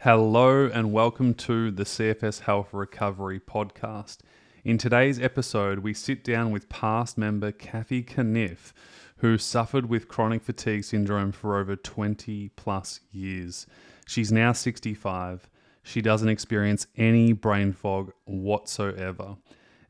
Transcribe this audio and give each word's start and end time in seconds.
Hello, 0.00 0.66
and 0.66 0.92
welcome 0.92 1.32
to 1.32 1.70
the 1.70 1.84
CFS 1.84 2.40
Health 2.40 2.68
Recovery 2.74 3.40
Podcast. 3.40 4.18
In 4.62 4.76
today's 4.76 5.18
episode, 5.18 5.78
we 5.78 5.94
sit 5.94 6.22
down 6.22 6.50
with 6.50 6.68
past 6.68 7.16
member 7.16 7.50
Cathy 7.50 8.02
Cunniff, 8.02 8.74
who 9.16 9.38
suffered 9.38 9.88
with 9.88 10.06
chronic 10.06 10.42
fatigue 10.42 10.84
syndrome 10.84 11.32
for 11.32 11.58
over 11.58 11.76
20 11.76 12.50
plus 12.56 13.00
years. 13.10 13.66
She's 14.06 14.30
now 14.30 14.52
65. 14.52 15.48
She 15.82 16.02
doesn't 16.02 16.28
experience 16.28 16.86
any 16.96 17.32
brain 17.32 17.72
fog 17.72 18.12
whatsoever. 18.26 19.36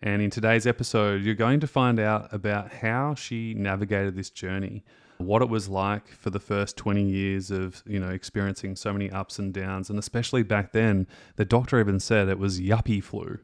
And 0.01 0.23
in 0.23 0.31
today's 0.31 0.69
episode, 0.69 1.25
you're 1.25 1.35
going 1.35 1.59
to 1.61 1.67
find 1.67 1.99
out 1.99 2.33
about 2.33 2.73
how 2.75 3.17
she 3.17 3.55
navigated 3.55 4.15
this 4.15 4.31
journey, 4.31 4.85
what 5.19 5.43
it 5.43 5.49
was 5.49 5.69
like 5.69 6.09
for 6.09 6.31
the 6.31 6.41
first 6.41 6.77
20 6.77 7.03
years 7.03 7.51
of, 7.51 7.83
you 7.87 7.99
know, 7.99 8.11
experiencing 8.11 8.77
so 8.77 8.93
many 8.93 9.11
ups 9.11 9.39
and 9.39 9.53
downs. 9.53 9.91
And 9.91 9.99
especially 9.99 10.43
back 10.43 10.73
then, 10.73 11.07
the 11.37 11.45
doctor 11.45 11.81
even 11.81 12.01
said 12.01 12.29
it 12.29 12.39
was 12.39 12.61
yuppie 12.61 13.03
flu. 13.03 13.39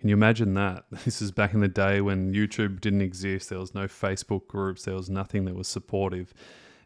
Can 0.00 0.08
you 0.08 0.14
imagine 0.14 0.54
that? 0.54 0.84
This 1.04 1.20
is 1.20 1.32
back 1.32 1.54
in 1.54 1.60
the 1.60 1.68
day 1.68 2.00
when 2.00 2.32
YouTube 2.32 2.80
didn't 2.80 3.02
exist. 3.02 3.50
There 3.50 3.58
was 3.58 3.74
no 3.74 3.86
Facebook 3.86 4.46
groups. 4.46 4.84
There 4.84 4.94
was 4.94 5.10
nothing 5.10 5.44
that 5.46 5.54
was 5.54 5.68
supportive 5.68 6.32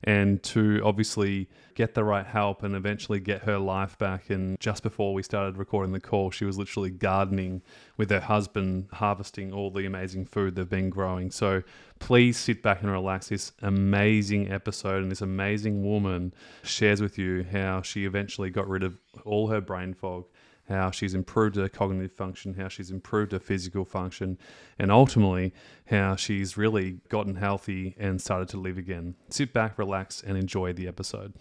and 0.04 0.42
to 0.42 0.80
obviously 0.84 1.48
get 1.74 1.94
the 1.94 2.04
right 2.04 2.26
help 2.26 2.62
and 2.62 2.74
eventually 2.74 3.20
get 3.20 3.42
her 3.42 3.58
life 3.58 3.96
back. 3.98 4.30
And 4.30 4.58
just 4.60 4.82
before 4.82 5.14
we 5.14 5.22
started 5.22 5.56
recording 5.56 5.92
the 5.92 6.00
call, 6.00 6.30
she 6.30 6.44
was 6.44 6.58
literally 6.58 6.90
gardening 6.90 7.62
with 7.96 8.10
her 8.10 8.20
husband, 8.20 8.88
harvesting 8.92 9.52
all 9.52 9.70
the 9.70 9.86
amazing 9.86 10.26
food 10.26 10.54
they've 10.56 10.68
been 10.68 10.90
growing. 10.90 11.30
So 11.30 11.62
please 11.98 12.36
sit 12.36 12.62
back 12.62 12.82
and 12.82 12.90
relax. 12.90 13.28
This 13.28 13.52
amazing 13.62 14.50
episode 14.50 15.02
and 15.02 15.10
this 15.10 15.22
amazing 15.22 15.84
woman 15.84 16.34
shares 16.62 17.00
with 17.00 17.16
you 17.18 17.46
how 17.50 17.82
she 17.82 18.04
eventually 18.04 18.50
got 18.50 18.68
rid 18.68 18.82
of 18.82 18.98
all 19.24 19.48
her 19.48 19.60
brain 19.60 19.94
fog 19.94 20.26
how 20.72 20.90
she's 20.90 21.14
improved 21.14 21.56
her 21.56 21.68
cognitive 21.68 22.12
function, 22.12 22.54
how 22.54 22.68
she's 22.68 22.90
improved 22.90 23.32
her 23.32 23.38
physical 23.38 23.84
function, 23.84 24.38
and 24.78 24.90
ultimately 24.90 25.52
how 25.86 26.16
she's 26.16 26.56
really 26.56 27.00
gotten 27.08 27.36
healthy 27.36 27.94
and 27.98 28.20
started 28.20 28.48
to 28.48 28.56
live 28.56 28.78
again. 28.78 29.14
Sit 29.28 29.52
back, 29.52 29.78
relax, 29.78 30.22
and 30.22 30.38
enjoy 30.38 30.72
the 30.72 30.88
episode. 30.88 31.34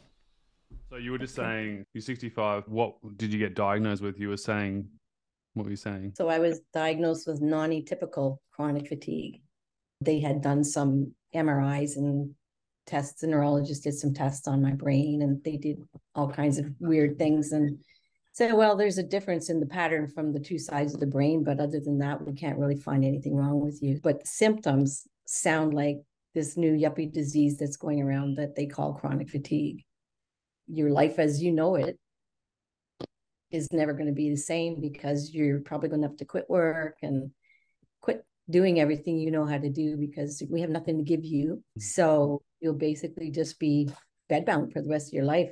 So 0.90 0.98
you 0.98 1.12
were 1.12 1.18
just 1.18 1.36
saying 1.36 1.86
you're 1.94 2.02
65. 2.02 2.66
What 2.68 2.96
did 3.18 3.32
you 3.32 3.40
get 3.40 3.56
diagnosed 3.56 4.02
with? 4.02 4.20
You 4.20 4.28
were 4.28 4.38
saying, 4.38 4.90
what 5.54 5.64
were 5.64 5.70
you 5.70 5.78
saying? 5.78 6.14
So 6.18 6.28
I 6.28 6.40
was 6.40 6.60
diagnosed 6.74 7.28
with 7.28 7.42
non-atypical 7.42 8.38
chronic 8.52 8.88
fatigue. 8.90 9.42
They 10.02 10.20
had 10.20 10.42
done 10.42 10.64
some 10.64 11.14
MRIs 11.34 11.96
and 11.96 12.36
tests. 12.86 13.22
The 13.22 13.28
neurologist 13.28 13.84
did 13.84 13.94
some 13.94 14.14
tests 14.14 14.48
on 14.48 14.62
my 14.62 14.72
brain, 14.72 15.22
and 15.22 15.42
they 15.44 15.56
did 15.56 15.82
all 16.14 16.30
kinds 16.30 16.58
of 16.58 16.66
weird 16.80 17.18
things 17.18 17.54
and 17.54 17.78
so, 18.34 18.56
well, 18.56 18.78
there's 18.78 18.98
a 18.98 19.04
difference 19.04 19.50
in 19.50 19.60
the 19.60 19.66
pattern 19.66 20.08
from 20.08 20.32
the 20.32 20.40
two 20.40 20.58
sides 20.58 20.94
of 20.94 21.02
the 21.02 21.06
brain, 21.06 21.44
but 21.44 21.60
other 21.60 21.82
than 21.82 22.00
that, 22.00 22.26
we 22.26 22.34
can't 22.34 22.58
really 22.58 22.78
find 22.78 23.04
anything 23.04 23.36
wrong 23.36 23.60
with 23.60 23.84
you. 23.84 24.00
But 24.02 24.22
the 24.22 24.28
symptoms 24.28 25.06
sound 25.26 25.74
like 25.74 25.98
this 26.34 26.56
new 26.56 26.72
yuppie 26.72 27.12
disease 27.12 27.58
that's 27.58 27.76
going 27.76 28.02
around 28.02 28.38
that 28.38 28.56
they 28.56 28.68
call 28.68 28.94
chronic 28.94 29.30
fatigue. 29.30 29.84
Your 30.68 30.92
life 30.92 31.20
as 31.20 31.44
you 31.44 31.52
know 31.52 31.76
it 31.76 32.00
is 33.52 33.68
never 33.74 33.92
going 33.92 34.08
to 34.08 34.14
be 34.14 34.30
the 34.30 34.38
same 34.38 34.80
because 34.80 35.34
you're 35.34 35.60
probably 35.60 35.90
going 35.90 36.02
to 36.02 36.08
have 36.08 36.16
to 36.18 36.26
quit 36.26 36.50
work 36.50 36.96
and 37.02 37.32
quit 38.02 38.24
doing 38.50 38.80
everything 38.80 39.20
you 39.20 39.30
know 39.30 39.46
how 39.46 39.58
to 39.58 39.70
do 39.70 39.98
because 39.98 40.42
we 40.50 40.62
have 40.62 40.70
nothing 40.70 40.98
to 40.98 41.04
give 41.04 41.26
you. 41.26 41.56
Mm-hmm. 41.56 41.82
So 41.82 42.42
you'll 42.62 42.76
basically 42.76 43.30
just 43.30 43.60
be 43.60 43.90
bedbound 44.30 44.72
for 44.72 44.82
the 44.82 44.90
rest 44.90 45.10
of 45.10 45.14
your 45.14 45.26
life 45.26 45.52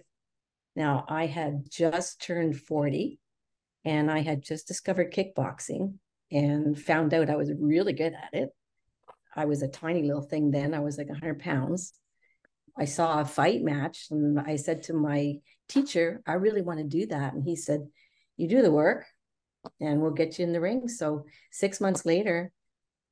now, 0.75 1.05
I 1.07 1.25
had 1.25 1.69
just 1.69 2.21
turned 2.21 2.57
40 2.57 3.19
and 3.85 4.11
I 4.11 4.19
had 4.19 4.41
just 4.41 4.67
discovered 4.67 5.13
kickboxing 5.13 5.95
and 6.31 6.79
found 6.79 7.13
out 7.13 7.29
I 7.29 7.35
was 7.35 7.51
really 7.57 7.93
good 7.93 8.13
at 8.13 8.33
it. 8.33 8.49
I 9.35 9.45
was 9.45 9.61
a 9.61 9.67
tiny 9.67 10.03
little 10.03 10.21
thing 10.21 10.51
then, 10.51 10.73
I 10.73 10.79
was 10.79 10.97
like 10.97 11.09
100 11.09 11.39
pounds. 11.39 11.93
I 12.77 12.85
saw 12.85 13.19
a 13.19 13.25
fight 13.25 13.61
match 13.61 14.07
and 14.11 14.39
I 14.39 14.55
said 14.55 14.83
to 14.83 14.93
my 14.93 15.35
teacher, 15.67 16.21
I 16.25 16.33
really 16.33 16.61
want 16.61 16.79
to 16.79 16.85
do 16.85 17.07
that. 17.07 17.33
And 17.33 17.43
he 17.43 17.55
said, 17.55 17.87
You 18.37 18.47
do 18.47 18.61
the 18.61 18.71
work 18.71 19.05
and 19.81 20.01
we'll 20.01 20.11
get 20.11 20.39
you 20.39 20.45
in 20.45 20.53
the 20.53 20.61
ring. 20.61 20.87
So, 20.87 21.25
six 21.51 21.81
months 21.81 22.05
later, 22.05 22.51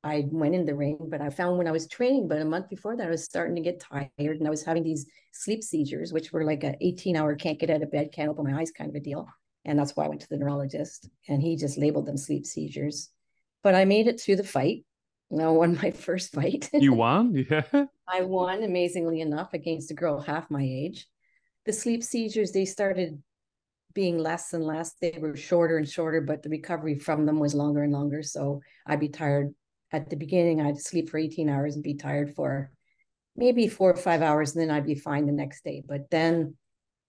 I 0.04 0.26
went 0.30 0.54
in 0.54 0.64
the 0.64 0.74
ring, 0.74 0.98
but 1.00 1.20
I 1.20 1.30
found 1.30 1.58
when 1.58 1.66
I 1.66 1.72
was 1.72 1.88
training, 1.88 2.28
but 2.28 2.40
a 2.40 2.44
month 2.44 2.68
before 2.68 2.96
that, 2.96 3.06
I 3.06 3.10
was 3.10 3.24
starting 3.24 3.56
to 3.56 3.62
get 3.62 3.80
tired 3.80 4.10
and 4.18 4.46
I 4.46 4.50
was 4.50 4.62
having 4.62 4.84
these 4.84 5.06
sleep 5.32 5.64
seizures, 5.64 6.12
which 6.12 6.32
were 6.32 6.44
like 6.44 6.62
an 6.62 6.76
18 6.80 7.16
hour 7.16 7.34
can't 7.34 7.58
get 7.58 7.70
out 7.70 7.82
of 7.82 7.90
bed, 7.90 8.12
can't 8.12 8.28
open 8.28 8.50
my 8.50 8.58
eyes 8.58 8.70
kind 8.70 8.90
of 8.90 8.94
a 8.94 9.00
deal. 9.00 9.28
And 9.64 9.78
that's 9.78 9.96
why 9.96 10.04
I 10.04 10.08
went 10.08 10.20
to 10.20 10.28
the 10.28 10.36
neurologist 10.36 11.08
and 11.28 11.42
he 11.42 11.56
just 11.56 11.78
labeled 11.78 12.06
them 12.06 12.16
sleep 12.16 12.46
seizures. 12.46 13.10
But 13.62 13.74
I 13.74 13.84
made 13.84 14.06
it 14.06 14.20
through 14.20 14.36
the 14.36 14.44
fight. 14.44 14.84
I 15.32 15.48
won 15.48 15.76
my 15.82 15.90
first 15.90 16.32
fight. 16.32 16.70
You 16.72 16.94
won? 16.94 17.46
Yeah. 17.50 17.86
I 18.06 18.22
won 18.22 18.62
amazingly 18.62 19.20
enough 19.20 19.52
against 19.52 19.90
a 19.90 19.94
girl 19.94 20.20
half 20.20 20.50
my 20.50 20.62
age. 20.62 21.06
The 21.66 21.72
sleep 21.72 22.02
seizures, 22.02 22.52
they 22.52 22.64
started 22.64 23.22
being 23.94 24.16
less 24.16 24.52
and 24.52 24.64
less. 24.64 24.94
They 25.00 25.18
were 25.20 25.36
shorter 25.36 25.76
and 25.76 25.88
shorter, 25.88 26.20
but 26.20 26.42
the 26.42 26.48
recovery 26.48 26.94
from 26.94 27.26
them 27.26 27.40
was 27.40 27.54
longer 27.54 27.82
and 27.82 27.92
longer. 27.92 28.22
So 28.22 28.60
I'd 28.86 29.00
be 29.00 29.08
tired 29.08 29.54
at 29.92 30.10
the 30.10 30.16
beginning, 30.16 30.60
I'd 30.60 30.78
sleep 30.78 31.08
for 31.08 31.18
18 31.18 31.48
hours 31.48 31.74
and 31.74 31.82
be 31.82 31.94
tired 31.94 32.34
for 32.34 32.70
maybe 33.36 33.68
four 33.68 33.90
or 33.90 33.96
five 33.96 34.22
hours, 34.22 34.54
and 34.54 34.62
then 34.62 34.74
I'd 34.74 34.86
be 34.86 34.94
fine 34.94 35.26
the 35.26 35.32
next 35.32 35.64
day. 35.64 35.82
But 35.86 36.10
then 36.10 36.56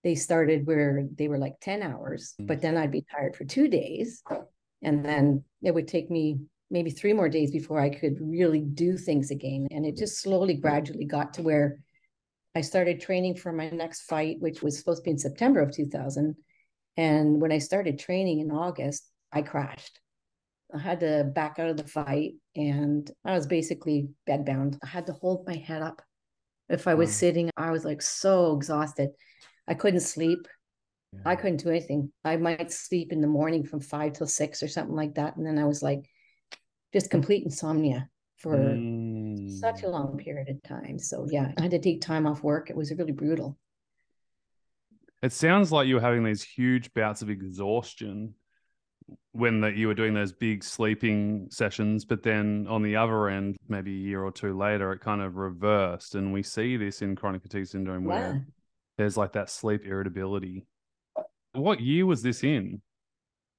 they 0.03 0.15
started 0.15 0.65
where 0.65 1.05
they 1.15 1.27
were 1.27 1.37
like 1.37 1.55
10 1.61 1.83
hours, 1.83 2.33
mm-hmm. 2.33 2.47
but 2.47 2.61
then 2.61 2.77
I'd 2.77 2.91
be 2.91 3.05
tired 3.11 3.35
for 3.35 3.45
two 3.45 3.67
days. 3.67 4.23
And 4.81 5.03
then 5.03 5.43
it 5.61 5.73
would 5.73 5.87
take 5.87 6.09
me 6.09 6.39
maybe 6.71 6.91
three 6.91 7.13
more 7.13 7.29
days 7.29 7.51
before 7.51 7.81
I 7.81 7.89
could 7.89 8.17
really 8.21 8.61
do 8.61 8.95
things 8.95 9.31
again. 9.31 9.67
And 9.71 9.85
it 9.85 9.97
just 9.97 10.21
slowly, 10.21 10.53
gradually 10.53 11.05
got 11.05 11.33
to 11.33 11.41
where 11.41 11.79
I 12.55 12.61
started 12.61 13.01
training 13.01 13.35
for 13.35 13.51
my 13.51 13.69
next 13.69 14.01
fight, 14.03 14.37
which 14.39 14.61
was 14.61 14.77
supposed 14.77 15.01
to 15.01 15.05
be 15.05 15.11
in 15.11 15.17
September 15.17 15.61
of 15.61 15.71
2000. 15.71 16.35
And 16.95 17.41
when 17.41 17.51
I 17.51 17.57
started 17.57 17.99
training 17.99 18.39
in 18.39 18.51
August, 18.51 19.09
I 19.31 19.41
crashed. 19.41 19.99
I 20.73 20.77
had 20.77 20.99
to 20.99 21.23
back 21.33 21.57
out 21.57 21.69
of 21.69 21.77
the 21.77 21.87
fight 21.87 22.33
and 22.55 23.09
I 23.25 23.33
was 23.33 23.47
basically 23.47 24.09
bedbound. 24.27 24.77
I 24.83 24.87
had 24.87 25.07
to 25.07 25.13
hold 25.13 25.47
my 25.47 25.55
head 25.55 25.81
up. 25.81 26.01
If 26.69 26.87
I 26.87 26.93
was 26.93 27.09
wow. 27.09 27.13
sitting, 27.13 27.49
I 27.57 27.71
was 27.71 27.83
like 27.83 28.01
so 28.01 28.55
exhausted. 28.55 29.09
I 29.67 29.73
couldn't 29.73 30.01
sleep. 30.01 30.47
Yeah. 31.13 31.21
I 31.25 31.35
couldn't 31.35 31.63
do 31.63 31.69
anything. 31.69 32.11
I 32.23 32.37
might 32.37 32.71
sleep 32.71 33.11
in 33.11 33.21
the 33.21 33.27
morning 33.27 33.65
from 33.65 33.79
five 33.79 34.13
till 34.13 34.27
six 34.27 34.61
or 34.61 34.67
something 34.67 34.95
like 34.95 35.15
that. 35.15 35.37
And 35.37 35.45
then 35.45 35.57
I 35.57 35.65
was 35.65 35.81
like 35.81 36.07
just 36.93 37.09
complete 37.09 37.43
insomnia 37.43 38.07
for 38.37 38.55
mm. 38.55 39.49
such 39.59 39.81
a 39.81 39.87
mm. 39.87 39.91
long 39.91 40.17
period 40.17 40.49
of 40.49 40.61
time. 40.61 40.99
So 40.99 41.27
yeah, 41.31 41.51
I 41.57 41.61
had 41.63 41.71
to 41.71 41.79
take 41.79 42.01
time 42.01 42.27
off 42.27 42.43
work. 42.43 42.69
It 42.69 42.75
was 42.75 42.91
really 42.91 43.11
brutal. 43.11 43.57
It 45.21 45.33
sounds 45.33 45.71
like 45.71 45.87
you 45.87 45.95
were 45.95 46.01
having 46.01 46.23
these 46.23 46.43
huge 46.43 46.93
bouts 46.93 47.21
of 47.21 47.29
exhaustion 47.29 48.35
when 49.31 49.61
that 49.61 49.75
you 49.75 49.87
were 49.87 49.93
doing 49.93 50.13
those 50.13 50.31
big 50.31 50.63
sleeping 50.63 51.47
sessions, 51.51 52.05
but 52.05 52.23
then 52.23 52.65
on 52.69 52.81
the 52.81 52.95
other 52.95 53.29
end, 53.29 53.57
maybe 53.67 53.91
a 53.91 53.99
year 53.99 54.23
or 54.23 54.31
two 54.31 54.57
later, 54.57 54.91
it 54.91 55.01
kind 55.01 55.21
of 55.21 55.35
reversed, 55.35 56.15
and 56.15 56.33
we 56.33 56.43
see 56.43 56.77
this 56.77 57.01
in 57.01 57.15
chronic 57.15 57.41
fatigue 57.41 57.67
syndrome 57.67 58.05
where 58.05 58.33
yeah. 58.33 58.39
there's 58.97 59.17
like 59.17 59.33
that 59.33 59.49
sleep 59.49 59.85
irritability. 59.85 60.65
What 61.53 61.79
year 61.79 62.05
was 62.05 62.21
this 62.21 62.43
in? 62.43 62.81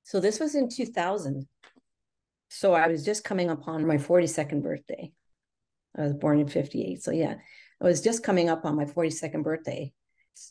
So 0.05 0.21
this 0.21 0.41
was 0.41 0.55
in 0.55 0.69
2000. 0.69 1.47
So 2.49 2.75
I 2.75 2.89
was 2.89 3.05
just 3.05 3.23
coming 3.23 3.49
upon 3.49 3.87
my 3.87 3.97
42nd 3.97 4.63
birthday. 4.63 5.13
I 5.97 6.03
was 6.03 6.15
born 6.15 6.41
in 6.41 6.49
58. 6.49 7.03
So 7.03 7.11
yeah, 7.11 7.37
I 7.81 7.85
was 7.85 8.01
just 8.01 8.23
coming 8.23 8.49
up 8.49 8.65
on 8.65 8.77
my 8.77 8.85
42nd 8.85 9.43
birthday 9.43 9.93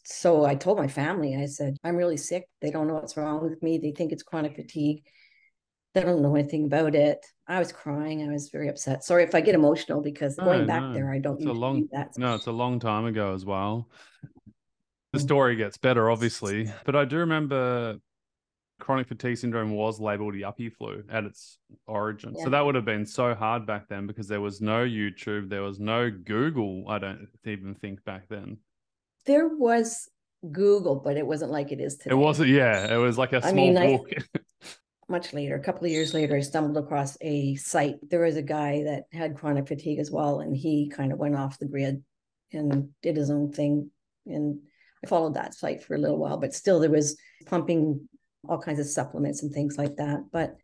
so 0.04 0.46
I 0.46 0.56
told 0.56 0.78
my 0.78 0.88
family, 0.88 1.36
I 1.36 1.46
said, 1.46 1.78
I'm 1.84 1.96
really 1.96 2.18
sick. 2.18 2.48
They 2.62 2.70
don't 2.70 2.88
know 2.88 2.96
what's 2.96 3.18
wrong 3.18 3.42
with 3.42 3.62
me. 3.64 3.78
They 3.78 3.92
think 3.92 4.12
it's 4.12 4.24
chronic 4.24 4.56
fatigue. 4.56 5.04
They 5.96 6.02
don't 6.02 6.22
know 6.22 6.36
anything 6.36 6.66
about 6.66 6.94
it. 6.94 7.26
I 7.48 7.58
was 7.58 7.72
crying. 7.72 8.22
I 8.22 8.32
was 8.32 8.50
very 8.50 8.70
upset. 8.70 9.04
Sorry 9.04 9.24
if 9.24 9.34
I 9.34 9.42
get 9.42 9.56
emotional 9.56 10.02
because 10.02 10.38
no, 10.38 10.46
going 10.46 10.68
back 10.68 10.84
no. 10.84 10.94
there, 10.94 11.12
I 11.12 11.18
don't 11.18 11.38
it's 11.38 11.50
a 11.50 11.52
long, 11.52 11.88
do. 11.88 12.06
No, 12.18 12.36
it's 12.36 12.46
a 12.46 12.52
long 12.52 12.80
time 12.80 13.06
ago 13.06 13.34
as 13.34 13.46
well. 13.46 13.90
The 15.14 15.20
mm. 15.20 15.24
story 15.24 15.56
gets 15.56 15.78
better, 15.78 16.12
obviously. 16.12 16.72
But 16.86 16.96
I 16.96 17.06
do 17.06 17.18
remember 17.18 17.98
chronic 18.80 19.08
fatigue 19.08 19.38
syndrome 19.38 19.72
was 19.72 20.00
labeled 20.00 20.36
yuppie 20.36 20.72
flu 20.72 21.04
at 21.10 21.24
its 21.24 21.58
origin. 21.88 22.36
Yeah. 22.38 22.44
So 22.44 22.50
that 22.52 22.64
would 22.64 22.76
have 22.76 22.86
been 22.86 23.08
so 23.08 23.34
hard 23.34 23.66
back 23.66 23.90
then 23.90 24.06
because 24.06 24.28
there 24.28 24.42
was 24.42 24.62
no 24.62 24.86
YouTube, 24.86 25.50
there 25.50 25.64
was 25.64 25.80
no 25.80 26.12
Google, 26.12 26.86
I 26.88 27.00
don't 27.00 27.28
even 27.46 27.74
think 27.74 28.06
back 28.06 28.30
then 28.30 28.60
there 29.26 29.48
was 29.48 30.10
Google, 30.52 30.96
but 30.96 31.18
it 31.18 31.26
wasn't 31.26 31.52
like 31.52 31.72
it 31.72 31.80
is 31.80 31.98
today. 31.98 32.12
It 32.12 32.18
wasn't, 32.18 32.50
yeah. 32.50 32.94
It 32.94 32.98
was 32.98 33.18
like 33.18 33.34
a 33.34 33.42
small 33.42 33.52
I 33.52 33.56
mean, 33.56 33.76
book. 33.76 34.10
I, 34.36 34.40
much 35.10 35.34
later, 35.34 35.56
a 35.56 35.64
couple 35.64 35.86
of 35.86 35.92
years 35.92 36.14
later, 36.14 36.36
I 36.36 36.42
stumbled 36.42 36.78
across 36.78 37.18
a 37.22 37.56
site. 37.56 37.98
There 38.10 38.22
was 38.22 38.38
a 38.38 38.42
guy 38.42 38.84
that 38.84 39.04
had 39.12 39.36
chronic 39.36 39.68
fatigue 39.68 40.00
as 40.00 40.12
well, 40.12 40.40
and 40.40 40.56
he 40.56 40.90
kind 40.90 41.12
of 41.12 41.20
went 41.20 41.36
off 41.36 41.60
the 41.60 41.66
grid 41.66 42.04
and 42.52 42.90
did 43.02 43.18
his 43.18 43.30
own 43.30 43.52
thing. 43.52 43.92
And 44.26 44.60
I 45.04 45.08
followed 45.08 45.36
that 45.36 45.54
site 45.54 45.84
for 45.84 45.96
a 45.96 46.00
little 46.00 46.18
while, 46.18 46.38
but 46.38 46.54
still 46.54 46.80
there 46.80 46.90
was 46.90 47.18
pumping 47.46 48.08
all 48.48 48.60
kinds 48.60 48.80
of 48.80 48.86
supplements 48.86 49.44
and 49.44 49.52
things 49.52 49.78
like 49.78 49.98
that. 49.98 50.20
But 50.32 50.56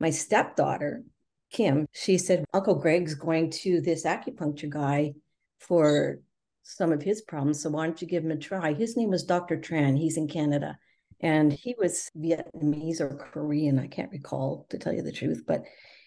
my 0.00 0.10
stepdaughter, 0.10 1.04
Kim, 1.50 1.86
she 1.92 2.18
said, 2.18 2.44
Uncle 2.52 2.76
Greg's 2.76 3.14
going 3.14 3.50
to 3.50 3.80
this 3.80 4.04
acupuncture 4.04 4.70
guy 4.70 5.12
for 5.58 6.18
some 6.62 6.92
of 6.92 7.02
his 7.02 7.22
problems. 7.22 7.62
So 7.62 7.70
why 7.70 7.86
don't 7.86 8.00
you 8.00 8.08
give 8.08 8.24
him 8.24 8.30
a 8.30 8.36
try? 8.36 8.72
His 8.72 8.96
name 8.96 9.10
was 9.10 9.24
Dr. 9.24 9.56
Tran. 9.56 9.98
He's 9.98 10.16
in 10.16 10.28
Canada. 10.28 10.78
And 11.20 11.52
he 11.52 11.74
was 11.78 12.10
Vietnamese 12.16 13.00
or 13.00 13.16
Korean. 13.16 13.78
I 13.78 13.86
can't 13.86 14.10
recall 14.10 14.66
to 14.70 14.78
tell 14.78 14.92
you 14.92 15.02
the 15.02 15.12
truth, 15.12 15.44
but 15.46 15.62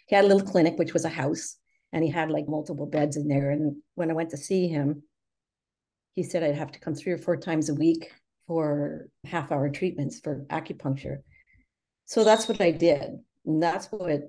he 0.07 0.15
had 0.15 0.25
a 0.25 0.27
little 0.27 0.45
clinic, 0.45 0.77
which 0.77 0.93
was 0.93 1.05
a 1.05 1.09
house, 1.09 1.55
and 1.93 2.03
he 2.03 2.09
had 2.09 2.29
like 2.29 2.47
multiple 2.47 2.85
beds 2.85 3.15
in 3.15 3.27
there. 3.27 3.51
And 3.51 3.77
when 3.95 4.11
I 4.11 4.13
went 4.13 4.31
to 4.31 4.37
see 4.37 4.67
him, 4.67 5.03
he 6.15 6.23
said 6.23 6.43
I'd 6.43 6.55
have 6.55 6.71
to 6.73 6.79
come 6.79 6.95
three 6.95 7.13
or 7.13 7.17
four 7.17 7.37
times 7.37 7.69
a 7.69 7.75
week 7.75 8.11
for 8.47 9.07
half 9.25 9.51
hour 9.51 9.69
treatments 9.69 10.19
for 10.19 10.45
acupuncture. 10.49 11.19
So 12.05 12.23
that's 12.23 12.47
what 12.47 12.61
I 12.61 12.71
did. 12.71 13.17
And 13.45 13.61
that's 13.61 13.87
what 13.87 14.21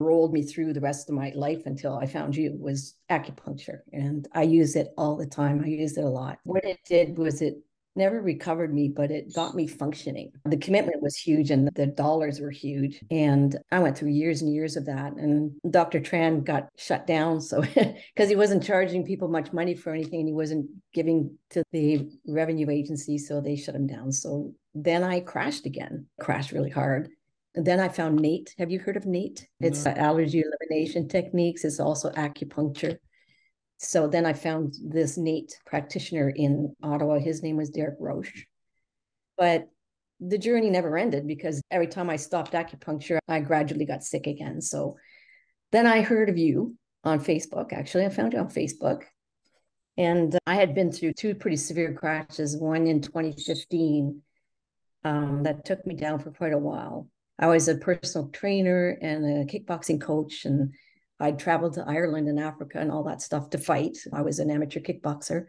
rolled 0.00 0.32
me 0.32 0.42
through 0.42 0.72
the 0.72 0.80
rest 0.80 1.08
of 1.08 1.14
my 1.14 1.32
life 1.34 1.62
until 1.66 1.96
I 1.96 2.06
found 2.06 2.36
you 2.36 2.56
was 2.58 2.94
acupuncture. 3.10 3.80
And 3.92 4.28
I 4.32 4.42
use 4.42 4.76
it 4.76 4.88
all 4.96 5.16
the 5.16 5.26
time. 5.26 5.62
I 5.64 5.68
use 5.68 5.96
it 5.96 6.04
a 6.04 6.08
lot. 6.08 6.38
What 6.44 6.64
it 6.64 6.78
did 6.86 7.18
was 7.18 7.42
it 7.42 7.56
never 7.96 8.22
recovered 8.22 8.72
me, 8.72 8.88
but 8.88 9.10
it 9.10 9.34
got 9.34 9.54
me 9.54 9.66
functioning. 9.66 10.30
The 10.44 10.56
commitment 10.56 11.02
was 11.02 11.16
huge 11.16 11.50
and 11.50 11.68
the 11.74 11.86
dollars 11.86 12.40
were 12.40 12.50
huge. 12.50 13.00
And 13.10 13.58
I 13.72 13.80
went 13.80 13.98
through 13.98 14.10
years 14.10 14.40
and 14.40 14.54
years 14.54 14.76
of 14.76 14.86
that. 14.86 15.14
And 15.14 15.52
Dr. 15.68 16.00
Tran 16.00 16.44
got 16.44 16.68
shut 16.78 17.06
down. 17.06 17.40
So, 17.40 17.60
because 18.14 18.28
he 18.28 18.36
wasn't 18.36 18.62
charging 18.62 19.04
people 19.04 19.28
much 19.28 19.52
money 19.52 19.74
for 19.74 19.92
anything 19.92 20.20
and 20.20 20.28
he 20.28 20.34
wasn't 20.34 20.70
giving 20.94 21.36
to 21.50 21.64
the 21.72 22.08
revenue 22.26 22.70
agency. 22.70 23.18
So 23.18 23.40
they 23.40 23.56
shut 23.56 23.74
him 23.74 23.88
down. 23.88 24.12
So 24.12 24.54
then 24.74 25.02
I 25.02 25.20
crashed 25.20 25.66
again, 25.66 26.06
crashed 26.20 26.52
really 26.52 26.70
hard. 26.70 27.10
And 27.54 27.66
then 27.66 27.80
I 27.80 27.88
found 27.88 28.20
NAET. 28.20 28.54
Have 28.58 28.70
you 28.70 28.78
heard 28.78 28.96
of 28.96 29.06
NAET? 29.06 29.46
It's 29.60 29.84
no. 29.84 29.92
allergy 29.92 30.42
elimination 30.42 31.08
techniques. 31.08 31.64
It's 31.64 31.80
also 31.80 32.10
acupuncture 32.10 32.98
so 33.78 34.08
then 34.08 34.26
I 34.26 34.32
found 34.32 34.74
this 34.82 35.16
NAET 35.16 35.52
practitioner 35.64 36.28
in 36.28 36.74
Ottawa. 36.82 37.20
His 37.20 37.42
name 37.42 37.56
was 37.56 37.70
Derek 37.70 37.96
Roche. 38.00 38.46
But 39.36 39.68
the 40.20 40.38
journey 40.38 40.68
never 40.68 40.98
ended 40.98 41.28
because 41.28 41.62
every 41.70 41.86
time 41.86 42.10
I 42.10 42.16
stopped 42.16 42.52
acupuncture, 42.52 43.18
I 43.28 43.38
gradually 43.38 43.86
got 43.86 44.02
sick 44.02 44.26
again. 44.26 44.60
So 44.60 44.96
then 45.70 45.86
I 45.86 46.00
heard 46.00 46.28
of 46.28 46.36
you 46.36 46.76
on 47.04 47.20
Facebook. 47.20 47.72
Actually, 47.72 48.06
I 48.06 48.08
found 48.08 48.32
you 48.32 48.40
on 48.40 48.48
Facebook. 48.48 49.04
And 49.96 50.36
I 50.44 50.56
had 50.56 50.74
been 50.74 50.90
through 50.90 51.12
two 51.12 51.36
pretty 51.36 51.56
severe 51.56 51.92
crashes, 51.92 52.56
one 52.56 52.88
in 52.88 53.00
2015 53.00 54.22
um, 55.04 55.44
that 55.44 55.64
took 55.64 55.86
me 55.86 55.94
down 55.94 56.18
for 56.18 56.32
quite 56.32 56.52
a 56.52 56.58
while. 56.58 57.08
I 57.38 57.46
was 57.46 57.68
a 57.68 57.76
personal 57.76 58.28
trainer 58.28 58.98
and 59.00 59.24
a 59.24 59.44
kickboxing 59.44 60.00
coach, 60.00 60.44
and 60.44 60.74
I'd 61.20 61.38
traveled 61.38 61.74
to 61.74 61.84
Ireland 61.86 62.28
and 62.28 62.40
Africa 62.40 62.78
and 62.78 62.90
all 62.90 63.04
that 63.04 63.22
stuff 63.22 63.50
to 63.50 63.58
fight. 63.58 63.98
I 64.12 64.22
was 64.22 64.38
an 64.38 64.50
amateur 64.50 64.80
kickboxer. 64.80 65.46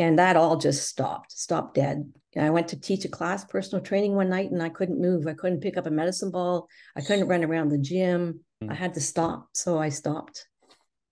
And 0.00 0.18
that 0.20 0.36
all 0.36 0.56
just 0.56 0.88
stopped, 0.88 1.32
stopped 1.32 1.74
dead. 1.74 2.12
And 2.36 2.46
I 2.46 2.50
went 2.50 2.68
to 2.68 2.80
teach 2.80 3.04
a 3.04 3.08
class, 3.08 3.44
personal 3.44 3.84
training 3.84 4.14
one 4.14 4.28
night, 4.28 4.52
and 4.52 4.62
I 4.62 4.68
couldn't 4.68 5.00
move. 5.00 5.26
I 5.26 5.34
couldn't 5.34 5.60
pick 5.60 5.76
up 5.76 5.86
a 5.86 5.90
medicine 5.90 6.30
ball. 6.30 6.68
I 6.96 7.00
couldn't 7.00 7.26
run 7.26 7.42
around 7.42 7.70
the 7.70 7.78
gym. 7.78 8.40
Mm. 8.62 8.70
I 8.70 8.74
had 8.74 8.94
to 8.94 9.00
stop. 9.00 9.48
So 9.54 9.78
I 9.78 9.88
stopped. 9.88 10.46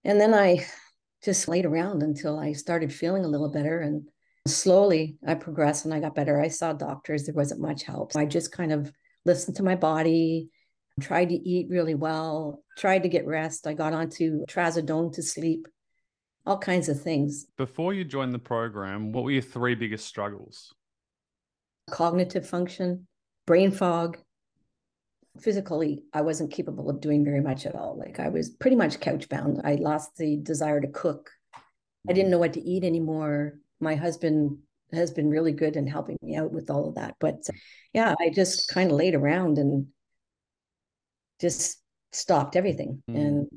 And 0.04 0.20
then 0.20 0.32
I 0.32 0.64
just 1.24 1.48
laid 1.48 1.66
around 1.66 2.04
until 2.04 2.38
I 2.38 2.52
started 2.52 2.92
feeling 2.92 3.24
a 3.24 3.28
little 3.28 3.50
better. 3.50 3.80
And 3.80 4.08
slowly 4.46 5.16
I 5.26 5.34
progressed 5.34 5.84
and 5.84 5.92
I 5.92 5.98
got 5.98 6.14
better. 6.14 6.40
I 6.40 6.46
saw 6.46 6.72
doctors. 6.72 7.24
There 7.24 7.34
wasn't 7.34 7.60
much 7.60 7.82
help. 7.82 8.14
I 8.14 8.24
just 8.24 8.52
kind 8.52 8.72
of 8.72 8.92
listened 9.26 9.56
to 9.56 9.62
my 9.62 9.74
body, 9.74 10.48
tried 11.00 11.28
to 11.28 11.34
eat 11.34 11.68
really 11.68 11.94
well, 11.94 12.62
tried 12.78 13.02
to 13.02 13.08
get 13.08 13.26
rest. 13.26 13.66
I 13.66 13.74
got 13.74 13.92
onto 13.92 14.46
trazodone 14.46 15.12
to 15.14 15.22
sleep, 15.22 15.68
all 16.46 16.58
kinds 16.58 16.88
of 16.88 17.02
things. 17.02 17.46
Before 17.58 17.92
you 17.92 18.04
joined 18.04 18.32
the 18.32 18.38
program, 18.38 19.12
what 19.12 19.24
were 19.24 19.32
your 19.32 19.42
three 19.42 19.74
biggest 19.74 20.06
struggles? 20.06 20.72
Cognitive 21.90 22.48
function, 22.48 23.06
brain 23.46 23.70
fog. 23.70 24.18
Physically, 25.40 26.02
I 26.14 26.22
wasn't 26.22 26.50
capable 26.50 26.88
of 26.88 27.02
doing 27.02 27.22
very 27.22 27.42
much 27.42 27.66
at 27.66 27.74
all. 27.74 27.98
Like 27.98 28.18
I 28.18 28.30
was 28.30 28.48
pretty 28.48 28.76
much 28.76 29.00
couch 29.00 29.28
bound. 29.28 29.60
I 29.64 29.74
lost 29.74 30.16
the 30.16 30.38
desire 30.38 30.80
to 30.80 30.88
cook. 30.88 31.30
I 32.08 32.14
didn't 32.14 32.30
know 32.30 32.38
what 32.38 32.54
to 32.54 32.60
eat 32.60 32.84
anymore. 32.84 33.58
My 33.78 33.96
husband 33.96 34.58
has 34.96 35.10
been 35.12 35.28
really 35.28 35.52
good 35.52 35.76
in 35.76 35.86
helping 35.86 36.18
me 36.22 36.36
out 36.36 36.52
with 36.52 36.70
all 36.70 36.88
of 36.88 36.96
that. 36.96 37.14
But 37.20 37.46
yeah, 37.92 38.14
I 38.20 38.30
just 38.30 38.68
kind 38.68 38.90
of 38.90 38.96
laid 38.96 39.14
around 39.14 39.58
and 39.58 39.86
just 41.40 41.80
stopped 42.12 42.56
everything. 42.56 43.02
Mm. 43.10 43.16
And 43.16 43.48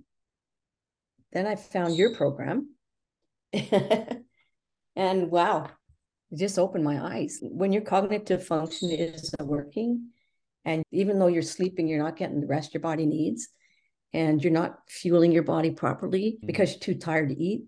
then 1.31 1.47
I 1.47 1.55
found 1.55 1.95
your 1.95 2.15
program. 2.15 2.75
and 3.53 5.31
wow, 5.31 5.69
it 6.31 6.37
just 6.37 6.59
opened 6.59 6.83
my 6.83 7.15
eyes. 7.15 7.39
When 7.41 7.71
your 7.71 7.83
cognitive 7.83 8.45
function 8.45 8.91
is 8.91 9.33
working, 9.39 10.09
and 10.65 10.83
even 10.91 11.19
though 11.19 11.27
you're 11.27 11.41
sleeping, 11.41 11.87
you're 11.87 12.03
not 12.03 12.17
getting 12.17 12.41
the 12.41 12.47
rest 12.47 12.73
your 12.73 12.81
body 12.81 13.05
needs, 13.05 13.49
and 14.13 14.43
you're 14.43 14.53
not 14.53 14.79
fueling 14.87 15.31
your 15.31 15.43
body 15.43 15.71
properly 15.71 16.37
mm. 16.41 16.47
because 16.47 16.71
you're 16.71 16.79
too 16.79 16.95
tired 16.95 17.29
to 17.29 17.41
eat, 17.41 17.63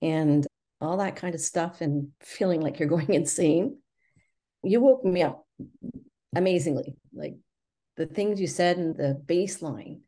and 0.00 0.46
all 0.80 0.96
that 0.98 1.16
kind 1.16 1.34
of 1.34 1.40
stuff, 1.40 1.80
and 1.80 2.08
feeling 2.20 2.60
like 2.60 2.78
you're 2.78 2.88
going 2.96 3.12
insane. 3.12 3.78
You 4.62 4.80
woke 4.80 5.04
me 5.04 5.22
up 5.22 5.46
amazingly. 6.34 6.96
Like 7.12 7.36
the 7.96 8.06
things 8.06 8.40
you 8.40 8.46
said 8.46 8.78
and 8.78 8.96
the 8.96 9.20
baseline, 9.26 10.00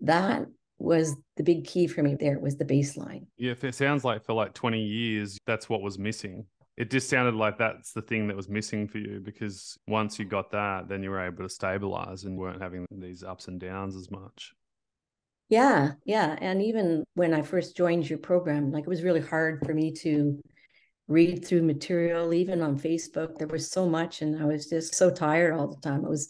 that 0.00 0.46
was 0.78 1.14
the 1.36 1.42
big 1.42 1.66
key 1.66 1.86
for 1.86 2.02
me 2.02 2.14
there 2.14 2.38
was 2.38 2.56
the 2.56 2.64
baseline. 2.64 3.26
Yeah, 3.36 3.54
it 3.62 3.74
sounds 3.74 4.04
like 4.04 4.24
for 4.24 4.32
like 4.32 4.54
20 4.54 4.80
years, 4.80 5.38
that's 5.46 5.68
what 5.68 5.82
was 5.82 5.98
missing. 5.98 6.46
It 6.76 6.90
just 6.90 7.10
sounded 7.10 7.34
like 7.34 7.58
that's 7.58 7.92
the 7.92 8.00
thing 8.00 8.26
that 8.28 8.36
was 8.36 8.48
missing 8.48 8.88
for 8.88 8.98
you 8.98 9.20
because 9.22 9.76
once 9.86 10.18
you 10.18 10.24
got 10.24 10.50
that, 10.52 10.88
then 10.88 11.02
you 11.02 11.10
were 11.10 11.20
able 11.20 11.42
to 11.42 11.48
stabilize 11.50 12.24
and 12.24 12.38
weren't 12.38 12.62
having 12.62 12.86
these 12.90 13.22
ups 13.22 13.48
and 13.48 13.60
downs 13.60 13.94
as 13.96 14.10
much. 14.10 14.54
Yeah, 15.50 15.92
yeah. 16.04 16.36
And 16.40 16.62
even 16.62 17.04
when 17.14 17.34
I 17.34 17.42
first 17.42 17.76
joined 17.76 18.08
your 18.08 18.20
program, 18.20 18.70
like 18.70 18.84
it 18.84 18.88
was 18.88 19.02
really 19.02 19.20
hard 19.20 19.66
for 19.66 19.74
me 19.74 19.92
to 19.94 20.40
read 21.08 21.44
through 21.44 21.62
material, 21.62 22.32
even 22.32 22.62
on 22.62 22.78
Facebook. 22.78 23.36
There 23.36 23.48
was 23.48 23.68
so 23.68 23.88
much, 23.88 24.22
and 24.22 24.40
I 24.40 24.46
was 24.46 24.68
just 24.68 24.94
so 24.94 25.10
tired 25.10 25.52
all 25.52 25.66
the 25.66 25.80
time. 25.80 26.04
It 26.04 26.08
was 26.08 26.28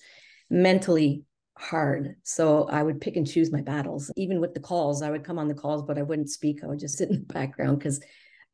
mentally 0.49 1.23
hard. 1.59 2.17
So 2.23 2.67
I 2.71 2.83
would 2.83 3.03
pick 3.03 3.17
and 3.17 3.31
choose 3.31 3.53
my 3.53 3.61
battles. 3.61 4.11
Even 4.17 4.41
with 4.41 4.55
the 4.55 4.61
calls, 4.61 5.03
I 5.03 5.11
would 5.11 5.23
come 5.23 5.39
on 5.39 5.49
the 5.49 5.55
calls, 5.55 5.83
but 5.83 5.99
I 5.99 6.03
wouldn't 6.03 6.31
speak. 6.31 6.65
I 6.65 6.67
would 6.67 6.81
just 6.81 6.97
sit 6.97 7.11
in 7.11 7.17
the 7.17 7.27
background 7.35 7.79
because 7.79 8.01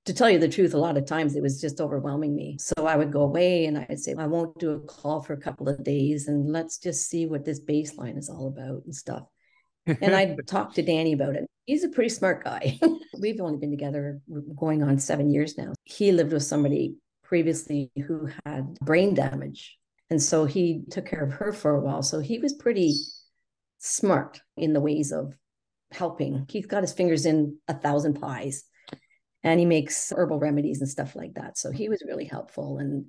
to 0.07 0.15
tell 0.15 0.29
you 0.29 0.41
the 0.41 0.49
truth, 0.49 0.75
a 0.75 0.79
lot 0.79 0.97
of 0.97 1.07
times 1.07 1.37
it 1.37 1.43
was 1.43 1.61
just 1.61 1.81
overwhelming 1.81 2.35
me. 2.35 2.59
So 2.59 2.87
I 2.87 2.97
would 2.97 3.13
go 3.13 3.23
away 3.23 3.67
and 3.67 3.79
I'd 3.79 4.01
say, 4.01 4.17
I 4.19 4.27
won't 4.27 4.59
do 4.59 4.73
a 4.73 4.81
call 4.81 5.23
for 5.23 5.33
a 5.35 5.41
couple 5.41 5.69
of 5.69 5.85
days 5.85 6.27
and 6.27 6.51
let's 6.51 6.79
just 6.79 7.09
see 7.09 7.27
what 7.27 7.45
this 7.45 7.61
baseline 7.61 8.19
is 8.19 8.29
all 8.29 8.49
about 8.49 8.83
and 8.85 8.95
stuff. 8.95 9.29
And 9.87 10.15
I 10.15 10.37
talked 10.47 10.77
to 10.77 10.83
Danny 10.83 11.13
about 11.13 11.37
it. 11.37 11.47
He's 11.65 11.85
a 11.85 11.89
pretty 11.89 12.11
smart 12.11 12.45
guy. 12.45 12.79
We've 13.21 13.41
only 13.41 13.59
been 13.59 13.71
together 13.71 14.21
going 14.57 14.83
on 14.83 14.99
seven 14.99 15.31
years 15.31 15.57
now. 15.59 15.73
He 15.85 16.13
lived 16.13 16.33
with 16.33 16.45
somebody 16.45 16.97
previously 17.25 17.91
who 18.07 18.29
had 18.45 18.75
brain 18.81 19.15
damage 19.15 19.77
and 20.11 20.23
so 20.23 20.45
he 20.45 20.85
took 20.91 21.07
care 21.07 21.25
of 21.25 21.33
her 21.33 21.53
for 21.53 21.75
a 21.75 21.81
while. 21.81 22.03
So 22.03 22.21
he 22.21 22.39
was 22.39 22.53
pretty 22.53 22.95
smart 23.79 24.41
in 24.57 24.73
the 24.73 24.81
ways 24.81 25.13
of 25.13 25.35
helping. 25.91 26.47
He's 26.49 26.67
got 26.67 26.83
his 26.83 26.93
fingers 26.93 27.27
in 27.27 27.59
a 27.69 27.75
thousand 27.75 28.21
pies 28.21 28.65
and 29.43 29.59
he 29.59 29.67
makes 29.67 30.13
herbal 30.15 30.39
remedies 30.39 30.81
and 30.81 30.89
stuff 30.89 31.17
like 31.17 31.35
that. 31.35 31.59
So 31.59 31.71
he 31.71 31.89
was 31.89 32.05
really 32.07 32.25
helpful 32.25 32.79
and 32.79 33.07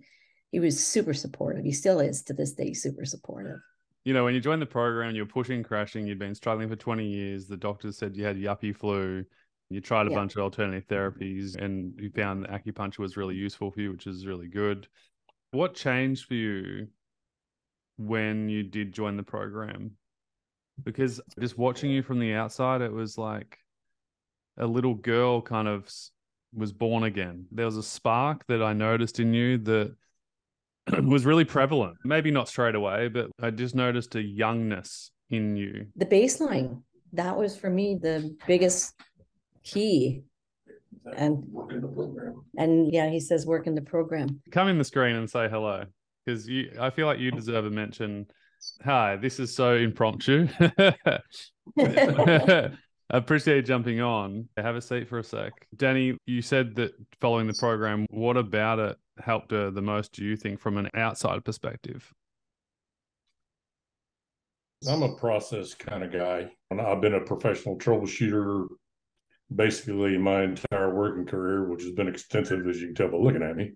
he 0.52 0.60
was 0.60 0.86
super 0.86 1.14
supportive. 1.14 1.64
He 1.64 1.72
still 1.72 2.00
is 2.00 2.24
to 2.24 2.34
this 2.34 2.54
day 2.54 2.74
super 2.74 3.06
supportive. 3.06 3.60
You 4.08 4.14
know, 4.14 4.24
when 4.24 4.34
you 4.34 4.40
joined 4.40 4.62
the 4.62 4.66
program, 4.66 5.14
you 5.14 5.24
were 5.24 5.28
pushing, 5.28 5.62
crashing, 5.64 6.08
you'd 6.08 6.18
been 6.18 6.34
struggling 6.34 6.70
for 6.70 6.78
20 6.78 7.06
years. 7.06 7.46
The 7.46 7.58
doctors 7.58 7.98
said 7.98 8.16
you 8.16 8.24
had 8.24 8.38
yuppie 8.38 8.74
flu. 8.74 9.26
You 9.70 9.82
tried 9.82 10.08
a 10.08 10.12
yeah. 10.12 10.16
bunch 10.16 10.34
of 10.34 10.44
alternative 10.44 10.88
therapies 10.88 11.62
and 11.62 11.94
you 12.00 12.10
found 12.12 12.48
acupuncture 12.48 13.00
was 13.00 13.18
really 13.18 13.36
useful 13.36 13.70
for 13.70 13.82
you, 13.82 13.92
which 13.92 14.08
is 14.08 14.26
really 14.26 14.48
good. 14.48 14.88
What 15.52 15.76
changed 15.76 16.24
for 16.24 16.36
you 16.36 16.88
when 17.98 18.48
you 18.48 18.64
did 18.64 18.94
join 18.94 19.18
the 19.18 19.24
program? 19.24 19.92
Because 20.82 21.20
just 21.38 21.58
watching 21.58 21.92
you 21.92 22.02
from 22.02 22.22
the 22.22 22.34
outside, 22.34 22.80
it 22.80 22.94
was 22.94 23.18
like 23.18 23.58
a 24.56 24.66
little 24.66 24.96
girl 24.96 25.42
kind 25.42 25.68
of 25.68 25.92
was 26.56 26.72
born 26.72 27.04
again. 27.04 27.46
There 27.52 27.66
was 27.66 27.76
a 27.76 27.84
spark 27.84 28.48
that 28.48 28.64
I 28.64 28.72
noticed 28.72 29.20
in 29.20 29.34
you 29.34 29.58
that 29.58 29.98
was 31.04 31.26
really 31.26 31.46
prevalent. 31.46 31.98
Maybe 32.04 32.32
not 32.32 32.48
straight 32.48 32.76
away, 32.76 33.08
but 33.08 33.30
I 33.42 33.52
just 33.52 33.76
noticed 33.76 34.16
a 34.16 34.22
youngness 34.22 35.12
in 35.30 35.56
you. 35.56 35.88
The 35.96 36.06
baseline, 36.06 36.82
that 37.14 37.38
was 37.38 37.58
for 37.58 37.70
me 37.70 37.98
the 38.02 38.36
biggest 38.48 38.94
key 39.64 40.24
And 41.16 41.44
Working 41.52 41.82
the 41.82 41.88
program. 41.88 42.42
and 42.58 42.94
yeah, 42.94 43.10
he 43.10 43.20
says 43.20 43.46
work 43.46 43.68
in 43.68 43.76
the 43.76 43.82
program. 43.82 44.42
Come 44.52 44.68
in 44.68 44.78
the 44.78 44.84
screen 44.84 45.16
and 45.16 45.30
say 45.30 45.48
hello 45.50 45.86
because 46.26 46.48
you. 46.48 46.72
I 46.80 46.90
feel 46.90 47.06
like 47.08 47.20
you 47.20 47.32
deserve 47.32 47.66
a 47.66 47.70
mention. 47.70 48.28
Hi, 48.84 49.16
this 49.18 49.40
is 49.40 49.56
so 49.56 49.76
impromptu. 49.76 50.48
I 51.80 52.72
appreciate 53.10 53.56
you 53.58 53.62
jumping 53.62 54.02
on. 54.02 54.50
Have 54.58 54.76
a 54.76 54.82
seat 54.82 55.08
for 55.08 55.20
a 55.20 55.24
sec. 55.24 55.54
Danny, 55.76 56.18
you 56.26 56.42
said 56.42 56.76
that 56.76 56.92
following 57.22 57.48
the 57.48 57.54
program, 57.54 58.06
what 58.10 58.36
about 58.36 58.80
it 58.80 58.98
helped 59.20 59.52
her 59.52 59.72
the 59.72 59.82
most, 59.82 60.14
do 60.14 60.24
you 60.24 60.36
think, 60.36 60.60
from 60.60 60.78
an 60.78 60.90
outside 60.94 61.44
perspective? 61.46 62.14
I'm 64.88 65.02
a 65.02 65.16
process 65.16 65.74
kind 65.74 66.04
of 66.04 66.12
guy. 66.12 66.52
I've 66.72 67.02
been 67.02 67.16
a 67.16 67.22
professional 67.22 67.78
troubleshooter 67.78 68.68
basically 69.54 70.18
my 70.18 70.44
entire 70.44 70.94
working 70.94 71.26
career, 71.26 71.70
which 71.70 71.84
has 71.84 71.94
been 71.94 72.08
extensive 72.08 72.68
as 72.68 72.80
you 72.82 72.88
can 72.88 72.96
tell 72.96 73.10
by 73.10 73.18
looking 73.18 73.44
at 73.44 73.56
me. 73.56 73.74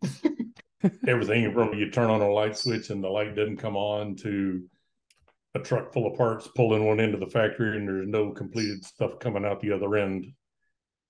Everything 1.07 1.53
from 1.53 1.73
you 1.73 1.89
turn 1.91 2.09
on 2.09 2.21
a 2.21 2.29
light 2.29 2.57
switch 2.57 2.89
and 2.89 3.03
the 3.03 3.07
light 3.07 3.35
doesn't 3.35 3.57
come 3.57 3.75
on 3.75 4.15
to 4.17 4.63
a 5.53 5.59
truck 5.59 5.93
full 5.93 6.07
of 6.07 6.17
parts 6.17 6.49
pulling 6.55 6.85
one 6.85 6.99
into 6.99 7.17
the 7.17 7.27
factory 7.27 7.77
and 7.77 7.87
there's 7.87 8.07
no 8.07 8.31
completed 8.31 8.83
stuff 8.83 9.19
coming 9.19 9.45
out 9.45 9.59
the 9.59 9.71
other 9.71 9.95
end. 9.95 10.25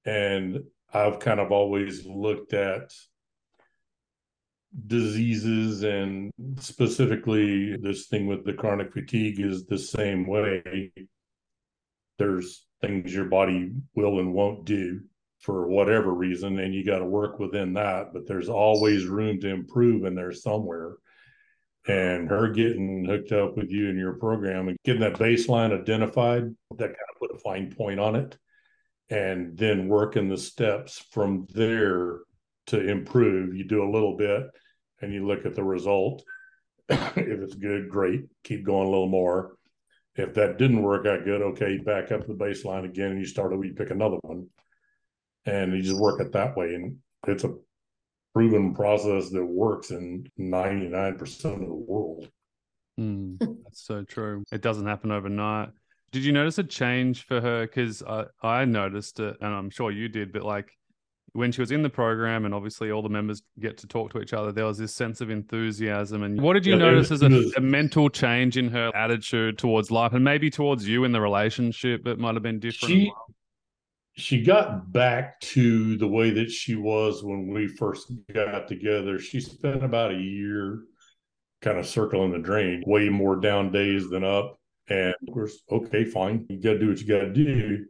And 0.05 0.63
I've 0.93 1.19
kind 1.19 1.39
of 1.39 1.51
always 1.51 2.05
looked 2.05 2.53
at 2.53 2.91
diseases 4.87 5.83
and 5.83 6.31
specifically 6.57 7.75
this 7.77 8.07
thing 8.07 8.27
with 8.27 8.45
the 8.45 8.53
chronic 8.53 8.93
fatigue 8.93 9.39
is 9.39 9.65
the 9.65 9.77
same 9.77 10.25
way. 10.25 10.91
There's 12.17 12.65
things 12.81 13.13
your 13.13 13.25
body 13.25 13.71
will 13.95 14.19
and 14.19 14.33
won't 14.33 14.65
do 14.65 15.01
for 15.39 15.67
whatever 15.67 16.13
reason, 16.13 16.59
and 16.59 16.73
you 16.73 16.85
got 16.85 16.99
to 16.99 17.05
work 17.05 17.39
within 17.39 17.73
that. 17.73 18.13
But 18.13 18.27
there's 18.27 18.49
always 18.49 19.05
room 19.05 19.39
to 19.41 19.49
improve 19.49 20.05
in 20.05 20.15
there 20.15 20.31
somewhere. 20.31 20.93
And 21.87 22.29
her 22.29 22.49
getting 22.49 23.05
hooked 23.05 23.31
up 23.31 23.57
with 23.57 23.71
you 23.71 23.89
in 23.89 23.97
your 23.97 24.13
program 24.13 24.67
and 24.67 24.77
getting 24.85 25.01
that 25.01 25.15
baseline 25.15 25.77
identified, 25.77 26.43
that 26.43 26.77
kind 26.77 26.91
of 26.91 27.19
put 27.19 27.35
a 27.35 27.39
fine 27.39 27.73
point 27.75 27.99
on 27.99 28.15
it. 28.15 28.37
And 29.09 29.57
then 29.57 29.87
working 29.87 30.29
the 30.29 30.37
steps 30.37 31.03
from 31.11 31.47
there 31.49 32.19
to 32.67 32.89
improve. 32.89 33.55
You 33.55 33.65
do 33.65 33.83
a 33.83 33.91
little 33.91 34.17
bit 34.17 34.43
and 35.01 35.13
you 35.13 35.25
look 35.25 35.45
at 35.45 35.55
the 35.55 35.63
result. 35.63 36.23
if 36.89 37.17
it's 37.17 37.55
good, 37.55 37.89
great. 37.89 38.25
Keep 38.43 38.65
going 38.65 38.87
a 38.87 38.91
little 38.91 39.09
more. 39.09 39.55
If 40.15 40.33
that 40.33 40.57
didn't 40.57 40.81
work 40.81 41.05
out 41.05 41.23
good, 41.23 41.41
okay, 41.41 41.77
back 41.77 42.11
up 42.11 42.21
to 42.21 42.27
the 42.27 42.33
baseline 42.33 42.85
again 42.85 43.11
and 43.11 43.19
you 43.19 43.25
start 43.25 43.53
over, 43.53 43.63
you 43.63 43.73
pick 43.73 43.91
another 43.91 44.17
one. 44.21 44.47
And 45.45 45.73
you 45.73 45.81
just 45.81 45.99
work 45.99 46.21
it 46.21 46.33
that 46.33 46.55
way. 46.55 46.75
And 46.75 46.97
it's 47.27 47.43
a 47.43 47.55
proven 48.33 48.73
process 48.73 49.29
that 49.29 49.45
works 49.45 49.91
in 49.91 50.27
99% 50.39 51.45
of 51.45 51.59
the 51.59 51.73
world. 51.73 52.29
Mm, 52.99 53.39
that's 53.39 53.85
so 53.85 54.03
true. 54.03 54.43
It 54.51 54.61
doesn't 54.61 54.85
happen 54.85 55.11
overnight. 55.11 55.69
Did 56.11 56.25
you 56.25 56.33
notice 56.33 56.57
a 56.57 56.63
change 56.63 57.25
for 57.25 57.39
her? 57.39 57.61
Because 57.61 58.03
I, 58.03 58.25
I 58.43 58.65
noticed 58.65 59.19
it, 59.19 59.37
and 59.39 59.53
I'm 59.53 59.69
sure 59.69 59.91
you 59.91 60.09
did, 60.09 60.33
but 60.33 60.43
like 60.43 60.71
when 61.33 61.51
she 61.51 61.61
was 61.61 61.71
in 61.71 61.81
the 61.81 61.89
program, 61.89 62.45
and 62.45 62.53
obviously 62.53 62.91
all 62.91 63.01
the 63.01 63.09
members 63.09 63.41
get 63.59 63.77
to 63.77 63.87
talk 63.87 64.11
to 64.11 64.21
each 64.21 64.33
other, 64.33 64.51
there 64.51 64.65
was 64.65 64.77
this 64.77 64.93
sense 64.93 65.21
of 65.21 65.29
enthusiasm. 65.29 66.23
And 66.23 66.41
what 66.41 66.53
did 66.53 66.65
you 66.65 66.73
Yeah, 66.73 66.79
notice 66.79 67.11
as 67.11 67.21
a, 67.21 67.29
was- 67.29 67.53
a 67.55 67.61
mental 67.61 68.09
change 68.09 68.57
in 68.57 68.69
her 68.69 68.91
attitude 68.95 69.57
towards 69.57 69.91
life 69.91 70.13
and 70.13 70.23
maybe 70.23 70.49
towards 70.49 70.87
you 70.87 71.03
in 71.05 71.11
the 71.11 71.21
relationship 71.21 72.03
that 72.03 72.19
might 72.19 72.33
have 72.35 72.43
been 72.43 72.59
different? 72.59 72.91
She- 72.93 73.11
she 74.17 74.43
got 74.43 74.91
back 74.91 75.39
to 75.39 75.95
the 75.97 76.07
way 76.07 76.31
that 76.31 76.51
she 76.51 76.75
was 76.75 77.23
when 77.23 77.47
we 77.47 77.65
first 77.65 78.11
got 78.33 78.67
together. 78.67 79.17
She 79.17 79.39
spent 79.39 79.85
about 79.85 80.11
a 80.11 80.17
year 80.17 80.81
kind 81.61 81.79
of 81.79 81.87
circling 81.87 82.31
the 82.33 82.39
drain, 82.39 82.83
way 82.85 83.07
more 83.07 83.37
down 83.37 83.71
days 83.71 84.09
than 84.09 84.25
up. 84.25 84.59
And 84.89 85.15
of 85.25 85.33
course, 85.33 85.57
okay, 85.71 86.03
fine, 86.03 86.45
you 86.49 86.59
got 86.61 86.73
to 86.73 86.79
do 86.79 86.89
what 86.89 86.99
you 86.99 87.07
got 87.07 87.21
to 87.21 87.31
do. 87.33 87.85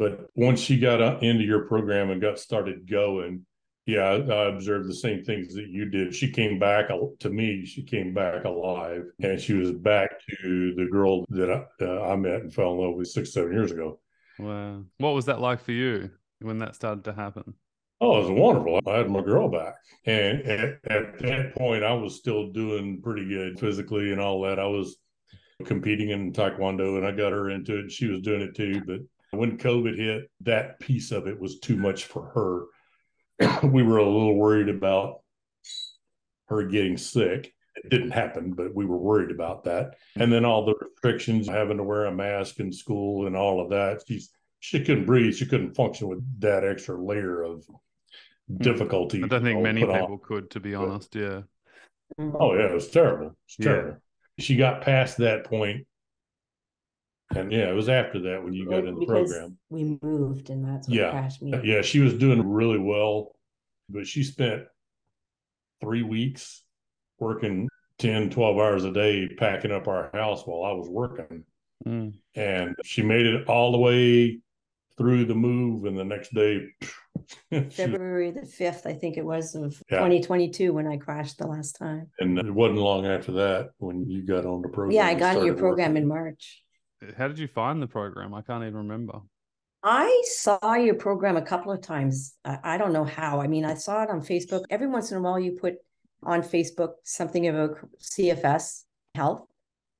But 0.00 0.30
once 0.34 0.60
she 0.60 0.78
got 0.78 1.02
uh, 1.02 1.18
into 1.20 1.44
your 1.44 1.66
program 1.66 2.08
and 2.08 2.22
got 2.22 2.38
started 2.38 2.90
going, 2.90 3.44
yeah, 3.84 4.04
I, 4.04 4.14
I 4.14 4.48
observed 4.48 4.88
the 4.88 4.94
same 4.94 5.22
things 5.22 5.54
that 5.54 5.68
you 5.68 5.90
did. 5.90 6.14
She 6.14 6.32
came 6.32 6.58
back 6.58 6.88
to 7.18 7.28
me. 7.28 7.66
She 7.66 7.82
came 7.82 8.14
back 8.14 8.44
alive, 8.46 9.02
and 9.22 9.38
she 9.38 9.52
was 9.52 9.72
back 9.72 10.12
to 10.26 10.74
the 10.74 10.88
girl 10.90 11.26
that 11.28 11.50
I, 11.50 11.84
uh, 11.84 12.12
I 12.12 12.16
met 12.16 12.40
and 12.40 12.54
fell 12.54 12.72
in 12.72 12.78
love 12.78 12.94
with 12.94 13.08
six, 13.08 13.34
seven 13.34 13.52
years 13.52 13.72
ago. 13.72 14.00
Wow. 14.38 14.84
What 14.96 15.10
was 15.10 15.26
that 15.26 15.38
like 15.38 15.60
for 15.60 15.72
you 15.72 16.10
when 16.40 16.56
that 16.60 16.76
started 16.76 17.04
to 17.04 17.12
happen? 17.12 17.52
Oh, 18.00 18.20
it 18.20 18.22
was 18.22 18.30
wonderful. 18.30 18.80
I 18.86 18.96
had 18.96 19.10
my 19.10 19.20
girl 19.20 19.50
back. 19.50 19.74
And 20.06 20.40
at, 20.46 20.78
at 20.90 21.18
that 21.18 21.54
point, 21.54 21.84
I 21.84 21.92
was 21.92 22.16
still 22.16 22.50
doing 22.52 23.02
pretty 23.02 23.28
good 23.28 23.60
physically 23.60 24.12
and 24.12 24.20
all 24.20 24.40
that. 24.44 24.58
I 24.58 24.64
was 24.64 24.96
competing 25.66 26.08
in 26.08 26.32
Taekwondo 26.32 26.96
and 26.96 27.06
I 27.06 27.10
got 27.10 27.32
her 27.32 27.50
into 27.50 27.80
it. 27.80 27.92
She 27.92 28.06
was 28.06 28.22
doing 28.22 28.40
it 28.40 28.54
too. 28.54 28.80
But 28.86 29.00
when 29.32 29.58
COVID 29.58 29.96
hit, 29.96 30.30
that 30.42 30.80
piece 30.80 31.12
of 31.12 31.26
it 31.26 31.38
was 31.38 31.60
too 31.60 31.76
much 31.76 32.04
for 32.04 32.70
her. 33.38 33.60
we 33.68 33.82
were 33.82 33.98
a 33.98 34.04
little 34.04 34.34
worried 34.34 34.68
about 34.68 35.20
her 36.48 36.64
getting 36.64 36.96
sick. 36.96 37.52
It 37.76 37.88
didn't 37.88 38.10
happen, 38.10 38.52
but 38.52 38.74
we 38.74 38.84
were 38.84 38.98
worried 38.98 39.30
about 39.30 39.64
that. 39.64 39.94
And 40.16 40.32
then 40.32 40.44
all 40.44 40.64
the 40.66 40.74
restrictions, 40.80 41.48
having 41.48 41.78
to 41.78 41.84
wear 41.84 42.06
a 42.06 42.12
mask 42.12 42.60
in 42.60 42.72
school 42.72 43.26
and 43.26 43.36
all 43.36 43.60
of 43.60 43.70
that. 43.70 44.02
She's 44.06 44.30
she 44.58 44.84
couldn't 44.84 45.06
breathe. 45.06 45.34
She 45.34 45.46
couldn't 45.46 45.74
function 45.74 46.08
with 46.08 46.40
that 46.40 46.64
extra 46.64 47.02
layer 47.02 47.42
of 47.42 47.64
hmm. 48.48 48.56
difficulty. 48.58 49.22
I 49.22 49.28
don't 49.28 49.42
think 49.42 49.62
many 49.62 49.80
put 49.80 49.90
on. 49.90 50.00
people 50.00 50.18
could, 50.18 50.50
to 50.50 50.60
be 50.60 50.74
honest. 50.74 51.14
Yeah. 51.14 51.42
Mm-hmm. 52.18 52.36
Oh 52.38 52.54
yeah, 52.54 52.66
it 52.66 52.74
was 52.74 52.90
terrible. 52.90 53.36
It's 53.46 53.56
Yeah. 53.58 53.64
terrible. 53.64 53.96
She 54.38 54.56
got 54.56 54.82
past 54.82 55.18
that 55.18 55.44
point, 55.44 55.86
and 57.36 57.52
yeah, 57.52 57.68
it 57.70 57.74
was 57.74 57.88
after 57.88 58.18
that 58.20 58.42
when 58.42 58.52
you 58.52 58.68
got 58.68 58.84
in 58.84 58.94
the 58.94 59.00
Because 59.00 59.30
program. 59.30 59.56
We 59.68 59.98
moved 60.02 60.50
and 60.50 60.64
that's 60.64 60.88
what 60.88 60.96
Yeah. 60.96 61.10
crashed 61.10 61.42
me. 61.42 61.54
Yeah, 61.62 61.82
she 61.82 62.00
was 62.00 62.14
doing 62.14 62.46
really 62.48 62.78
well, 62.78 63.36
but 63.88 64.06
she 64.06 64.22
spent 64.24 64.64
three 65.80 66.02
weeks 66.02 66.62
working 67.18 67.68
10, 67.98 68.30
12 68.30 68.56
hours 68.58 68.84
a 68.84 68.92
day 68.92 69.28
packing 69.28 69.70
up 69.70 69.86
our 69.86 70.10
house 70.12 70.42
while 70.46 70.64
I 70.68 70.72
was 70.72 70.88
working. 70.88 71.44
Mm. 71.86 72.14
And 72.34 72.74
she 72.84 73.02
made 73.02 73.26
it 73.26 73.46
all 73.48 73.72
the 73.72 73.78
way 73.78 74.40
through 74.98 75.24
the 75.24 75.34
move, 75.34 75.86
and 75.86 75.96
the 75.96 76.04
next 76.04 76.34
day, 76.34 76.66
she- 77.52 77.60
February 77.70 78.30
the 78.32 78.44
fifth, 78.44 78.86
I 78.86 78.92
think 78.92 79.16
it 79.16 79.24
was 79.24 79.54
of 79.54 79.80
Yeah. 79.90 80.00
twenty 80.00 80.20
twenty-two 80.20 80.72
when 80.74 80.86
I 80.86 80.96
crashed 80.98 81.38
the 81.38 81.46
last 81.46 81.76
time. 81.76 82.10
and 82.18 82.38
it 82.38 82.50
wasn't 82.50 82.80
long 82.80 83.06
after 83.06 83.32
that 83.32 83.70
when 83.78 84.10
you 84.10 84.22
got 84.22 84.44
on 84.44 84.60
the 84.62 84.68
program. 84.68 84.94
Yeah, 84.94 85.06
I 85.06 85.10
and 85.12 85.20
got 85.20 85.36
in 85.36 85.44
your 85.44 85.54
started 85.54 85.58
program 85.60 85.90
working. 85.92 86.02
in 86.02 86.08
March. 86.08 86.62
How 87.16 87.28
did 87.28 87.38
you 87.38 87.48
find 87.48 87.80
the 87.80 87.86
program? 87.86 88.34
I 88.34 88.42
can't 88.42 88.62
even 88.62 88.76
remember. 88.76 89.20
I 89.82 90.22
saw 90.26 90.74
your 90.74 90.94
program 90.94 91.36
a 91.36 91.42
couple 91.42 91.72
of 91.72 91.80
times. 91.80 92.34
I, 92.44 92.76
don't 92.76 92.92
know 92.92 93.04
how. 93.04 93.40
I 93.40 93.46
mean, 93.46 93.64
I 93.64 93.74
saw 93.74 94.02
it 94.02 94.10
on 94.10 94.20
Facebook. 94.20 94.64
Every 94.68 94.86
once 94.86 95.10
in 95.10 95.16
a 95.16 95.20
while, 95.22 95.40
you 95.40 95.52
put 95.52 95.76
on 96.22 96.42
Facebook 96.42 96.94
something 97.02 97.48
about 97.48 97.78
CFS 97.98 98.84
health. 99.14 99.46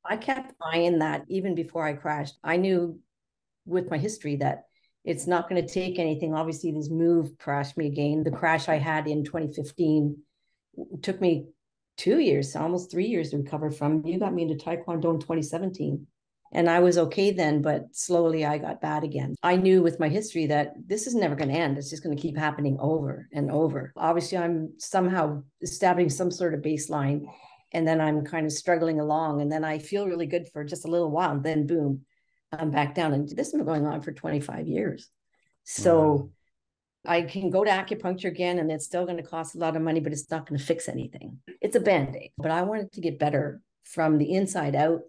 I 0.04 0.18
kept 0.18 0.52
eyeing 0.60 0.98
that 0.98 1.24
even 1.28 1.54
before 1.54 1.86
I 1.86 1.94
crashed. 1.94 2.34
I 2.44 2.58
knew 2.58 2.98
with 3.64 3.90
my 3.90 3.96
history 3.96 4.36
that 4.36 4.64
it's 5.04 5.26
not 5.26 5.48
going 5.48 5.64
to 5.64 5.72
take 5.72 5.98
anything. 5.98 6.34
Obviously, 6.34 6.72
this 6.72 6.90
move 6.90 7.38
crashed 7.38 7.78
me 7.78 7.86
again. 7.86 8.22
The 8.22 8.30
crash 8.30 8.68
I 8.68 8.76
had 8.76 9.06
in 9.06 9.24
2015 9.24 10.16
took 11.00 11.20
me 11.22 11.46
two 11.96 12.18
years, 12.18 12.54
almost 12.54 12.90
three 12.90 13.06
years 13.06 13.30
to 13.30 13.38
recover 13.38 13.70
from. 13.70 14.04
You 14.04 14.18
got 14.18 14.34
me 14.34 14.42
into 14.42 14.62
Taekwondo 14.62 15.14
in 15.14 15.20
2017. 15.20 16.06
And 16.52 16.68
I 16.68 16.80
was 16.80 16.98
okay 16.98 17.30
then, 17.30 17.62
but 17.62 17.86
slowly 17.92 18.44
I 18.44 18.58
got 18.58 18.80
bad 18.80 19.04
again. 19.04 19.36
I 19.42 19.56
knew 19.56 19.82
with 19.82 20.00
my 20.00 20.08
history 20.08 20.46
that 20.46 20.74
this 20.84 21.06
is 21.06 21.14
never 21.14 21.36
going 21.36 21.50
to 21.50 21.54
end. 21.54 21.78
It's 21.78 21.90
just 21.90 22.02
going 22.02 22.16
to 22.16 22.20
keep 22.20 22.36
happening 22.36 22.76
over 22.80 23.28
and 23.32 23.50
over. 23.50 23.92
Obviously, 23.96 24.38
I'm 24.38 24.72
somehow 24.78 25.42
establishing 25.62 26.10
some 26.10 26.30
sort 26.30 26.54
of 26.54 26.60
baseline 26.60 27.26
and 27.72 27.86
then 27.86 28.00
I'm 28.00 28.24
kind 28.24 28.46
of 28.46 28.52
struggling 28.52 28.98
along. 28.98 29.42
And 29.42 29.50
then 29.50 29.64
I 29.64 29.78
feel 29.78 30.08
really 30.08 30.26
good 30.26 30.48
for 30.48 30.64
just 30.64 30.84
a 30.84 30.90
little 30.90 31.10
while. 31.10 31.30
And 31.30 31.44
then 31.44 31.66
boom, 31.68 32.00
I'm 32.52 32.72
back 32.72 32.96
down. 32.96 33.12
And 33.12 33.28
this 33.28 33.48
has 33.48 33.52
been 33.52 33.64
going 33.64 33.86
on 33.86 34.02
for 34.02 34.12
25 34.12 34.66
years. 34.66 35.08
So 35.62 36.32
I 37.06 37.22
can 37.22 37.50
go 37.50 37.64
to 37.64 37.70
acupuncture 37.70 38.28
again 38.28 38.58
and 38.58 38.72
it's 38.72 38.86
still 38.86 39.04
going 39.04 39.18
to 39.18 39.22
cost 39.22 39.54
a 39.54 39.58
lot 39.58 39.76
of 39.76 39.82
money, 39.82 40.00
but 40.00 40.12
it's 40.12 40.30
not 40.30 40.48
going 40.48 40.58
to 40.58 40.64
fix 40.64 40.88
anything. 40.88 41.38
It's 41.60 41.76
a 41.76 41.80
band 41.80 42.16
aid. 42.16 42.32
But 42.36 42.50
I 42.50 42.62
wanted 42.62 42.92
to 42.92 43.00
get 43.00 43.20
better 43.20 43.62
from 43.84 44.18
the 44.18 44.32
inside 44.34 44.74
out, 44.74 45.00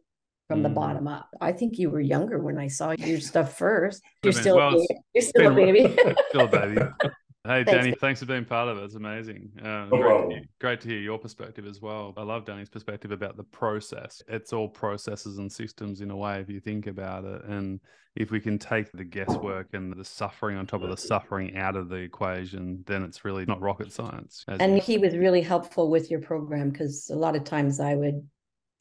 from 0.51 0.63
the 0.63 0.69
Mm. 0.69 0.73
bottom 0.73 1.07
up. 1.07 1.29
I 1.39 1.53
think 1.53 1.79
you 1.79 1.89
were 1.89 2.01
younger 2.01 2.37
when 2.37 2.57
I 2.57 2.67
saw 2.67 2.91
your 2.91 3.21
stuff 3.21 3.57
first. 3.57 4.03
You're 4.21 4.33
still, 4.33 4.57
well, 4.57 4.69
a 4.69 4.71
baby. 4.73 4.87
You're 5.15 5.21
still 5.23 5.51
a 5.51 5.55
baby. 5.55 5.95
Still 6.29 6.41
a 6.41 6.47
baby. 6.47 6.81
Hey, 7.43 7.63
Thanks, 7.63 7.71
Danny, 7.71 7.95
thanks 7.99 8.19
for 8.19 8.27
being 8.27 8.45
part 8.45 8.67
of 8.69 8.77
it. 8.77 8.83
It's 8.83 8.93
amazing. 8.93 9.49
Uh, 9.59 9.87
No 9.91 9.97
great, 9.97 10.21
to 10.21 10.29
hear, 10.29 10.41
great 10.59 10.81
to 10.81 10.87
hear 10.89 10.99
your 10.99 11.17
perspective 11.17 11.65
as 11.65 11.81
well. 11.81 12.13
I 12.15 12.21
love 12.21 12.45
Danny's 12.45 12.69
perspective 12.69 13.09
about 13.09 13.35
the 13.35 13.43
process. 13.45 14.21
It's 14.27 14.53
all 14.53 14.67
processes 14.69 15.39
and 15.39 15.51
systems 15.51 16.01
in 16.01 16.11
a 16.11 16.15
way, 16.15 16.39
if 16.39 16.49
you 16.51 16.59
think 16.59 16.85
about 16.85 17.25
it. 17.25 17.43
And 17.45 17.79
if 18.15 18.29
we 18.29 18.39
can 18.41 18.59
take 18.59 18.91
the 18.91 19.03
guesswork 19.03 19.69
and 19.73 19.91
the 19.91 20.05
suffering 20.05 20.55
on 20.55 20.67
top 20.67 20.83
of 20.83 20.91
the 20.91 20.97
suffering 20.97 21.57
out 21.57 21.75
of 21.75 21.89
the 21.89 21.95
equation, 21.95 22.83
then 22.85 23.01
it's 23.01 23.25
really 23.25 23.45
not 23.47 23.59
rocket 23.59 23.91
science. 23.91 24.45
And 24.47 24.75
you- 24.75 24.81
he 24.81 24.99
was 24.99 25.17
really 25.17 25.41
helpful 25.41 25.89
with 25.89 26.11
your 26.11 26.21
program 26.21 26.69
because 26.69 27.09
a 27.11 27.15
lot 27.15 27.35
of 27.35 27.43
times 27.43 27.79
I 27.79 27.95
would 27.95 28.21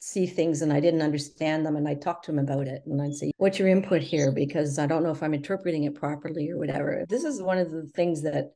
see 0.01 0.25
things 0.25 0.63
and 0.63 0.73
I 0.73 0.79
didn't 0.79 1.03
understand 1.03 1.63
them 1.63 1.75
and 1.75 1.87
I'd 1.87 2.01
talk 2.01 2.23
to 2.23 2.31
him 2.31 2.39
about 2.39 2.67
it 2.67 2.81
and 2.87 2.99
I'd 2.99 3.13
say, 3.13 3.31
what's 3.37 3.59
your 3.59 3.67
input 3.67 4.01
here? 4.01 4.31
Because 4.31 4.79
I 4.79 4.87
don't 4.87 5.03
know 5.03 5.11
if 5.11 5.21
I'm 5.21 5.35
interpreting 5.35 5.83
it 5.83 5.93
properly 5.93 6.49
or 6.49 6.57
whatever. 6.57 7.05
This 7.07 7.23
is 7.23 7.41
one 7.41 7.59
of 7.59 7.69
the 7.69 7.83
things 7.95 8.23
that 8.23 8.53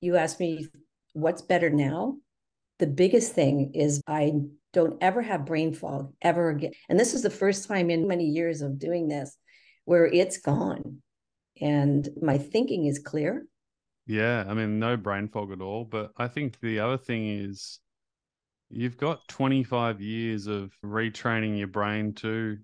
you 0.00 0.16
asked 0.16 0.38
me, 0.38 0.68
what's 1.12 1.42
better 1.42 1.70
now? 1.70 2.18
The 2.78 2.86
biggest 2.86 3.32
thing 3.32 3.72
is 3.74 4.00
I 4.06 4.34
don't 4.72 4.96
ever 5.00 5.22
have 5.22 5.44
brain 5.44 5.74
fog 5.74 6.12
ever 6.22 6.50
again. 6.50 6.72
And 6.88 7.00
this 7.00 7.14
is 7.14 7.22
the 7.22 7.30
first 7.30 7.66
time 7.66 7.90
in 7.90 8.06
many 8.06 8.26
years 8.26 8.62
of 8.62 8.78
doing 8.78 9.08
this 9.08 9.36
where 9.86 10.06
it's 10.06 10.38
gone 10.38 10.98
and 11.60 12.08
my 12.22 12.38
thinking 12.38 12.86
is 12.86 13.00
clear. 13.00 13.44
Yeah, 14.06 14.44
I 14.46 14.54
mean, 14.54 14.78
no 14.78 14.96
brain 14.96 15.26
fog 15.26 15.50
at 15.50 15.60
all. 15.60 15.84
But 15.84 16.12
I 16.16 16.28
think 16.28 16.60
the 16.60 16.78
other 16.78 16.96
thing 16.96 17.26
is 17.26 17.80
you've 18.70 18.96
got 18.96 19.26
25 19.28 20.00
years 20.00 20.46
of 20.46 20.72
retraining 20.84 21.58
your 21.58 21.68
brain 21.68 22.12
to 22.14 22.58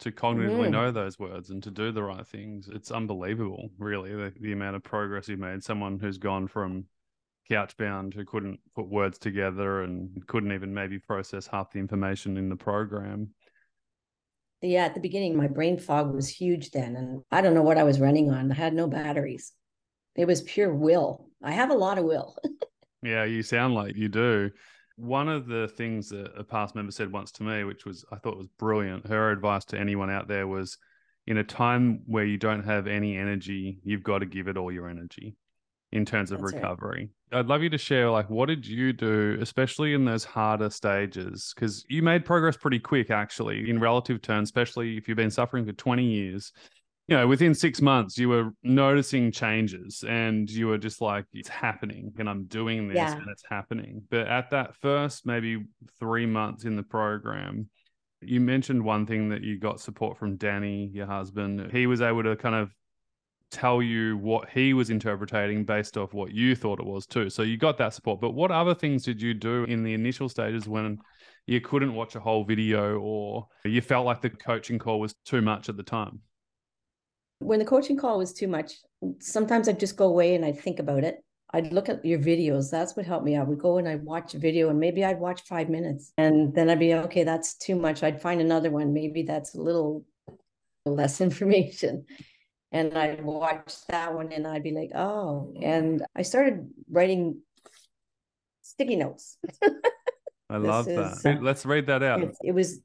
to 0.00 0.10
cognitively 0.10 0.66
Mhm. 0.66 0.70
know 0.70 0.90
those 0.90 1.18
words 1.18 1.50
and 1.50 1.62
to 1.62 1.70
do 1.70 1.92
the 1.92 2.02
right 2.02 2.26
things. 2.26 2.68
It's 2.68 2.90
unbelievable, 2.90 3.70
really, 3.78 4.12
the, 4.12 4.32
the 4.40 4.52
amount 4.52 4.74
of 4.74 4.82
progress 4.82 5.28
you've 5.28 5.38
made. 5.38 5.62
Someone 5.62 6.00
who's 6.00 6.18
gone 6.18 6.48
from 6.48 6.86
couch 7.48 7.76
bound 7.76 8.14
who 8.14 8.24
couldn't 8.24 8.58
put 8.74 8.88
words 8.88 9.18
together 9.18 9.82
and 9.82 10.26
couldn't 10.26 10.52
even 10.52 10.74
maybe 10.74 10.98
process 10.98 11.46
half 11.46 11.70
the 11.70 11.78
information 11.78 12.36
in 12.36 12.48
the 12.48 12.56
program. 12.56 13.28
Yeah, 14.60 14.84
at 14.84 14.94
the 14.94 15.00
beginning, 15.00 15.36
my 15.36 15.48
brain 15.48 15.78
fog 15.78 16.14
was 16.14 16.28
huge 16.28 16.70
then, 16.70 16.94
and 16.96 17.22
I 17.30 17.40
don't 17.40 17.54
know 17.54 17.62
what 17.62 17.78
I 17.78 17.82
was 17.84 18.00
running 18.00 18.30
on. 18.30 18.50
I 18.52 18.54
had 18.54 18.74
no 18.74 18.86
batteries. 18.86 19.52
It 20.14 20.26
was 20.26 20.42
pure 20.42 20.72
will. 20.72 21.28
I 21.42 21.52
have 21.52 21.70
a 21.70 21.74
lot 21.74 21.98
of 21.98 22.04
will. 22.04 22.36
Yeah, 23.02 23.24
you 23.24 23.42
sound 23.42 23.74
like 23.74 23.96
you 23.96 24.08
do. 24.08 24.50
One 24.96 25.28
of 25.28 25.46
the 25.46 25.68
things 25.68 26.10
that 26.10 26.32
a 26.36 26.44
past 26.44 26.74
member 26.74 26.92
said 26.92 27.12
once 27.12 27.32
to 27.32 27.42
me, 27.42 27.64
which 27.64 27.84
was 27.84 28.04
I 28.12 28.16
thought 28.16 28.36
was 28.36 28.48
brilliant, 28.58 29.06
her 29.06 29.30
advice 29.30 29.64
to 29.66 29.78
anyone 29.78 30.10
out 30.10 30.28
there 30.28 30.46
was 30.46 30.78
in 31.26 31.38
a 31.38 31.44
time 31.44 32.02
where 32.06 32.24
you 32.24 32.36
don't 32.36 32.64
have 32.64 32.86
any 32.86 33.16
energy, 33.16 33.78
you've 33.84 34.02
got 34.02 34.18
to 34.18 34.26
give 34.26 34.48
it 34.48 34.56
all 34.56 34.72
your 34.72 34.88
energy 34.88 35.36
in 35.92 36.04
terms 36.04 36.32
of 36.32 36.40
That's 36.40 36.54
right. 36.54 36.62
recovery. 36.62 37.10
I'd 37.32 37.46
love 37.46 37.62
you 37.62 37.70
to 37.70 37.78
share 37.78 38.10
like 38.10 38.28
what 38.28 38.46
did 38.46 38.66
you 38.66 38.92
do, 38.92 39.38
especially 39.40 39.94
in 39.94 40.04
those 40.04 40.24
harder 40.24 40.70
stages? 40.70 41.52
Because 41.54 41.84
you 41.88 42.02
made 42.02 42.24
progress 42.24 42.56
pretty 42.56 42.78
quick 42.78 43.10
actually 43.10 43.70
in 43.70 43.78
relative 43.78 44.20
terms, 44.20 44.48
especially 44.48 44.96
if 44.96 45.08
you've 45.08 45.16
been 45.16 45.30
suffering 45.30 45.64
for 45.64 45.72
20 45.72 46.04
years 46.04 46.52
you 47.12 47.18
know, 47.18 47.26
within 47.28 47.54
six 47.54 47.82
months, 47.82 48.16
you 48.16 48.30
were 48.30 48.54
noticing 48.62 49.30
changes 49.30 50.02
and 50.08 50.48
you 50.48 50.66
were 50.66 50.78
just 50.78 51.02
like, 51.02 51.26
it's 51.34 51.48
happening 51.50 52.10
and 52.18 52.26
I'm 52.26 52.44
doing 52.44 52.88
this 52.88 52.96
Yeah. 52.96 53.12
and 53.12 53.28
it's 53.28 53.42
happening. 53.50 54.02
But 54.08 54.28
at 54.28 54.48
that 54.48 54.74
first 54.76 55.26
maybe 55.26 55.62
three 56.00 56.24
months 56.24 56.64
in 56.64 56.74
the 56.74 56.82
program, 56.82 57.68
you 58.22 58.40
mentioned 58.40 58.82
one 58.82 59.04
thing 59.04 59.28
that 59.28 59.42
you 59.42 59.58
got 59.58 59.78
support 59.78 60.16
from 60.16 60.36
Danny, 60.38 60.90
your 60.94 61.04
husband. 61.04 61.70
He 61.70 61.86
was 61.86 62.00
able 62.00 62.22
to 62.22 62.34
kind 62.34 62.54
of 62.54 62.70
tell 63.50 63.82
you 63.82 64.16
what 64.16 64.48
he 64.48 64.72
was 64.72 64.88
interpreting 64.88 65.66
based 65.66 65.98
off 65.98 66.14
what 66.14 66.32
you 66.32 66.56
thought 66.56 66.80
it 66.80 66.86
was 66.86 67.04
too. 67.04 67.28
So 67.28 67.42
you 67.42 67.58
got 67.58 67.76
that 67.76 67.92
support. 67.92 68.22
But 68.22 68.30
what 68.30 68.50
other 68.50 68.74
things 68.74 69.04
did 69.04 69.20
you 69.20 69.34
do 69.34 69.64
in 69.64 69.84
the 69.84 69.92
initial 69.92 70.30
stages 70.30 70.66
when 70.66 70.96
you 71.46 71.60
couldn't 71.60 71.92
watch 71.92 72.14
a 72.14 72.20
whole 72.20 72.44
video 72.44 72.98
or 73.00 73.48
you 73.66 73.82
felt 73.82 74.06
like 74.06 74.22
the 74.22 74.30
coaching 74.30 74.78
call 74.78 74.98
was 74.98 75.14
too 75.26 75.42
much 75.42 75.68
at 75.68 75.76
the 75.76 75.82
time? 75.82 76.22
When 77.42 77.58
the 77.58 77.64
coaching 77.64 77.96
call 77.96 78.18
was 78.18 78.32
too 78.32 78.48
much, 78.48 78.74
sometimes 79.20 79.68
I'd 79.68 79.80
just 79.80 79.96
go 79.96 80.06
away 80.06 80.34
and 80.34 80.44
I'd 80.44 80.60
think 80.60 80.78
about 80.78 81.04
it. 81.04 81.22
I'd 81.54 81.72
look 81.72 81.88
at 81.88 82.04
your 82.04 82.18
videos. 82.18 82.70
That's 82.70 82.96
what 82.96 83.04
helped 83.04 83.26
me. 83.26 83.36
I 83.36 83.42
would 83.42 83.58
go 83.58 83.76
and 83.78 83.86
I'd 83.86 84.04
watch 84.04 84.34
a 84.34 84.38
video 84.38 84.70
and 84.70 84.80
maybe 84.80 85.04
I'd 85.04 85.20
watch 85.20 85.42
five 85.42 85.68
minutes 85.68 86.12
and 86.16 86.54
then 86.54 86.70
I'd 86.70 86.78
be, 86.78 86.94
okay, 86.94 87.24
that's 87.24 87.54
too 87.54 87.76
much. 87.76 88.02
I'd 88.02 88.22
find 88.22 88.40
another 88.40 88.70
one. 88.70 88.94
Maybe 88.94 89.22
that's 89.22 89.54
a 89.54 89.60
little 89.60 90.04
less 90.86 91.20
information. 91.28 92.06
And 92.70 92.96
I'd 92.96 93.22
watch 93.22 93.74
that 93.88 94.14
one 94.14 94.32
and 94.32 94.46
I'd 94.46 94.62
be 94.62 94.72
like, 94.72 94.92
oh. 94.94 95.52
And 95.60 96.02
I 96.16 96.22
started 96.22 96.70
writing 96.90 97.42
sticky 98.62 98.96
notes. 98.96 99.36
I 100.48 100.56
love 100.56 100.88
is, 100.88 101.22
that. 101.22 101.36
uh, 101.38 101.40
Let's 101.42 101.66
read 101.66 101.86
that 101.88 102.02
out. 102.02 102.20
It's- 102.20 102.38
It 102.42 102.52
was 102.52 102.80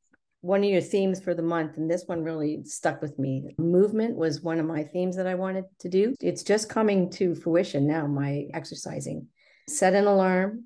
one 0.47 0.63
of 0.63 0.69
your 0.69 0.81
themes 0.81 1.19
for 1.19 1.33
the 1.33 1.41
month, 1.41 1.75
and 1.75 1.91
this 1.91 2.05
one 2.05 2.23
really 2.23 2.63
stuck 2.63 3.01
with 3.01 3.19
me. 3.19 3.53
Movement 3.59 4.15
was 4.15 4.41
one 4.41 4.59
of 4.59 4.65
my 4.65 4.81
themes 4.81 5.17
that 5.17 5.27
I 5.27 5.35
wanted 5.35 5.65
to 5.79 5.89
do. 5.89 6.15
It's 6.21 6.41
just 6.41 6.69
coming 6.69 7.09
to 7.11 7.35
fruition 7.35 7.85
now, 7.85 8.07
my 8.07 8.45
exercising. 8.53 9.27
Set 9.67 9.93
an 9.93 10.07
alarm, 10.07 10.63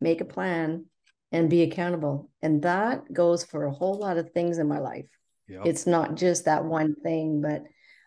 make 0.00 0.20
a 0.20 0.24
plan, 0.24 0.84
and 1.32 1.50
be 1.50 1.62
accountable. 1.62 2.30
And 2.40 2.62
that 2.62 3.12
goes 3.12 3.42
for 3.44 3.64
a 3.64 3.72
whole 3.72 3.98
lot 3.98 4.16
of 4.16 4.30
things 4.30 4.58
in 4.58 4.68
my 4.68 4.78
life. 4.78 5.08
Yep. 5.48 5.66
It's 5.66 5.88
not 5.88 6.14
just 6.14 6.44
that 6.44 6.64
one 6.64 6.94
thing, 6.94 7.40
but 7.40 7.64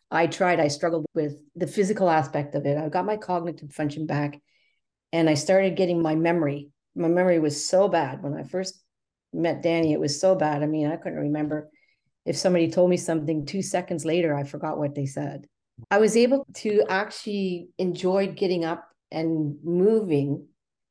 I 0.10 0.28
tried, 0.28 0.62
I 0.62 0.70
struggled 0.70 1.06
with 1.14 1.38
the 1.54 1.68
physical 1.68 2.10
aspect 2.10 2.56
of 2.56 2.66
it. 2.66 2.78
I 2.78 2.88
got 2.88 3.06
my 3.06 3.18
cognitive 3.18 3.74
function 3.74 4.06
back 4.06 4.40
and 5.12 5.30
I 5.30 5.34
started 5.34 5.76
getting 5.76 6.02
my 6.02 6.16
memory. 6.16 6.70
My 6.96 7.10
memory 7.10 7.40
was 7.40 7.68
so 7.68 7.90
bad 7.90 8.24
when 8.24 8.36
I 8.36 8.44
first 8.44 8.82
met 9.34 9.62
Danny, 9.62 9.94
it 9.94 10.00
was 10.00 10.20
so 10.20 10.36
bad. 10.36 10.64
I 10.64 10.66
mean, 10.66 10.88
I 10.88 10.96
couldn't 10.96 11.20
remember 11.20 11.70
if 12.26 12.38
somebody 12.38 12.70
told 12.70 12.90
me 12.90 12.98
something 12.98 13.46
two 13.46 13.62
seconds 13.62 14.06
later, 14.06 14.36
I 14.36 14.44
forgot 14.44 14.78
what 14.78 14.96
they 14.96 15.06
said. 15.06 15.48
I 15.90 15.98
was 15.98 16.18
able 16.18 16.46
to 16.56 16.84
actually 16.90 17.70
enjoy 17.78 18.28
getting 18.28 18.66
up 18.66 18.88
and 19.12 19.56
moving 19.64 20.46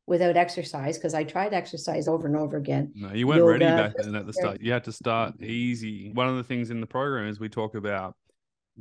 without 0.06 0.36
exercise 0.36 0.96
because 0.96 1.14
I 1.14 1.24
tried 1.24 1.52
exercise 1.52 2.08
over 2.08 2.26
and 2.26 2.36
over 2.36 2.56
again. 2.56 2.92
No, 2.94 3.12
you 3.12 3.26
weren't 3.26 3.44
ready 3.44 3.66
back 3.66 3.92
then 3.98 4.14
at 4.14 4.26
the 4.26 4.32
start. 4.32 4.60
You 4.60 4.72
had 4.72 4.84
to 4.84 4.92
start 4.92 5.34
easy. 5.42 6.10
One 6.14 6.28
of 6.28 6.36
the 6.36 6.44
things 6.44 6.70
in 6.70 6.80
the 6.80 6.86
program 6.86 7.28
is 7.28 7.38
we 7.38 7.48
talk 7.48 7.74
about 7.74 8.16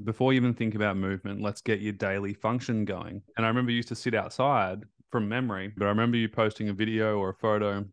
before 0.03 0.31
you 0.31 0.37
even 0.37 0.53
think 0.53 0.75
about 0.75 0.95
movement, 0.95 1.41
let's 1.41 1.61
get 1.61 1.81
your 1.81 1.93
daily 1.93 2.33
function 2.33 2.85
going. 2.85 3.21
And 3.35 3.45
I 3.45 3.49
remember 3.49 3.71
you 3.71 3.77
used 3.77 3.89
to 3.89 3.95
sit 3.95 4.13
outside 4.13 4.83
from 5.11 5.27
memory, 5.27 5.73
but 5.75 5.85
I 5.85 5.89
remember 5.89 6.17
you 6.17 6.29
posting 6.29 6.69
a 6.69 6.73
video 6.73 7.17
or 7.17 7.29
a 7.29 7.35
photo 7.35 7.83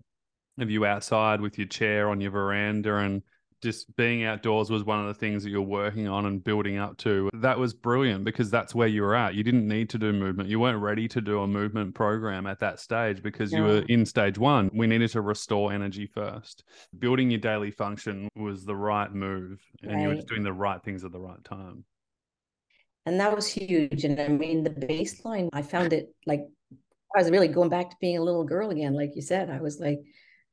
of 0.62 0.70
you 0.70 0.84
outside 0.86 1.40
with 1.40 1.58
your 1.58 1.66
chair 1.66 2.08
on 2.08 2.20
your 2.20 2.30
veranda 2.30 2.96
and 2.96 3.22
just 3.64 3.96
being 3.96 4.24
outdoors 4.24 4.70
was 4.70 4.84
one 4.84 5.00
of 5.00 5.06
the 5.06 5.14
things 5.14 5.42
that 5.42 5.48
you're 5.48 5.62
working 5.62 6.06
on 6.06 6.26
and 6.26 6.44
building 6.44 6.76
up 6.76 6.98
to. 6.98 7.30
That 7.32 7.58
was 7.58 7.72
brilliant 7.72 8.22
because 8.22 8.50
that's 8.50 8.74
where 8.74 8.86
you 8.86 9.00
were 9.00 9.14
at. 9.14 9.34
You 9.34 9.42
didn't 9.42 9.66
need 9.66 9.88
to 9.90 9.98
do 9.98 10.12
movement. 10.12 10.50
You 10.50 10.60
weren't 10.60 10.82
ready 10.82 11.08
to 11.08 11.20
do 11.22 11.40
a 11.40 11.46
movement 11.46 11.94
program 11.94 12.46
at 12.46 12.60
that 12.60 12.78
stage 12.78 13.22
because 13.22 13.52
you 13.52 13.62
were 13.62 13.82
in 13.88 14.04
stage 14.04 14.36
one. 14.36 14.70
We 14.74 14.86
needed 14.86 15.10
to 15.12 15.22
restore 15.22 15.72
energy 15.72 16.06
first. 16.06 16.64
Building 16.98 17.30
your 17.30 17.40
daily 17.40 17.70
function 17.70 18.28
was 18.36 18.66
the 18.66 18.76
right 18.76 19.12
move 19.12 19.62
and 19.82 20.00
you 20.02 20.08
were 20.08 20.14
just 20.16 20.28
doing 20.28 20.42
the 20.42 20.52
right 20.52 20.82
things 20.82 21.02
at 21.02 21.12
the 21.12 21.20
right 21.20 21.42
time. 21.42 21.84
And 23.06 23.18
that 23.18 23.34
was 23.34 23.48
huge. 23.48 24.04
And 24.04 24.20
I 24.20 24.28
mean, 24.28 24.62
the 24.62 24.70
baseline, 24.70 25.48
I 25.54 25.62
found 25.62 25.94
it 25.94 26.14
like 26.26 26.40
I 27.16 27.18
was 27.18 27.30
really 27.30 27.48
going 27.48 27.70
back 27.70 27.90
to 27.90 27.96
being 28.00 28.18
a 28.18 28.22
little 28.22 28.44
girl 28.44 28.70
again. 28.70 28.94
Like 28.94 29.14
you 29.14 29.22
said, 29.22 29.48
I 29.48 29.60
was 29.60 29.80
like, 29.80 30.00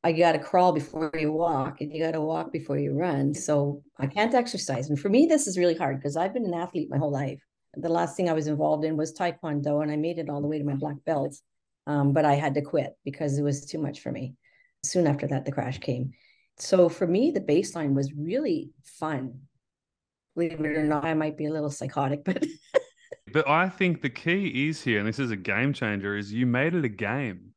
I 0.04 0.12
got 0.12 0.32
to 0.32 0.40
crawl 0.40 0.72
before 0.72 1.12
you 1.18 1.32
walk 1.32 1.82
and 1.82 1.94
you 1.94 2.04
got 2.04 2.12
to 2.12 2.22
walk 2.22 2.52
before 2.52 2.78
you 2.78 2.94
run. 2.94 3.34
So 3.34 3.84
I 4.00 4.08
can't 4.08 4.34
exercise. 4.34 4.90
And 4.90 5.00
for 5.00 5.10
me, 5.10 5.28
this 5.28 5.46
is 5.48 5.58
really 5.58 5.76
hard 5.76 5.98
because 5.98 6.18
I've 6.18 6.34
been 6.34 6.46
an 6.46 6.54
athlete 6.54 6.90
my 6.90 6.98
whole 6.98 7.12
life. 7.12 7.40
The 7.76 7.90
last 7.90 8.18
thing 8.18 8.30
I 8.30 8.34
was 8.34 8.48
involved 8.48 8.84
in 8.84 8.98
was 8.98 9.14
Taekwondo 9.14 9.82
and 9.84 9.92
I 9.92 9.96
made 9.96 10.18
it 10.18 10.30
all 10.30 10.42
the 10.42 10.48
way 10.48 10.58
to 10.58 10.64
my 10.64 10.76
black 10.76 10.98
belt. 11.06 11.36
Um, 11.88 12.14
but 12.14 12.26
I 12.26 12.34
had 12.34 12.56
to 12.56 12.62
quit 12.62 12.94
because 13.06 13.38
it 13.38 13.44
was 13.44 13.66
too 13.66 13.80
much 13.80 14.02
for 14.02 14.12
me. 14.12 14.36
Soon 14.84 15.08
after 15.08 15.28
that, 15.28 15.46
the 15.46 15.52
crash 15.52 15.80
came. 15.80 16.12
So 16.58 16.90
for 16.90 17.08
me, 17.08 17.32
the 17.32 17.42
baseline 17.42 17.94
was 17.94 18.14
really 18.14 18.72
fun. 18.84 19.42
Believe 20.36 20.54
it 20.54 20.66
or 20.66 20.84
not, 20.84 21.06
I 21.06 21.14
might 21.14 21.38
be 21.38 21.46
a 21.46 21.52
little 21.52 21.70
psychotic, 21.70 22.24
but 22.26 22.44
But 23.34 23.48
I 23.48 23.70
think 23.70 24.02
the 24.02 24.10
key 24.10 24.68
is 24.68 24.82
here, 24.82 25.00
and 25.00 25.08
this 25.08 25.20
is 25.20 25.32
a 25.32 25.36
game 25.36 25.74
changer, 25.74 26.18
is 26.18 26.34
you 26.34 26.46
made 26.46 26.74
it 26.74 26.86
a 26.86 26.90
game. 26.90 27.51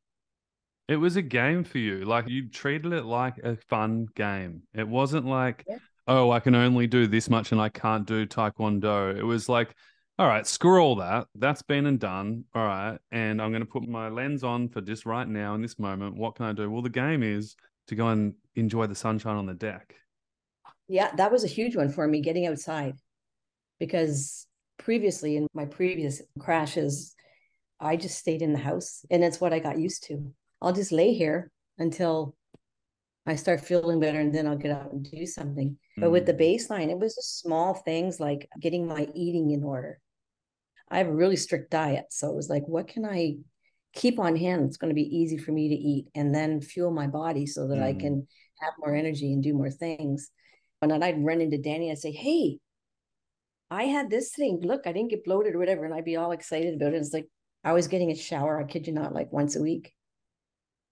It 0.88 0.96
was 0.96 1.16
a 1.16 1.22
game 1.22 1.64
for 1.64 1.78
you. 1.78 2.04
Like 2.04 2.28
you 2.28 2.48
treated 2.48 2.92
it 2.92 3.04
like 3.04 3.38
a 3.38 3.56
fun 3.56 4.06
game. 4.14 4.62
It 4.74 4.86
wasn't 4.86 5.26
like, 5.26 5.64
Yeah. 5.68 5.78
oh, 6.06 6.30
I 6.30 6.40
can 6.40 6.54
only 6.54 6.86
do 6.86 7.06
this 7.06 7.30
much 7.30 7.52
and 7.52 7.60
I 7.60 7.70
can't 7.70 8.06
do 8.06 8.26
Taekwondo. 8.26 9.16
It 9.16 9.22
was 9.22 9.48
like, 9.48 9.74
all 10.18 10.28
right, 10.28 10.46
screw 10.46 10.80
all 10.80 10.96
that. 10.96 11.26
That's 11.34 11.62
been 11.62 11.86
and 11.86 11.98
done. 11.98 12.44
All 12.54 12.64
right. 12.64 12.98
And 13.10 13.40
I'm 13.40 13.50
going 13.50 13.62
to 13.64 13.66
put 13.68 13.88
my 13.88 14.08
lens 14.08 14.44
on 14.44 14.68
for 14.68 14.80
just 14.80 15.06
right 15.06 15.26
now 15.26 15.54
in 15.54 15.62
this 15.62 15.78
moment. 15.78 16.16
What 16.16 16.36
can 16.36 16.44
I 16.46 16.52
do? 16.52 16.70
Well, 16.70 16.82
the 16.82 16.90
game 16.90 17.22
is 17.22 17.56
to 17.88 17.94
go 17.94 18.08
and 18.08 18.34
enjoy 18.54 18.86
the 18.86 18.94
sunshine 18.94 19.36
on 19.36 19.46
the 19.46 19.54
deck. 19.54 19.94
Yeah, 20.86 21.14
that 21.16 21.32
was 21.32 21.44
a 21.44 21.48
huge 21.48 21.76
one 21.76 21.88
for 21.88 22.06
me 22.06 22.20
getting 22.20 22.46
outside 22.46 22.94
because 23.80 24.46
previously 24.78 25.36
in 25.36 25.46
my 25.54 25.64
previous 25.64 26.20
crashes, 26.38 27.14
I 27.80 27.96
just 27.96 28.18
stayed 28.18 28.42
in 28.42 28.52
the 28.52 28.58
house 28.58 29.04
and 29.10 29.24
it's 29.24 29.40
what 29.40 29.52
I 29.52 29.58
got 29.58 29.78
used 29.78 30.04
to. 30.08 30.32
I'll 30.64 30.72
just 30.72 30.92
lay 30.92 31.12
here 31.12 31.50
until 31.78 32.34
I 33.26 33.36
start 33.36 33.60
feeling 33.60 34.00
better 34.00 34.20
and 34.20 34.34
then 34.34 34.46
I'll 34.46 34.56
get 34.56 34.70
out 34.70 34.92
and 34.92 35.04
do 35.08 35.26
something. 35.26 35.78
But 35.96 36.10
with 36.10 36.26
the 36.26 36.34
Mm. 36.34 36.40
baseline, 36.40 36.90
it 36.90 36.98
was 36.98 37.14
just 37.14 37.38
small 37.40 37.74
things 37.74 38.18
like 38.18 38.48
getting 38.60 38.86
my 38.86 39.08
eating 39.14 39.50
in 39.50 39.62
order. 39.62 40.00
I 40.88 40.98
have 40.98 41.08
a 41.08 41.14
really 41.14 41.36
strict 41.36 41.70
diet. 41.70 42.06
So 42.10 42.28
it 42.30 42.34
was 42.34 42.48
like, 42.48 42.66
what 42.66 42.88
can 42.88 43.04
I 43.04 43.36
keep 43.94 44.18
on 44.18 44.36
hand? 44.36 44.64
It's 44.64 44.76
going 44.76 44.90
to 44.90 44.94
be 44.94 45.16
easy 45.16 45.38
for 45.38 45.52
me 45.52 45.68
to 45.68 45.74
eat 45.74 46.08
and 46.14 46.34
then 46.34 46.60
fuel 46.60 46.90
my 46.90 47.06
body 47.06 47.46
so 47.46 47.68
that 47.68 47.80
I 47.82 47.92
Mm. 47.94 48.00
can 48.00 48.28
have 48.60 48.74
more 48.78 48.94
energy 48.94 49.32
and 49.32 49.42
do 49.42 49.54
more 49.54 49.70
things. 49.70 50.30
And 50.82 50.90
then 50.90 51.02
I'd 51.02 51.24
run 51.24 51.40
into 51.40 51.58
Danny 51.58 51.90
and 51.90 51.98
say, 51.98 52.10
Hey, 52.12 52.58
I 53.70 53.84
had 53.84 54.10
this 54.10 54.34
thing. 54.34 54.60
Look, 54.60 54.86
I 54.86 54.92
didn't 54.92 55.10
get 55.10 55.24
bloated 55.24 55.54
or 55.54 55.58
whatever. 55.58 55.84
And 55.84 55.94
I'd 55.94 56.04
be 56.04 56.16
all 56.16 56.32
excited 56.32 56.74
about 56.74 56.94
it. 56.94 56.98
It's 56.98 57.12
like 57.12 57.28
I 57.62 57.72
was 57.72 57.88
getting 57.88 58.10
a 58.10 58.14
shower, 58.16 58.60
I 58.60 58.64
kid 58.64 58.86
you 58.86 58.92
not, 58.92 59.14
like 59.14 59.32
once 59.32 59.56
a 59.56 59.62
week. 59.62 59.92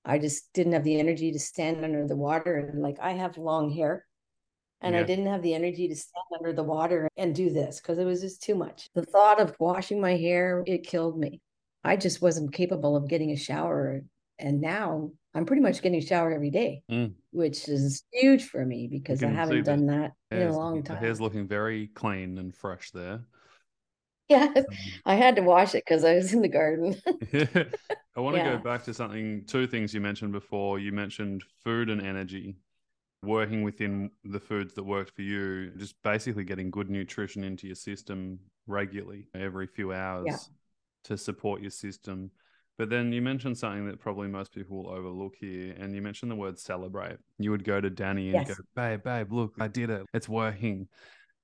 I 0.04 0.18
just 0.18 0.52
didn't 0.52 0.72
have 0.72 0.84
the 0.84 0.98
energy 0.98 1.32
to 1.32 1.38
stand 1.38 1.84
under 1.84 2.06
the 2.06 2.16
water. 2.16 2.56
And 2.56 2.82
like 2.82 2.98
I 3.00 3.12
have 3.12 3.38
long 3.38 3.70
hair. 3.70 4.06
And 4.84 4.96
I 4.96 5.04
didn't 5.04 5.26
have 5.26 5.42
the 5.42 5.54
energy 5.54 5.86
to 5.86 5.94
stand 5.94 6.24
under 6.36 6.52
the 6.52 6.64
water 6.64 7.08
and 7.16 7.32
do 7.32 7.50
this 7.50 7.80
because 7.80 7.98
it 7.98 8.04
was 8.04 8.20
just 8.20 8.42
too 8.42 8.56
much. 8.56 8.88
The 8.96 9.04
thought 9.04 9.40
of 9.40 9.54
washing 9.60 10.00
my 10.00 10.16
hair, 10.16 10.64
it 10.66 10.84
killed 10.84 11.16
me. 11.16 11.40
I 11.84 11.94
just 11.94 12.20
wasn't 12.20 12.52
capable 12.52 12.96
of 12.96 13.08
getting 13.08 13.30
a 13.30 13.36
shower. 13.36 14.02
And 14.40 14.60
now 14.60 15.12
I'm 15.34 15.46
pretty 15.46 15.62
much 15.62 15.82
getting 15.82 16.00
a 16.00 16.04
shower 16.04 16.32
every 16.32 16.50
day, 16.50 16.82
Mm. 16.90 17.14
which 17.30 17.68
is 17.68 18.02
huge 18.12 18.44
for 18.48 18.66
me 18.66 18.88
because 18.88 19.22
I 19.22 19.28
haven't 19.28 19.62
done 19.62 19.86
that 19.86 20.14
in 20.32 20.48
a 20.48 20.52
long 20.56 20.82
time. 20.82 20.96
Hair's 20.96 21.20
looking 21.20 21.46
very 21.46 21.86
clean 21.86 22.38
and 22.38 22.52
fresh 22.52 22.90
there. 22.90 23.20
Yeah, 24.32 24.52
Um, 24.68 25.02
I 25.04 25.14
had 25.14 25.36
to 25.36 25.42
wash 25.42 25.74
it 25.74 25.84
because 25.86 26.04
I 26.04 26.14
was 26.14 26.32
in 26.32 26.42
the 26.42 26.48
garden. 26.48 26.96
I 28.16 28.20
want 28.20 28.36
to 28.36 28.40
Yeah. 28.40 28.56
go 28.56 28.58
back 28.58 28.84
to 28.84 28.94
something, 28.94 29.44
two 29.46 29.66
things 29.66 29.94
you 29.94 30.00
mentioned 30.00 30.32
before. 30.32 30.78
You 30.78 30.92
mentioned 30.92 31.44
food 31.64 31.88
and 31.90 32.00
energy, 32.00 32.56
working 33.22 33.62
within 33.62 34.10
the 34.24 34.40
foods 34.40 34.74
that 34.74 34.84
worked 34.84 35.14
for 35.14 35.22
you, 35.22 35.70
just 35.78 35.94
basically 36.02 36.44
getting 36.44 36.70
good 36.70 36.90
nutrition 36.90 37.44
into 37.44 37.66
your 37.66 37.76
system 37.76 38.38
regularly 38.66 39.26
every 39.34 39.66
few 39.66 39.92
hours 39.92 40.50
to 41.04 41.16
support 41.16 41.60
your 41.62 41.70
system. 41.70 42.30
But 42.78 42.90
then 42.90 43.12
you 43.12 43.22
mentioned 43.22 43.58
something 43.58 43.86
that 43.86 44.00
probably 44.00 44.28
most 44.28 44.52
people 44.52 44.82
will 44.82 44.90
overlook 44.90 45.34
here, 45.38 45.74
and 45.78 45.94
you 45.94 46.02
mentioned 46.02 46.30
the 46.30 46.36
word 46.36 46.58
celebrate. 46.58 47.18
You 47.38 47.50
would 47.50 47.64
go 47.64 47.80
to 47.80 47.90
Danny 47.90 48.30
and 48.30 48.38
Yes. 48.38 48.48
go, 48.48 48.62
babe, 48.74 49.02
babe, 49.04 49.32
look, 49.32 49.52
I 49.60 49.68
did 49.68 49.90
it. 49.90 50.02
It's 50.14 50.28
working. 50.28 50.88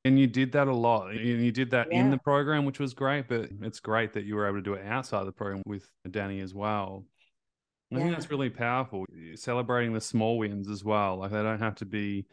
And 0.08 0.18
you 0.18 0.26
did 0.26 0.52
that 0.52 0.68
a 0.68 0.74
lot. 0.74 1.10
And 1.10 1.20
you 1.44 1.52
did 1.52 1.70
that 1.72 1.92
in 1.92 2.10
the 2.10 2.18
program, 2.18 2.64
which 2.64 2.78
was 2.80 2.94
great, 2.94 3.28
but 3.28 3.50
it's 3.62 3.80
great 3.80 4.12
that 4.14 4.24
you 4.24 4.34
were 4.36 4.46
able 4.46 4.58
to 4.58 4.62
do 4.62 4.74
it 4.74 4.86
outside 4.86 5.24
the 5.26 5.32
program 5.32 5.62
with 5.66 5.88
Danny 6.10 6.40
as 6.40 6.54
well. 6.54 7.04
I 7.92 7.96
think 7.96 8.10
that's 8.12 8.30
really 8.30 8.50
powerful. 8.50 9.04
Celebrating 9.34 9.92
the 9.92 10.00
small 10.00 10.38
wins 10.38 10.68
as 10.68 10.84
well. 10.84 11.18
Like 11.18 11.30
they 11.30 11.42
don't 11.42 11.58
have 11.60 11.76
to 11.76 11.86
be 11.86 12.26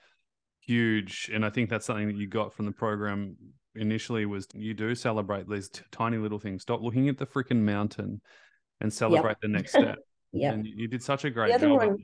huge. 0.62 1.30
And 1.34 1.46
I 1.46 1.50
think 1.50 1.70
that's 1.70 1.86
something 1.86 2.08
that 2.08 2.16
you 2.18 2.28
got 2.28 2.54
from 2.54 2.66
the 2.66 2.72
program 2.72 3.36
initially 3.76 4.26
was 4.26 4.48
you 4.54 4.74
do 4.74 4.96
celebrate 4.96 5.50
these 5.50 5.70
t- 5.70 5.82
tiny 5.92 6.18
little 6.18 6.40
things. 6.40 6.62
Stop 6.62 6.82
looking 6.82 7.10
at 7.10 7.18
the 7.18 7.26
freaking 7.26 7.62
mountain 7.62 8.22
and 8.82 8.92
celebrate 8.92 9.38
the 9.42 9.48
next 9.50 9.72
step. 9.72 9.98
Yeah. 10.38 10.52
And 10.52 10.66
you 10.66 10.90
did 10.90 11.02
such 11.02 11.24
a 11.24 11.30
great 11.30 11.54
other 11.54 11.68
job. 11.68 11.78
one- 11.78 11.98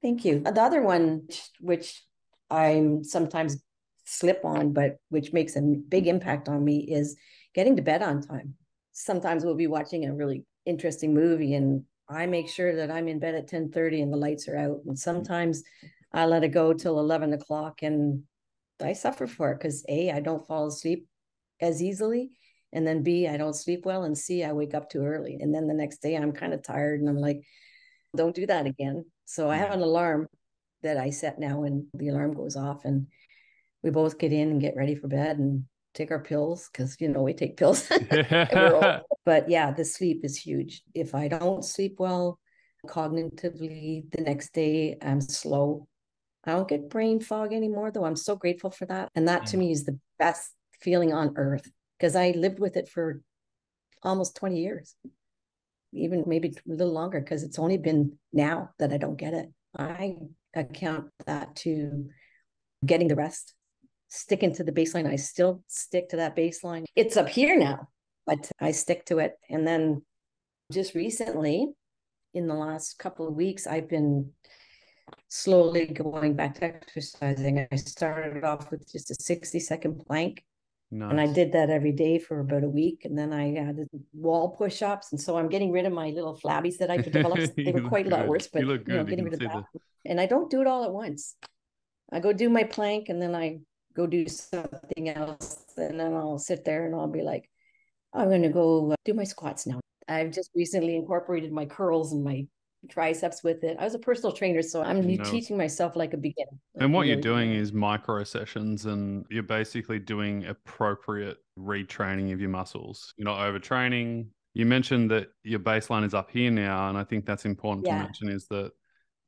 Thank 0.00 0.24
you. 0.24 0.40
The 0.40 0.62
other 0.62 0.80
one, 0.80 1.28
which 1.60 2.02
I'm 2.50 3.04
sometimes 3.04 3.62
slip 4.06 4.44
on, 4.44 4.72
but 4.72 4.96
which 5.10 5.32
makes 5.32 5.56
a 5.56 5.60
big 5.60 6.04
mm-hmm. 6.04 6.10
impact 6.10 6.48
on 6.48 6.64
me, 6.64 6.78
is 6.78 7.16
getting 7.54 7.76
to 7.76 7.82
bed 7.82 8.02
on 8.02 8.22
time. 8.22 8.54
Sometimes 8.92 9.44
we'll 9.44 9.54
be 9.54 9.66
watching 9.66 10.06
a 10.06 10.14
really 10.14 10.44
interesting 10.64 11.12
movie, 11.12 11.54
and 11.54 11.84
I 12.08 12.26
make 12.26 12.48
sure 12.48 12.76
that 12.76 12.90
I'm 12.90 13.08
in 13.08 13.18
bed 13.18 13.34
at 13.34 13.48
ten 13.48 13.70
thirty 13.70 14.00
and 14.00 14.12
the 14.12 14.16
lights 14.16 14.48
are 14.48 14.56
out. 14.56 14.78
And 14.86 14.92
mm-hmm. 14.92 14.94
sometimes 14.94 15.62
I 16.12 16.24
let 16.26 16.44
it 16.44 16.48
go 16.48 16.72
till 16.72 16.98
eleven 16.98 17.32
o'clock, 17.32 17.82
and 17.82 18.22
I 18.80 18.92
suffer 18.92 19.26
for 19.26 19.52
it 19.52 19.58
because 19.58 19.84
a 19.88 20.10
I 20.10 20.20
don't 20.20 20.46
fall 20.46 20.66
asleep 20.66 21.06
as 21.60 21.82
easily, 21.82 22.30
and 22.72 22.86
then 22.86 23.02
b 23.02 23.26
I 23.26 23.36
don't 23.36 23.54
sleep 23.54 23.84
well, 23.84 24.04
and 24.04 24.16
c 24.16 24.44
I 24.44 24.52
wake 24.52 24.74
up 24.74 24.88
too 24.88 25.04
early, 25.04 25.38
and 25.40 25.54
then 25.54 25.66
the 25.66 25.74
next 25.74 26.00
day 26.00 26.14
I'm 26.14 26.32
kind 26.32 26.54
of 26.54 26.62
tired, 26.62 27.00
and 27.00 27.08
I'm 27.08 27.18
like, 27.18 27.42
don't 28.16 28.34
do 28.34 28.46
that 28.46 28.66
again. 28.66 29.04
So 29.24 29.50
I 29.50 29.56
have 29.56 29.70
mm-hmm. 29.70 29.82
an 29.82 29.88
alarm 29.88 30.26
that 30.82 30.96
I 30.96 31.10
set 31.10 31.38
now 31.38 31.64
and 31.64 31.86
the 31.94 32.08
alarm 32.08 32.34
goes 32.34 32.54
off 32.54 32.84
and 32.84 33.08
we 33.82 33.90
both 33.90 34.18
get 34.18 34.32
in 34.32 34.50
and 34.50 34.60
get 34.60 34.76
ready 34.76 34.94
for 34.94 35.08
bed 35.08 35.38
and 35.38 35.64
take 35.94 36.10
our 36.10 36.20
pills 36.22 36.68
because 36.70 36.96
you 37.00 37.08
know 37.08 37.22
we 37.22 37.32
take 37.34 37.56
pills. 37.56 37.90
But 39.24 39.48
yeah, 39.48 39.72
the 39.72 39.84
sleep 39.84 40.20
is 40.24 40.36
huge. 40.38 40.82
If 40.94 41.14
I 41.14 41.28
don't 41.28 41.64
sleep 41.64 41.96
well 41.98 42.38
cognitively 42.86 44.10
the 44.12 44.22
next 44.22 44.52
day, 44.52 44.96
I'm 45.02 45.20
slow. 45.20 45.88
I 46.44 46.52
don't 46.52 46.68
get 46.68 46.88
brain 46.88 47.18
fog 47.20 47.52
anymore 47.52 47.90
though. 47.90 48.04
I'm 48.04 48.14
so 48.16 48.36
grateful 48.36 48.70
for 48.70 48.86
that. 48.86 49.10
And 49.16 49.26
that 49.26 49.46
to 49.46 49.56
Mm. 49.56 49.60
me 49.60 49.72
is 49.72 49.84
the 49.84 49.98
best 50.18 50.52
feeling 50.80 51.12
on 51.12 51.34
earth 51.36 51.68
because 51.98 52.14
I 52.14 52.30
lived 52.30 52.60
with 52.60 52.76
it 52.76 52.88
for 52.88 53.20
almost 54.02 54.36
20 54.36 54.60
years 54.60 54.94
even 55.92 56.24
maybe 56.26 56.48
a 56.48 56.70
little 56.70 56.92
longer 56.92 57.20
because 57.20 57.42
it's 57.42 57.58
only 57.58 57.78
been 57.78 58.18
now 58.32 58.70
that 58.78 58.92
I 58.92 58.98
don't 58.98 59.16
get 59.16 59.34
it. 59.34 59.48
I 59.76 60.16
account 60.54 61.10
that 61.26 61.56
to 61.56 62.06
getting 62.84 63.08
the 63.08 63.16
rest, 63.16 63.54
sticking 64.08 64.54
to 64.54 64.64
the 64.64 64.72
baseline. 64.72 65.08
I 65.08 65.16
still 65.16 65.62
stick 65.66 66.08
to 66.10 66.16
that 66.16 66.36
baseline. 66.36 66.84
It's 66.94 67.16
up 67.16 67.28
here 67.28 67.58
now, 67.58 67.88
but 68.26 68.50
I 68.60 68.70
stick 68.70 69.04
to 69.06 69.18
it. 69.18 69.34
And 69.50 69.66
then 69.66 70.02
just 70.72 70.94
recently, 70.94 71.68
in 72.34 72.46
the 72.46 72.54
last 72.54 72.98
couple 72.98 73.26
of 73.26 73.34
weeks, 73.34 73.66
I've 73.66 73.88
been 73.88 74.30
slowly 75.28 75.86
going 75.86 76.34
back 76.34 76.56
to 76.56 76.64
exercising. 76.64 77.66
I 77.70 77.76
started 77.76 78.44
off 78.44 78.70
with 78.70 78.90
just 78.90 79.10
a 79.10 79.14
60 79.14 79.60
second 79.60 80.04
plank 80.06 80.44
and 80.90 81.20
I 81.20 81.26
did 81.26 81.52
that 81.52 81.68
every 81.68 81.92
day 81.92 82.18
for 82.18 82.40
about 82.40 82.62
a 82.62 82.68
week. 82.68 83.04
And 83.04 83.18
then 83.18 83.32
I 83.32 83.56
added 83.56 83.88
wall 84.12 84.50
push 84.50 84.82
ups. 84.82 85.12
And 85.12 85.20
so 85.20 85.36
I'm 85.36 85.48
getting 85.48 85.72
rid 85.72 85.84
of 85.84 85.92
my 85.92 86.10
little 86.10 86.38
flabbies 86.38 86.78
that 86.78 86.90
I 86.90 86.98
developed. 86.98 87.52
They 87.56 87.72
were 87.72 87.88
quite 87.88 88.06
a 88.06 88.10
lot 88.10 88.26
worse, 88.28 88.48
but 88.48 88.62
You 88.62 88.72
you, 88.72 88.78
know. 88.86 88.98
You 88.98 89.04
getting 89.04 89.24
can 89.24 89.24
rid 89.24 89.34
of 89.34 89.40
see 89.40 89.46
that. 89.46 89.64
And 90.04 90.20
I 90.20 90.26
don't 90.26 90.48
do 90.48 90.60
it 90.60 90.66
all 90.66 90.84
at 90.84 90.92
once. 90.92 91.34
I 92.12 92.20
go 92.20 92.32
do 92.32 92.48
my 92.48 92.62
plank 92.62 93.08
and 93.08 93.20
then 93.20 93.34
I 93.34 93.58
go 93.96 94.06
do 94.06 94.28
something 94.28 95.08
else. 95.08 95.64
And 95.76 95.98
then 95.98 96.12
I'll 96.14 96.38
sit 96.38 96.64
there 96.64 96.86
and 96.86 96.94
I'll 96.94 97.08
be 97.08 97.22
like, 97.22 97.48
I'm 98.12 98.28
going 98.28 98.42
to 98.42 98.48
go 98.50 98.92
uh, 98.92 98.96
do 99.04 99.14
my 99.14 99.24
squats 99.24 99.66
now. 99.66 99.80
I've 100.08 100.30
just 100.30 100.50
recently 100.54 100.96
incorporated 100.96 101.52
my 101.52 101.66
curls 101.66 102.12
and 102.12 102.22
my 102.22 102.46
triceps 102.88 103.42
with 103.42 103.64
it. 103.64 103.76
I 103.80 103.84
was 103.84 103.94
a 103.94 103.98
personal 103.98 104.32
trainer, 104.32 104.62
so 104.62 104.82
I'm 104.82 105.16
No. 105.16 105.24
teaching 105.24 105.56
myself 105.56 105.96
like 105.96 106.14
a 106.14 106.16
beginner. 106.16 106.52
like 106.74 106.84
And 106.84 106.92
what 106.94 107.08
you're 107.08 107.16
doing 107.20 107.52
is 107.52 107.72
micro 107.72 108.22
sessions, 108.22 108.86
and 108.86 109.26
you're 109.30 109.42
basically 109.42 109.98
doing 109.98 110.46
appropriate 110.46 111.38
retraining 111.58 112.32
of 112.32 112.40
your 112.40 112.50
muscles. 112.50 113.12
You're 113.16 113.24
not 113.24 113.40
overtraining. 113.40 114.28
You 114.54 114.66
mentioned 114.66 115.10
that 115.10 115.28
your 115.42 115.58
baseline 115.58 116.04
is 116.04 116.14
up 116.14 116.30
here 116.30 116.50
now, 116.50 116.88
and 116.88 116.96
I 116.96 117.04
think 117.04 117.26
that's 117.26 117.44
important 117.44 117.86
to 117.86 117.92
mention 117.92 118.28
is 118.28 118.46
that 118.48 118.70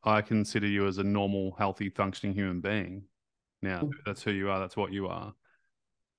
I 0.05 0.23
consider 0.23 0.67
you 0.69 0.87
as 0.87 0.99
a 0.99 1.05
normal, 1.05 1.57
healthy, 1.59 1.91
functioning 1.91 2.35
human 2.35 2.61
being. 2.61 3.03
Now, 3.63 3.83
Mm. 3.83 3.91
that's 4.07 4.23
who 4.23 4.31
you 4.31 4.51
are, 4.51 4.61
that's 4.61 4.77
what 4.77 4.93
you 4.93 5.09
are. 5.09 5.35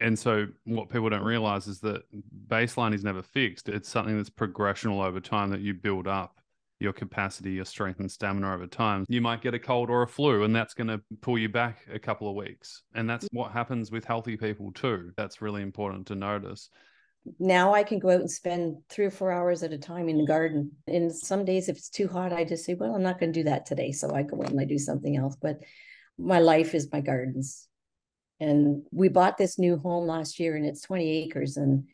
And 0.01 0.17
so, 0.17 0.47
what 0.63 0.89
people 0.89 1.09
don't 1.09 1.23
realize 1.23 1.67
is 1.67 1.81
that 1.81 2.03
baseline 2.47 2.93
is 2.93 3.03
never 3.03 3.21
fixed. 3.21 3.67
It's 3.67 3.89
something 3.89 4.15
that's 4.15 4.29
progressional 4.29 5.03
over 5.05 5.19
time 5.19 5.49
that 5.49 5.59
you 5.61 5.73
build 5.73 6.07
up 6.07 6.35
your 6.79 6.93
capacity, 6.93 7.51
your 7.51 7.65
strength, 7.65 7.99
and 7.99 8.09
stamina 8.09 8.53
over 8.53 8.65
time. 8.65 9.05
You 9.09 9.19
might 9.19 9.41
get 9.41 9.53
a 9.53 9.59
cold 9.59 9.89
or 9.89 10.01
a 10.03 10.07
flu, 10.07 10.43
and 10.45 10.55
that's 10.55 10.73
going 10.73 10.87
to 10.87 11.01
pull 11.19 11.37
you 11.37 11.49
back 11.49 11.79
a 11.91 11.99
couple 11.99 12.29
of 12.29 12.35
weeks. 12.35 12.83
And 12.95 13.09
that's 13.09 13.27
what 13.33 13.51
happens 13.51 13.91
with 13.91 14.05
healthy 14.05 14.37
people, 14.37 14.71
too. 14.71 15.11
That's 15.17 15.41
really 15.41 15.61
important 15.61 16.07
to 16.07 16.15
notice. 16.15 16.69
now 17.37 17.73
I 17.73 17.83
can 17.83 17.99
go 17.99 18.09
out 18.11 18.21
and 18.21 18.31
spend 18.31 18.77
three 18.89 19.03
or 19.03 19.11
four 19.11 19.29
hours 19.33 19.61
at 19.61 19.73
a 19.73 19.77
time 19.77 20.07
in 20.07 20.17
the 20.19 20.25
garden. 20.25 20.71
And 20.87 21.13
some 21.13 21.43
days, 21.43 21.67
if 21.67 21.75
it's 21.75 21.89
too 21.89 22.07
hot, 22.07 22.31
I 22.31 22.45
just 22.45 22.63
say, 22.63 22.75
well, 22.75 22.95
I'm 22.95 23.03
not 23.03 23.19
going 23.19 23.33
to 23.33 23.39
do 23.41 23.49
that 23.49 23.65
today. 23.65 23.91
So 23.91 24.15
I 24.15 24.23
go 24.23 24.41
out 24.41 24.49
and 24.51 24.59
I 24.61 24.63
do 24.63 24.77
something 24.77 25.17
else. 25.17 25.35
But 25.35 25.59
my 26.19 26.39
life 26.39 26.75
is 26.75 26.91
my 26.91 27.01
gardens. 27.01 27.67
And 28.39 28.83
we 28.91 29.09
bought 29.09 29.37
this 29.37 29.57
new 29.57 29.77
home 29.77 30.07
last 30.07 30.39
year 30.39 30.55
and 30.55 30.65
it's 30.65 30.81
20 30.81 31.09
acres. 31.23 31.57
And 31.57 31.85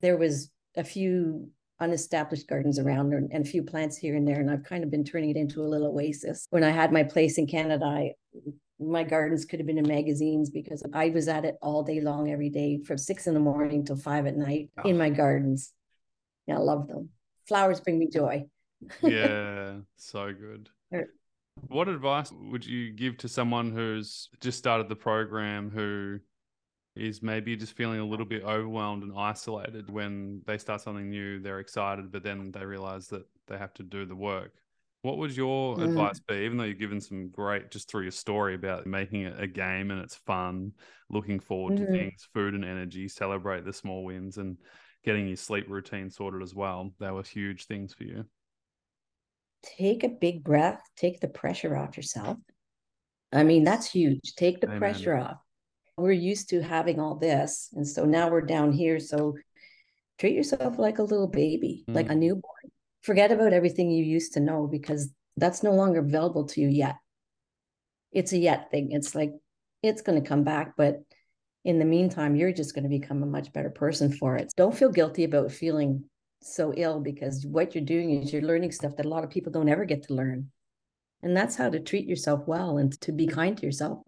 there 0.00 0.16
was 0.16 0.50
a 0.76 0.84
few 0.84 1.50
unestablished 1.80 2.48
gardens 2.48 2.78
around 2.78 3.12
and, 3.12 3.30
and 3.32 3.46
a 3.46 3.48
few 3.48 3.62
plants 3.62 3.96
here 3.96 4.16
and 4.16 4.26
there. 4.26 4.40
And 4.40 4.50
I've 4.50 4.64
kind 4.64 4.84
of 4.84 4.90
been 4.90 5.04
turning 5.04 5.30
it 5.30 5.36
into 5.36 5.60
a 5.60 5.68
little 5.68 5.88
oasis. 5.88 6.46
When 6.50 6.64
I 6.64 6.70
had 6.70 6.92
my 6.92 7.04
place 7.04 7.38
in 7.38 7.46
Canada, 7.46 7.84
I 7.84 8.12
my 8.80 9.02
gardens 9.02 9.44
could 9.44 9.58
have 9.58 9.66
been 9.66 9.78
in 9.78 9.88
magazines 9.88 10.50
because 10.50 10.84
I 10.92 11.08
was 11.08 11.26
at 11.26 11.44
it 11.44 11.56
all 11.60 11.82
day 11.82 12.00
long, 12.00 12.30
every 12.30 12.48
day 12.48 12.78
from 12.84 12.96
six 12.96 13.26
in 13.26 13.34
the 13.34 13.40
morning 13.40 13.84
till 13.84 13.96
five 13.96 14.26
at 14.26 14.36
night 14.36 14.70
in 14.84 14.96
my 14.96 15.10
ah. 15.10 15.14
gardens. 15.14 15.72
Yeah, 16.46 16.56
I 16.56 16.60
love 16.60 16.86
them. 16.86 17.08
Flowers 17.48 17.80
bring 17.80 17.98
me 17.98 18.08
joy. 18.08 18.44
Yeah, 19.02 19.78
so 19.96 20.32
good. 20.32 20.68
What 21.66 21.88
advice 21.88 22.32
would 22.32 22.64
you 22.64 22.92
give 22.92 23.16
to 23.18 23.28
someone 23.28 23.72
who's 23.72 24.28
just 24.40 24.58
started 24.58 24.88
the 24.88 24.96
program 24.96 25.70
who 25.70 26.20
is 26.98 27.22
maybe 27.22 27.56
just 27.56 27.76
feeling 27.76 28.00
a 28.00 28.04
little 28.04 28.26
bit 28.26 28.42
overwhelmed 28.42 29.02
and 29.02 29.12
isolated 29.16 29.88
when 29.88 30.42
they 30.46 30.58
start 30.58 30.80
something 30.80 31.08
new. 31.08 31.38
They're 31.38 31.60
excited, 31.60 32.10
but 32.10 32.22
then 32.22 32.50
they 32.50 32.64
realize 32.64 33.06
that 33.08 33.24
they 33.46 33.56
have 33.56 33.72
to 33.74 33.82
do 33.82 34.04
the 34.04 34.16
work. 34.16 34.52
What 35.02 35.18
would 35.18 35.36
your 35.36 35.76
mm. 35.76 35.84
advice 35.84 36.18
be, 36.18 36.34
even 36.34 36.58
though 36.58 36.64
you've 36.64 36.80
given 36.80 37.00
some 37.00 37.28
great 37.28 37.70
just 37.70 37.88
through 37.88 38.02
your 38.02 38.10
story 38.10 38.56
about 38.56 38.86
making 38.86 39.22
it 39.22 39.40
a 39.40 39.46
game 39.46 39.92
and 39.92 40.00
it's 40.00 40.16
fun, 40.16 40.72
looking 41.08 41.38
forward 41.38 41.74
mm. 41.74 41.86
to 41.86 41.92
things, 41.92 42.28
food 42.34 42.54
and 42.54 42.64
energy, 42.64 43.06
celebrate 43.06 43.64
the 43.64 43.72
small 43.72 44.04
wins 44.04 44.38
and 44.38 44.56
getting 45.04 45.28
your 45.28 45.36
sleep 45.36 45.66
routine 45.68 46.10
sorted 46.10 46.42
as 46.42 46.54
well. 46.54 46.92
They 46.98 47.10
were 47.12 47.22
huge 47.22 47.66
things 47.66 47.94
for 47.94 48.04
you. 48.04 48.24
Take 49.62 50.04
a 50.04 50.08
big 50.08 50.44
breath, 50.44 50.80
take 50.96 51.20
the 51.20 51.28
pressure 51.28 51.76
off 51.76 51.96
yourself. 51.96 52.38
I 53.32 53.42
mean, 53.42 53.64
that's 53.64 53.90
huge. 53.90 54.34
Take 54.36 54.60
the 54.60 54.68
Amen. 54.68 54.78
pressure 54.78 55.16
off. 55.16 55.36
We're 55.96 56.12
used 56.12 56.50
to 56.50 56.62
having 56.62 57.00
all 57.00 57.16
this. 57.16 57.70
And 57.74 57.86
so 57.86 58.04
now 58.04 58.30
we're 58.30 58.40
down 58.40 58.72
here. 58.72 59.00
So 59.00 59.36
treat 60.18 60.34
yourself 60.34 60.78
like 60.78 60.98
a 60.98 61.02
little 61.02 61.26
baby, 61.26 61.84
mm. 61.88 61.94
like 61.94 62.08
a 62.08 62.14
newborn 62.14 62.70
forget 63.02 63.32
about 63.32 63.52
everything 63.52 63.90
you 63.90 64.04
used 64.04 64.34
to 64.34 64.40
know 64.40 64.66
because 64.66 65.10
that's 65.36 65.62
no 65.62 65.72
longer 65.72 66.00
available 66.00 66.46
to 66.46 66.60
you 66.60 66.68
yet. 66.68 66.96
It's 68.12 68.32
a 68.32 68.38
yet 68.38 68.70
thing. 68.70 68.92
It's 68.92 69.14
like 69.14 69.32
it's 69.82 70.02
going 70.02 70.20
to 70.20 70.28
come 70.28 70.44
back, 70.44 70.74
but 70.76 70.96
in 71.64 71.78
the 71.78 71.84
meantime, 71.84 72.36
you're 72.36 72.52
just 72.52 72.74
going 72.74 72.84
to 72.84 72.90
become 72.90 73.22
a 73.22 73.26
much 73.26 73.52
better 73.52 73.70
person 73.70 74.12
for 74.12 74.36
it. 74.36 74.52
Don't 74.56 74.76
feel 74.76 74.90
guilty 74.90 75.24
about 75.24 75.52
feeling 75.52 76.04
so 76.42 76.72
ill 76.76 77.00
because 77.00 77.44
what 77.46 77.74
you're 77.74 77.84
doing 77.84 78.10
is 78.10 78.32
you're 78.32 78.42
learning 78.42 78.72
stuff 78.72 78.96
that 78.96 79.06
a 79.06 79.08
lot 79.08 79.24
of 79.24 79.30
people 79.30 79.52
don't 79.52 79.68
ever 79.68 79.84
get 79.84 80.04
to 80.04 80.14
learn. 80.14 80.50
And 81.22 81.36
that's 81.36 81.56
how 81.56 81.68
to 81.68 81.80
treat 81.80 82.06
yourself 82.06 82.42
well 82.46 82.78
and 82.78 82.98
to 83.00 83.12
be 83.12 83.26
kind 83.26 83.56
to 83.56 83.66
yourself 83.66 83.98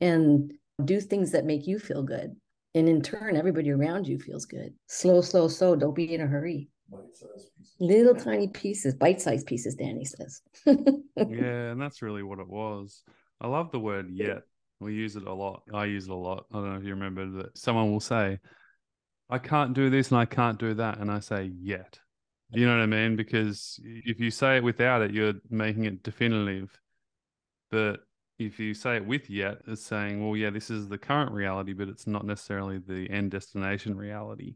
and 0.00 0.52
do 0.84 1.00
things 1.00 1.32
that 1.32 1.44
make 1.44 1.66
you 1.66 1.78
feel 1.78 2.02
good. 2.02 2.34
And 2.74 2.88
in 2.88 3.02
turn, 3.02 3.36
everybody 3.36 3.70
around 3.70 4.06
you 4.06 4.18
feels 4.18 4.46
good. 4.46 4.72
Slow, 4.86 5.20
slow, 5.20 5.48
slow. 5.48 5.76
Don't 5.76 5.94
be 5.94 6.14
in 6.14 6.20
a 6.20 6.26
hurry. 6.26 6.68
Little 7.80 8.14
tiny 8.14 8.48
pieces, 8.48 8.94
bite 8.94 9.20
sized 9.20 9.46
pieces, 9.46 9.74
Danny 9.74 10.04
says. 10.04 10.42
yeah, 10.66 10.74
and 11.16 11.80
that's 11.80 12.02
really 12.02 12.22
what 12.22 12.38
it 12.38 12.48
was. 12.48 13.02
I 13.40 13.48
love 13.48 13.70
the 13.72 13.80
word 13.80 14.08
yet. 14.10 14.42
We 14.80 14.94
use 14.94 15.16
it 15.16 15.26
a 15.26 15.32
lot. 15.32 15.62
I 15.72 15.86
use 15.86 16.06
it 16.06 16.12
a 16.12 16.14
lot. 16.14 16.46
I 16.52 16.56
don't 16.56 16.70
know 16.70 16.78
if 16.78 16.84
you 16.84 16.90
remember 16.90 17.42
that 17.42 17.58
someone 17.58 17.90
will 17.90 18.00
say, 18.00 18.38
I 19.30 19.38
can't 19.38 19.74
do 19.74 19.90
this 19.90 20.10
and 20.10 20.18
I 20.18 20.24
can't 20.24 20.58
do 20.58 20.74
that. 20.74 20.98
And 20.98 21.10
I 21.10 21.20
say, 21.20 21.52
yet. 21.60 21.98
You 22.50 22.66
know 22.66 22.76
what 22.76 22.82
I 22.82 22.86
mean? 22.86 23.14
Because 23.14 23.78
if 23.84 24.18
you 24.18 24.30
say 24.30 24.56
it 24.56 24.64
without 24.64 25.02
it, 25.02 25.12
you're 25.12 25.34
making 25.50 25.84
it 25.84 26.02
definitive. 26.02 26.70
But 27.70 28.00
if 28.38 28.58
you 28.58 28.72
say 28.72 28.96
it 28.96 29.04
with 29.04 29.28
yet, 29.28 29.58
it's 29.66 29.84
saying, 29.84 30.24
well, 30.24 30.34
yeah, 30.34 30.48
this 30.48 30.70
is 30.70 30.88
the 30.88 30.96
current 30.96 31.32
reality, 31.32 31.74
but 31.74 31.88
it's 31.88 32.06
not 32.06 32.24
necessarily 32.24 32.78
the 32.78 33.10
end 33.10 33.32
destination 33.32 33.98
reality 33.98 34.54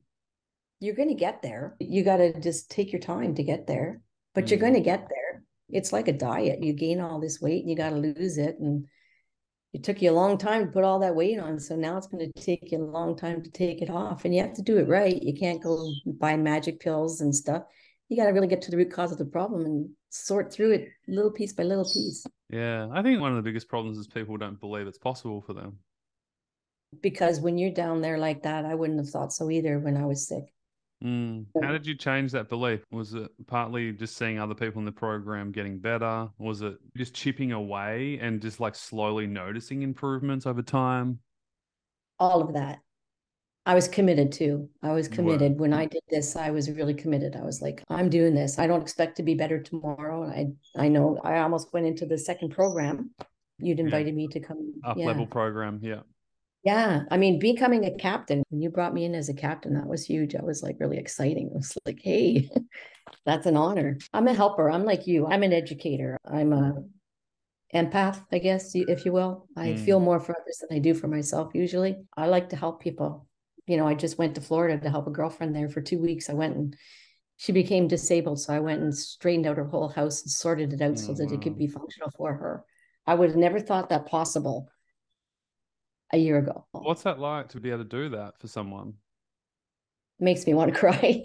you're 0.83 0.97
going 0.97 1.09
to 1.09 1.15
get 1.15 1.43
there. 1.43 1.77
You 1.79 2.03
got 2.03 2.17
to 2.17 2.39
just 2.41 2.69
take 2.69 2.93
your 2.93 3.01
time 3.01 3.37
to 3.37 3.45
get 3.45 3.69
there, 3.69 4.01
but 4.35 4.45
mm 4.45 4.51
you're 4.51 4.59
going 4.59 4.75
to 4.75 4.81
get 4.81 5.09
there. 5.09 5.45
It's 5.69 5.93
like 5.93 6.09
a 6.09 6.13
diet. 6.13 6.63
You 6.63 6.73
gain 6.73 7.01
all 7.01 7.21
this 7.21 7.41
weight 7.41 7.61
and 7.61 7.71
you 7.71 7.77
got 7.77 7.91
to 7.91 7.97
lose 7.97 8.37
it. 8.37 8.57
And 8.59 8.87
it 9.73 9.83
took 9.83 10.03
you 10.03 10.11
a 10.11 10.13
long 10.13 10.37
time 10.37 10.67
to 10.67 10.71
put 10.71 10.85
all 10.85 10.99
that 10.99 11.15
weight 11.15 11.39
on. 11.39 11.59
So 11.59 11.75
now 11.75 11.97
it's 11.97 12.07
going 12.07 12.31
to 12.31 12.41
take 12.41 12.71
you 12.73 12.79
a 12.79 12.85
long 12.85 13.17
time 13.17 13.43
to 13.43 13.51
take 13.51 13.81
it 13.81 13.89
off. 13.89 14.25
And 14.25 14.35
you 14.35 14.43
have 14.43 14.55
to 14.55 14.63
do 14.63 14.77
it 14.77 14.89
right. 14.89 15.23
You 15.23 15.35
can't 15.35 15.63
go 15.63 15.91
buy 16.05 16.37
magic 16.37 16.81
pills 16.81 17.21
and 17.23 17.35
stuff. 17.35 17.63
You 18.09 18.17
got 18.17 18.27
to 18.27 18.33
really 18.33 18.49
get 18.49 18.61
to 18.63 18.71
the 18.71 18.77
root 18.77 18.93
cause 18.93 19.13
of 19.13 19.19
the 19.19 19.25
problem 19.25 19.65
and 19.65 19.89
sort 20.11 20.53
through 20.53 20.73
it 20.73 20.89
little 21.09 21.31
piece 21.31 21.55
by 21.55 21.63
little 21.63 21.85
piece. 21.85 22.27
Yeah. 22.51 22.89
I 22.93 23.03
think 23.03 23.21
one 23.21 23.31
of 23.31 23.37
the 23.37 23.49
biggest 23.49 23.69
problems 23.69 23.97
is 23.97 24.07
people 24.07 24.37
don't 24.37 24.61
believe 24.61 24.87
it's 24.87 24.99
possible 24.99 25.41
for 25.41 25.55
them. 25.55 25.79
Because 27.01 27.41
when 27.41 27.57
you're 27.57 27.73
down 27.73 28.03
there 28.03 28.19
like 28.19 28.43
that, 28.43 28.67
I 28.67 28.75
wouldn't 28.75 28.99
have 28.99 29.09
thought 29.09 29.33
so 29.33 29.51
either 29.51 29.79
when 29.79 29.97
I 29.97 30.05
was 30.05 30.29
sick. 30.29 30.53
Mm. 31.03 31.47
How 31.63 31.73
did 31.73 31.87
you 31.87 31.97
change 31.97 32.33
that 32.33 32.49
belief? 32.49 32.81
Was 32.91 33.15
it 33.15 33.31
partly 33.47 33.93
just 33.93 34.17
seeing 34.17 34.39
other 34.39 34.55
people 34.55 34.79
in 34.79 34.85
the 34.85 34.93
program 34.93 35.51
getting 35.51 35.79
better? 35.79 36.29
Was 36.39 36.63
it 36.63 36.77
just 36.97 37.15
chipping 37.15 37.53
away 37.53 38.19
and 38.21 38.41
just 38.41 38.61
like 38.61 38.75
slowly 38.75 39.27
noticing 39.27 39.83
improvements 39.83 40.47
over 40.47 40.63
time? 40.63 41.19
All 42.19 42.41
of 42.41 42.55
that. 42.55 42.79
I 43.65 43.75
was 43.75 43.87
committed 43.87 44.33
to. 44.33 44.69
I 44.83 44.93
was 44.93 45.07
committed. 45.07 45.59
When 45.59 45.73
I 45.73 45.87
did 45.87 46.03
this, 46.11 46.35
I 46.35 46.51
was 46.51 46.69
really 46.71 46.95
committed. 46.95 47.37
I 47.37 47.43
was 47.43 47.63
like, 47.63 47.83
I'm 47.89 48.09
doing 48.09 48.35
this. 48.35 48.59
I 48.59 48.67
don't 48.67 48.83
expect 48.83 49.17
to 49.19 49.23
be 49.23 49.35
better 49.35 49.61
tomorrow. 49.61 50.25
I 50.25 50.49
I 50.77 50.89
know 50.89 51.21
I 51.23 51.39
almost 51.39 51.73
went 51.73 51.87
into 51.87 52.05
the 52.05 52.19
second 52.19 52.51
program. 52.51 53.11
You'd 53.59 53.79
invited 53.79 54.09
yeah. 54.09 54.17
me 54.17 54.29
to 54.29 54.41
come 54.41 54.75
up 54.85 54.97
yeah. 54.97 55.07
level 55.07 55.27
program. 55.27 55.79
Yeah. 55.81 56.01
Yeah. 56.65 57.03
I 57.11 57.17
mean, 57.17 57.39
becoming 57.41 57.85
a 57.85 57.97
captain, 57.97 58.45
when 58.51 58.63
you 58.63 58.71
brought 58.71 58.95
me 58.95 59.05
in 59.05 59.15
as 59.15 59.29
a 59.29 59.35
captain, 59.35 59.75
that 59.75 59.87
was 59.87 60.05
huge. 60.05 60.37
I 60.37 60.43
was 60.43 60.63
like 60.63 60.77
really 60.79 60.99
exciting. 60.99 61.51
I 61.53 61.57
was 61.57 61.77
like, 61.85 62.01
hey, 62.01 62.49
that's 63.27 63.47
an 63.47 63.57
honor. 63.57 63.99
I'm 64.13 64.29
a 64.29 64.35
helper. 64.35 64.71
I'm 64.71 64.85
like 64.85 65.07
you. 65.07 65.27
I'm 65.27 65.43
an 65.43 65.53
educator. 65.53 66.19
I'm 66.25 66.53
a 66.53 66.85
empath, 67.75 68.23
I 68.31 68.39
guess, 68.39 68.73
if 68.75 69.05
you 69.05 69.13
will. 69.13 69.49
I 69.57 69.69
mm. 69.69 69.85
feel 69.85 69.99
more 69.99 70.21
for 70.21 70.37
others 70.39 70.59
than 70.61 70.77
I 70.77 70.81
do 70.81 70.95
for 70.95 71.09
myself 71.09 71.53
usually. 71.55 71.97
I 72.17 72.27
like 72.27 72.51
to 72.51 72.57
help 72.57 72.81
people. 72.81 73.27
You 73.67 73.77
know, 73.77 73.87
I 73.87 73.95
just 73.95 74.19
went 74.19 74.35
to 74.37 74.41
Florida 74.41 74.79
to 74.79 74.91
help 74.91 75.07
a 75.07 75.13
girlfriend 75.13 75.57
there 75.57 75.69
for 75.69 75.81
two 75.81 75.99
weeks. 75.99 76.29
I 76.29 76.35
went 76.35 76.57
and 76.57 76.77
she 77.39 77.53
became 77.53 77.89
disabled. 77.89 78.41
So 78.41 78.53
I 78.53 78.61
went 78.61 78.83
and 78.83 78.97
straightened 78.97 79.47
out 79.47 79.57
her 79.57 79.65
whole 79.65 79.89
house 79.89 80.23
and 80.23 80.31
sorted 80.31 80.73
it 80.73 80.81
out 80.81 80.93
oh, 80.93 80.97
so 80.97 81.15
that 81.15 81.29
wow. 81.29 81.35
it 81.35 81.43
could 81.43 81.59
be 81.59 81.67
functional 81.67 82.13
for 82.17 82.35
her. 82.35 82.65
I 83.07 83.15
would 83.15 83.31
have 83.31 83.39
never 83.39 83.59
thought 83.59 83.89
that 83.89 84.07
possible 84.07 84.69
a 86.13 86.19
year 86.19 86.39
ago. 86.39 86.67
What's 86.73 87.03
that 87.03 87.19
like 87.19 87.49
to 87.51 87.61
be 87.61 87.71
able 87.71 87.85
to 87.85 87.89
do 87.89 88.09
that 88.11 88.39
for 88.39 88.49
someone? 88.49 88.95
Makes 90.21 90.47
me 90.47 90.55
want 90.55 90.73
to 90.73 90.79
cry. 90.79 91.23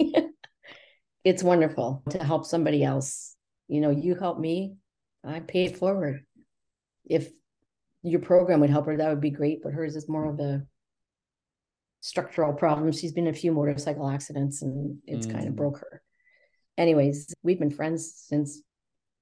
it's 1.23 1.43
wonderful 1.43 2.03
to 2.09 2.23
help 2.23 2.45
somebody 2.45 2.83
else. 2.83 3.35
You 3.67 3.81
know, 3.81 3.89
you 3.89 4.15
help 4.15 4.39
me, 4.39 4.75
I 5.25 5.41
pay 5.41 5.65
it 5.65 5.77
forward. 5.77 6.23
If 7.05 7.29
your 8.03 8.21
program 8.21 8.61
would 8.61 8.69
help 8.69 8.85
her, 8.85 8.97
that 8.97 9.09
would 9.09 9.21
be 9.21 9.29
great. 9.29 9.61
But 9.61 9.73
hers 9.73 9.95
is 9.95 10.07
more 10.07 10.29
of 10.29 10.39
a 10.39 10.63
structural 12.01 12.53
problem. 12.53 12.91
She's 12.91 13.11
been 13.11 13.27
in 13.27 13.33
a 13.33 13.37
few 13.37 13.51
motorcycle 13.51 14.09
accidents 14.09 14.61
and 14.61 14.99
it's 15.05 15.27
mm. 15.27 15.33
kind 15.33 15.47
of 15.47 15.55
broke 15.55 15.79
her. 15.79 16.01
Anyways, 16.77 17.33
we've 17.43 17.59
been 17.59 17.71
friends 17.71 18.13
since 18.27 18.61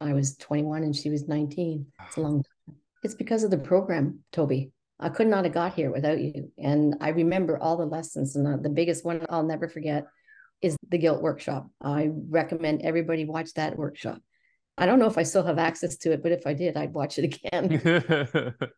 I 0.02 0.14
was 0.14 0.36
21 0.38 0.84
and 0.84 0.96
she 0.96 1.10
was 1.10 1.28
19. 1.28 1.88
It's 2.06 2.18
a 2.18 2.22
long 2.22 2.44
time. 2.44 2.76
It's 3.04 3.16
because 3.16 3.44
of 3.44 3.52
the 3.52 3.58
program, 3.58 4.20
Toby. 4.32 4.72
I 5.00 5.10
could 5.10 5.28
not 5.28 5.44
have 5.44 5.54
got 5.54 5.74
here 5.74 5.92
without 5.92 6.20
you. 6.20 6.52
And 6.58 6.96
I 7.02 7.10
remember 7.10 7.58
all 7.58 7.78
the 7.78 7.86
lessons. 7.86 8.36
And 8.36 8.64
the 8.64 8.70
biggest 8.70 9.04
one 9.04 9.26
I'll 9.30 9.44
never 9.44 9.68
forget 9.68 10.06
is 10.62 10.78
the 10.90 10.98
guilt 10.98 11.22
workshop. 11.22 11.70
I 11.82 12.12
recommend 12.30 12.82
everybody 12.82 13.26
watch 13.26 13.54
that 13.54 13.78
workshop. 13.78 14.22
I 14.78 14.86
don't 14.86 15.00
know 15.00 15.08
if 15.08 15.18
I 15.18 15.24
still 15.24 15.44
have 15.44 15.58
access 15.58 15.98
to 15.98 16.12
it, 16.12 16.24
but 16.24 16.32
if 16.32 16.48
I 16.48 16.54
did, 16.54 16.78
I'd 16.78 16.94
watch 16.94 17.18
it 17.18 17.36
again. 17.36 17.82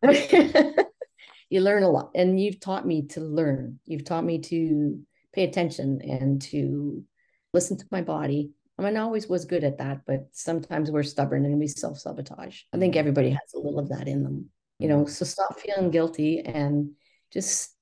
you 1.50 1.60
learn 1.60 1.82
a 1.82 1.90
lot. 1.90 2.10
And 2.14 2.40
you've 2.40 2.60
taught 2.60 2.86
me 2.86 3.06
to 3.08 3.20
learn. 3.20 3.78
You've 3.84 4.04
taught 4.04 4.24
me 4.24 4.40
to 4.40 5.00
pay 5.32 5.44
attention 5.44 6.00
and 6.02 6.42
to 6.42 7.04
listen 7.52 7.76
to 7.78 7.86
my 7.90 8.02
body. 8.02 8.50
I 8.76 8.82
mean, 8.82 8.96
I 8.96 9.00
always 9.00 9.28
was 9.28 9.44
good 9.44 9.64
at 9.64 9.78
that, 9.78 10.02
but 10.06 10.28
sometimes 10.32 10.90
we're 10.90 11.02
stubborn 11.02 11.44
and 11.44 11.58
we 11.58 11.66
self 11.66 11.98
sabotage. 11.98 12.62
I 12.72 12.78
think 12.78 12.94
mm-hmm. 12.94 13.00
everybody 13.00 13.30
has 13.30 13.54
a 13.54 13.58
little 13.58 13.80
of 13.80 13.88
that 13.90 14.06
in 14.06 14.22
them 14.22 14.50
you 14.78 14.88
know 14.88 15.06
so 15.06 15.24
stop 15.24 15.58
feeling 15.58 15.90
guilty 15.90 16.40
and 16.40 16.90
just 17.30 17.74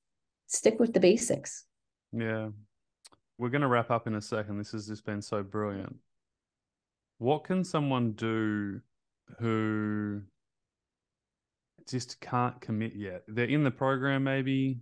stick 0.47 0.79
with 0.79 0.93
the 0.93 1.01
basics. 1.01 1.65
Yeah. 2.13 2.49
We're 3.39 3.51
going 3.51 3.63
to 3.63 3.69
wrap 3.69 3.91
up 3.91 4.07
in 4.07 4.15
a 4.15 4.23
second. 4.23 4.59
This 4.59 4.73
has 4.73 4.87
just 4.87 5.05
been 5.05 5.21
so 5.21 5.43
brilliant. 5.43 5.97
What 7.19 7.45
can 7.45 7.65
someone 7.65 8.13
do 8.13 8.81
who 9.39 10.23
just 11.89 12.21
can't 12.21 12.61
commit 12.61 12.95
yet? 12.95 13.25
They're 13.29 13.47
in 13.47 13.65
the 13.65 13.71
program 13.71 14.25
maybe 14.25 14.81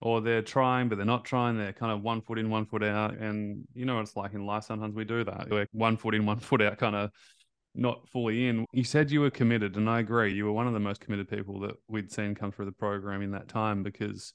or 0.00 0.20
they're 0.20 0.42
trying 0.42 0.88
but 0.88 0.96
they're 0.96 1.06
not 1.06 1.24
trying. 1.24 1.58
They're 1.58 1.72
kind 1.72 1.92
of 1.92 2.02
one 2.02 2.22
foot 2.22 2.38
in 2.38 2.50
one 2.50 2.66
foot 2.66 2.82
out. 2.82 3.16
And 3.16 3.64
you 3.74 3.84
know 3.84 3.96
what 3.96 4.02
it's 4.02 4.16
like 4.16 4.34
in 4.34 4.46
life 4.46 4.64
sometimes 4.64 4.94
we 4.94 5.04
do 5.04 5.24
that. 5.24 5.48
We're 5.48 5.66
one 5.72 5.96
foot 5.96 6.14
in 6.14 6.26
one 6.26 6.38
foot 6.38 6.62
out 6.62 6.78
kind 6.78 6.96
of 6.96 7.10
not 7.74 8.08
fully 8.08 8.48
in. 8.48 8.66
You 8.72 8.84
said 8.84 9.10
you 9.10 9.20
were 9.20 9.30
committed, 9.30 9.76
and 9.76 9.88
I 9.88 10.00
agree. 10.00 10.32
You 10.32 10.44
were 10.46 10.52
one 10.52 10.66
of 10.66 10.72
the 10.72 10.80
most 10.80 11.00
committed 11.00 11.28
people 11.28 11.60
that 11.60 11.76
we'd 11.88 12.10
seen 12.10 12.34
come 12.34 12.52
through 12.52 12.66
the 12.66 12.72
program 12.72 13.22
in 13.22 13.30
that 13.32 13.48
time 13.48 13.82
because 13.82 14.32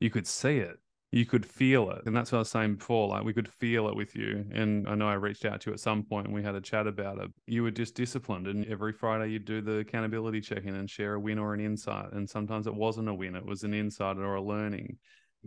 you 0.00 0.10
could 0.10 0.26
see 0.26 0.58
it, 0.58 0.76
you 1.12 1.26
could 1.26 1.44
feel 1.44 1.90
it. 1.90 2.02
And 2.06 2.16
that's 2.16 2.32
what 2.32 2.38
I 2.38 2.40
was 2.40 2.50
saying 2.50 2.76
before. 2.76 3.08
Like 3.08 3.22
we 3.22 3.34
could 3.34 3.48
feel 3.48 3.86
it 3.88 3.94
with 3.94 4.16
you. 4.16 4.44
And 4.52 4.88
I 4.88 4.94
know 4.94 5.08
I 5.08 5.14
reached 5.14 5.44
out 5.44 5.60
to 5.60 5.70
you 5.70 5.74
at 5.74 5.80
some 5.80 6.02
point 6.02 6.26
and 6.26 6.34
we 6.34 6.42
had 6.42 6.54
a 6.54 6.60
chat 6.60 6.86
about 6.86 7.18
it. 7.18 7.30
You 7.46 7.62
were 7.62 7.70
just 7.70 7.94
disciplined. 7.94 8.46
And 8.46 8.66
every 8.66 8.92
Friday 8.92 9.30
you'd 9.30 9.44
do 9.44 9.60
the 9.60 9.78
accountability 9.78 10.40
check 10.40 10.64
in 10.64 10.74
and 10.74 10.88
share 10.88 11.14
a 11.14 11.20
win 11.20 11.38
or 11.38 11.52
an 11.52 11.60
insight. 11.60 12.12
And 12.12 12.28
sometimes 12.28 12.66
it 12.66 12.74
wasn't 12.74 13.10
a 13.10 13.14
win, 13.14 13.36
it 13.36 13.44
was 13.44 13.62
an 13.62 13.74
insight 13.74 14.16
or 14.16 14.34
a 14.34 14.42
learning. 14.42 14.96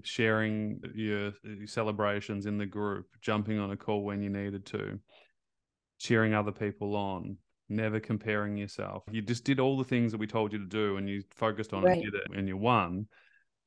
Sharing 0.03 0.81
your 0.93 1.27
uh, 1.27 1.65
celebrations 1.65 2.47
in 2.47 2.57
the 2.57 2.65
group, 2.65 3.07
jumping 3.21 3.59
on 3.59 3.71
a 3.71 3.77
call 3.77 4.03
when 4.03 4.21
you 4.21 4.29
needed 4.29 4.65
to 4.67 4.99
cheering 5.99 6.33
other 6.33 6.51
people 6.51 6.95
on, 6.95 7.37
never 7.69 7.99
comparing 7.99 8.57
yourself. 8.57 9.03
You 9.11 9.21
just 9.21 9.43
did 9.43 9.59
all 9.59 9.77
the 9.77 9.83
things 9.83 10.11
that 10.11 10.17
we 10.17 10.27
told 10.27 10.53
you 10.53 10.59
to 10.59 10.65
do 10.65 10.97
and 10.97 11.09
you 11.09 11.23
focused 11.35 11.73
on 11.73 11.83
right. 11.83 12.03
it 12.03 12.13
and 12.35 12.47
you 12.47 12.57
won. 12.57 13.07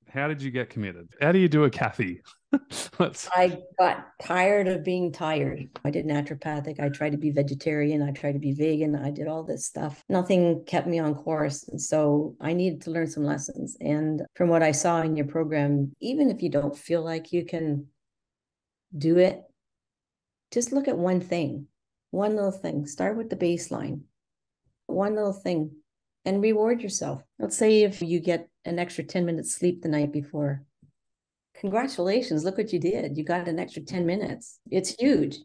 how 0.08 0.28
did 0.28 0.40
you 0.40 0.50
get 0.50 0.70
committed? 0.70 1.08
How 1.20 1.32
do 1.32 1.38
you 1.38 1.48
do 1.48 1.64
a 1.64 1.70
Cathy? 1.70 2.22
I 3.36 3.58
got 3.78 4.06
tired 4.22 4.68
of 4.68 4.82
being 4.82 5.12
tired. 5.12 5.68
I 5.84 5.90
did 5.90 6.06
naturopathic. 6.06 6.80
I 6.80 6.88
tried 6.88 7.10
to 7.10 7.18
be 7.18 7.30
vegetarian. 7.30 8.02
I 8.02 8.12
tried 8.12 8.32
to 8.32 8.38
be 8.38 8.52
vegan. 8.52 8.96
I 8.96 9.10
did 9.10 9.28
all 9.28 9.44
this 9.44 9.66
stuff. 9.66 10.02
Nothing 10.08 10.64
kept 10.64 10.86
me 10.86 10.98
on 10.98 11.14
course. 11.14 11.68
And 11.68 11.80
so 11.80 12.36
I 12.40 12.54
needed 12.54 12.80
to 12.82 12.90
learn 12.90 13.06
some 13.06 13.24
lessons. 13.24 13.76
And 13.80 14.22
from 14.34 14.48
what 14.48 14.62
I 14.62 14.72
saw 14.72 15.02
in 15.02 15.16
your 15.16 15.26
program, 15.26 15.92
even 16.00 16.30
if 16.30 16.42
you 16.42 16.48
don't 16.48 16.76
feel 16.76 17.02
like 17.02 17.32
you 17.32 17.44
can 17.44 17.86
do 18.96 19.18
it, 19.18 19.42
just 20.50 20.72
look 20.72 20.88
at 20.88 20.96
one 20.96 21.20
thing, 21.20 21.66
one 22.10 22.36
little 22.36 22.52
thing. 22.52 22.86
Start 22.86 23.16
with 23.16 23.30
the 23.30 23.36
baseline, 23.36 24.02
one 24.86 25.14
little 25.14 25.32
thing, 25.32 25.72
and 26.24 26.42
reward 26.42 26.82
yourself. 26.82 27.22
Let's 27.38 27.56
say 27.56 27.82
if 27.82 28.02
you 28.02 28.20
get 28.20 28.48
an 28.64 28.78
extra 28.78 29.04
10 29.04 29.24
minutes 29.24 29.54
sleep 29.54 29.82
the 29.82 29.88
night 29.88 30.12
before, 30.12 30.62
congratulations, 31.54 32.44
look 32.44 32.58
what 32.58 32.72
you 32.72 32.78
did. 32.78 33.16
You 33.16 33.24
got 33.24 33.48
an 33.48 33.58
extra 33.58 33.82
10 33.82 34.06
minutes. 34.06 34.60
It's 34.70 34.94
huge. 34.98 35.38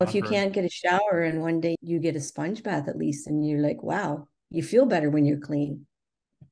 If 0.00 0.14
you 0.14 0.22
can't 0.22 0.52
get 0.52 0.66
a 0.66 0.68
shower 0.68 1.22
and 1.22 1.40
one 1.40 1.60
day 1.60 1.76
you 1.80 1.98
get 1.98 2.16
a 2.16 2.20
sponge 2.20 2.62
bath 2.62 2.86
at 2.86 2.98
least, 2.98 3.26
and 3.26 3.46
you're 3.46 3.62
like, 3.62 3.82
wow, 3.82 4.28
you 4.50 4.62
feel 4.62 4.84
better 4.84 5.08
when 5.08 5.24
you're 5.24 5.38
clean. 5.38 5.86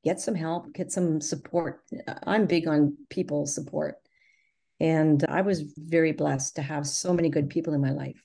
Get 0.03 0.21
some 0.21 0.35
help, 0.35 0.73
get 0.73 0.93
some 0.93 1.21
support. 1.21 1.83
I'm 2.27 2.47
big 2.47 2.67
on 2.67 2.97
people 3.11 3.47
support. 3.47 3.97
And 4.81 5.25
I 5.29 5.43
was 5.43 5.63
very 5.77 6.13
blessed 6.13 6.57
to 6.57 6.63
have 6.63 6.87
so 6.87 7.13
many 7.13 7.29
good 7.29 7.49
people 7.51 7.75
in 7.75 7.81
my 7.81 7.93
life. 7.93 8.23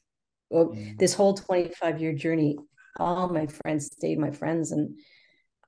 Well, 0.49 0.69
mm. 0.69 0.97
this 0.97 1.13
whole 1.13 1.33
25 1.33 2.01
year 2.01 2.13
journey, 2.13 2.57
all 2.99 3.29
my 3.29 3.47
friends 3.47 3.85
stayed 3.87 4.19
my 4.19 4.31
friends 4.31 4.71
and 4.71 4.99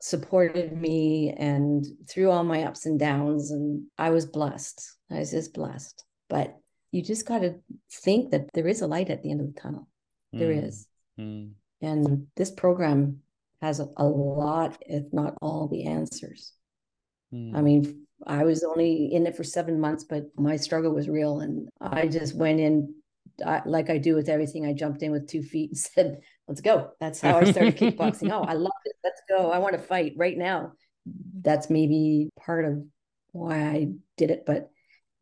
supported 0.01 0.75
me 0.75 1.33
and 1.37 1.85
through 2.09 2.31
all 2.31 2.43
my 2.43 2.63
ups 2.63 2.85
and 2.85 2.99
downs. 2.99 3.51
And 3.51 3.85
I 3.97 4.09
was 4.09 4.25
blessed. 4.25 4.81
I 5.11 5.19
was 5.19 5.31
just 5.31 5.53
blessed. 5.53 6.03
But 6.29 6.57
you 6.91 7.03
just 7.03 7.27
got 7.27 7.39
to 7.39 7.55
think 7.91 8.31
that 8.31 8.49
there 8.53 8.67
is 8.67 8.81
a 8.81 8.87
light 8.87 9.09
at 9.09 9.23
the 9.23 9.31
end 9.31 9.41
of 9.41 9.53
the 9.53 9.59
tunnel. 9.59 9.87
There 10.33 10.53
mm. 10.53 10.67
is, 10.67 10.87
mm. 11.19 11.51
And 11.81 12.27
this 12.35 12.51
program 12.51 13.19
has 13.61 13.79
a, 13.79 13.87
a, 13.97 14.05
lot, 14.05 14.77
if 14.81 15.11
not 15.11 15.35
all, 15.41 15.67
the 15.67 15.85
answers. 15.85 16.53
Mm. 17.33 17.55
I 17.55 17.61
mean, 17.61 18.05
I 18.25 18.43
was 18.43 18.63
only 18.63 19.13
in 19.13 19.25
it 19.25 19.35
for 19.35 19.43
seven 19.43 19.79
months, 19.79 20.03
but 20.03 20.25
my 20.37 20.55
struggle 20.55 20.93
was 20.93 21.09
real. 21.09 21.39
And 21.39 21.69
I 21.79 22.07
just 22.07 22.35
went 22.35 22.59
in 22.59 22.93
I, 23.45 23.61
like 23.65 23.89
I 23.89 23.97
do 23.97 24.15
with 24.15 24.29
everything. 24.29 24.65
I 24.65 24.73
jumped 24.73 25.03
in 25.03 25.11
with 25.11 25.27
two 25.27 25.43
feet 25.43 25.71
and 25.71 25.77
said, 25.77 26.21
let's 26.47 26.61
go. 26.61 26.91
That's 26.99 27.21
how 27.21 27.37
I 27.37 27.51
started 27.51 27.77
kickboxing. 27.77 28.31
Oh, 28.31 28.43
I 28.43 28.53
love 28.53 28.71
it. 28.85 28.95
Let's 29.03 29.21
go. 29.27 29.51
I 29.51 29.59
want 29.59 29.73
to 29.73 29.79
fight 29.79 30.13
right 30.15 30.37
now. 30.37 30.73
That's 31.41 31.69
maybe 31.69 32.29
part 32.39 32.65
of 32.65 32.83
why 33.31 33.57
I 33.57 33.87
did 34.17 34.31
it, 34.31 34.43
but 34.45 34.69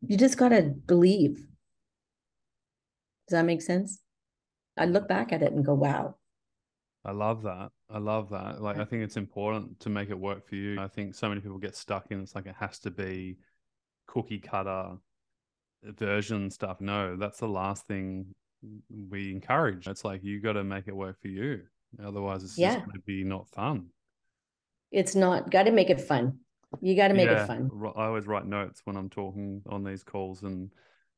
you 0.06 0.16
just 0.16 0.36
got 0.36 0.50
to 0.50 0.62
believe. 0.62 1.36
Does 3.28 3.36
that 3.36 3.44
make 3.44 3.62
sense? 3.62 4.00
I 4.76 4.86
look 4.86 5.08
back 5.08 5.32
at 5.32 5.42
it 5.42 5.52
and 5.52 5.64
go, 5.64 5.74
wow, 5.74 6.16
I 7.04 7.12
love 7.12 7.42
that. 7.42 7.70
I 7.88 7.98
love 7.98 8.30
that. 8.30 8.60
Like, 8.60 8.78
I 8.78 8.84
think 8.84 9.02
it's 9.02 9.16
important 9.16 9.80
to 9.80 9.88
make 9.88 10.10
it 10.10 10.18
work 10.18 10.46
for 10.46 10.54
you. 10.54 10.80
I 10.80 10.88
think 10.88 11.14
so 11.14 11.28
many 11.28 11.40
people 11.40 11.58
get 11.58 11.74
stuck 11.74 12.10
in 12.10 12.20
it's 12.20 12.34
like 12.34 12.46
it 12.46 12.54
has 12.58 12.78
to 12.80 12.90
be 12.90 13.38
cookie 14.06 14.38
cutter 14.38 14.96
version 15.82 16.50
stuff. 16.50 16.80
No, 16.80 17.16
that's 17.16 17.38
the 17.38 17.48
last 17.48 17.86
thing 17.86 18.34
we 18.90 19.32
encourage. 19.32 19.86
It's 19.86 20.04
like 20.04 20.22
you 20.22 20.40
got 20.40 20.54
to 20.54 20.64
make 20.64 20.88
it 20.88 20.96
work 20.96 21.20
for 21.20 21.28
you. 21.28 21.62
Otherwise, 22.04 22.44
it's 22.44 22.58
yeah. 22.58 22.74
just 22.74 22.86
going 22.86 22.96
to 22.96 23.02
be 23.04 23.24
not 23.24 23.48
fun. 23.48 23.86
It's 24.92 25.14
not, 25.14 25.50
got 25.50 25.64
to 25.64 25.70
make 25.70 25.90
it 25.90 26.00
fun. 26.00 26.38
You 26.80 26.94
got 26.94 27.08
to 27.08 27.14
make 27.14 27.28
yeah, 27.28 27.44
it 27.44 27.46
fun. 27.46 27.70
I 27.96 28.06
always 28.06 28.26
write 28.26 28.46
notes 28.46 28.82
when 28.84 28.96
I'm 28.96 29.10
talking 29.10 29.62
on 29.68 29.82
these 29.82 30.04
calls. 30.04 30.42
And 30.42 30.70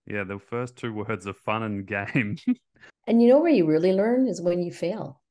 yeah, 0.07 0.25
the 0.25 0.39
first 0.39 0.77
two 0.77 0.93
words 0.93 1.27
are 1.27 1.35
fun 1.35 1.63
and 1.63 1.87
game. 1.87 2.37
and 3.07 3.23
you 3.23 3.29
know 3.29 3.41
where 3.41 3.53
you 3.53 3.67
really 3.67 3.93
learn 3.93 4.27
is 4.27 4.41
when 4.41 4.63
you 4.63 4.73
fail 4.73 5.23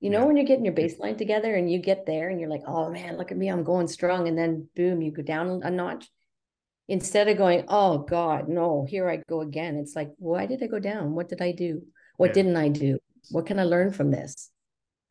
you 0.00 0.08
know, 0.08 0.20
yeah. 0.20 0.24
when 0.24 0.36
you're 0.36 0.46
getting 0.46 0.64
your 0.64 0.74
baseline 0.74 1.18
together 1.18 1.54
and 1.54 1.70
you 1.70 1.78
get 1.78 2.06
there 2.06 2.30
and 2.30 2.40
you're 2.40 2.48
like, 2.48 2.62
oh 2.66 2.90
man, 2.90 3.18
look 3.18 3.30
at 3.30 3.36
me, 3.36 3.48
I'm 3.48 3.62
going 3.62 3.86
strong. 3.86 4.28
And 4.28 4.36
then 4.36 4.66
boom, 4.74 5.02
you 5.02 5.12
go 5.12 5.22
down 5.22 5.60
a 5.62 5.70
notch. 5.70 6.08
Instead 6.90 7.28
of 7.28 7.38
going, 7.38 7.64
oh 7.68 7.98
God, 7.98 8.48
no, 8.48 8.84
here 8.84 9.08
I 9.08 9.22
go 9.28 9.42
again. 9.42 9.76
It's 9.76 9.94
like, 9.94 10.10
why 10.18 10.46
did 10.46 10.60
I 10.60 10.66
go 10.66 10.80
down? 10.80 11.14
What 11.14 11.28
did 11.28 11.40
I 11.40 11.52
do? 11.52 11.82
What 12.16 12.30
yeah. 12.30 12.34
didn't 12.34 12.56
I 12.56 12.68
do? 12.68 12.98
What 13.30 13.46
can 13.46 13.60
I 13.60 13.62
learn 13.62 13.92
from 13.92 14.10
this? 14.10 14.50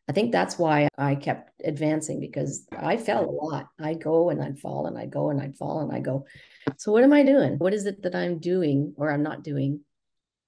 I 0.09 0.11
think 0.11 0.33
that's 0.33 0.59
why 0.59 0.89
I 0.97 1.15
kept 1.15 1.53
advancing 1.63 2.19
because 2.19 2.67
I 2.77 2.97
fell 2.97 3.23
a 3.23 3.31
lot. 3.31 3.67
I'd 3.79 4.03
go 4.03 4.29
and 4.29 4.43
I'd 4.43 4.59
fall 4.59 4.87
and 4.87 4.97
I'd 4.97 5.09
go 5.09 5.29
and 5.29 5.41
I'd 5.41 5.55
fall 5.55 5.79
and 5.79 5.93
I'd 5.93 6.03
go. 6.03 6.25
So 6.77 6.91
what 6.91 7.05
am 7.05 7.13
I 7.13 7.23
doing? 7.23 7.57
What 7.59 7.73
is 7.73 7.85
it 7.85 8.03
that 8.03 8.13
I'm 8.13 8.39
doing 8.39 8.93
or 8.97 9.09
I'm 9.09 9.23
not 9.23 9.45
doing? 9.45 9.79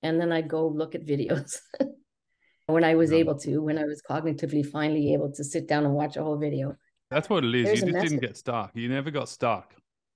And 0.03 0.19
then 0.19 0.33
I'd 0.33 0.49
go 0.49 0.67
look 0.67 0.95
at 0.95 1.05
videos. 1.05 1.59
when 2.65 2.83
I 2.83 2.95
was 2.95 3.13
able 3.13 3.39
to, 3.39 3.59
when 3.59 3.77
I 3.77 3.85
was 3.85 4.01
cognitively 4.01 4.65
finally 4.65 5.13
able 5.13 5.31
to 5.31 5.45
sit 5.45 5.65
down 5.65 5.85
and 5.85 5.93
watch 5.93 6.17
a 6.17 6.23
whole 6.23 6.37
video. 6.37 6.75
That's 7.09 7.29
what 7.29 7.45
it 7.45 7.55
is. 7.55 7.65
There's 7.65 7.81
you 7.83 7.91
just 7.93 8.03
didn't 8.03 8.21
get 8.21 8.35
stuck. 8.35 8.71
You 8.73 8.89
never 8.89 9.11
got 9.11 9.29
stuck. 9.29 9.75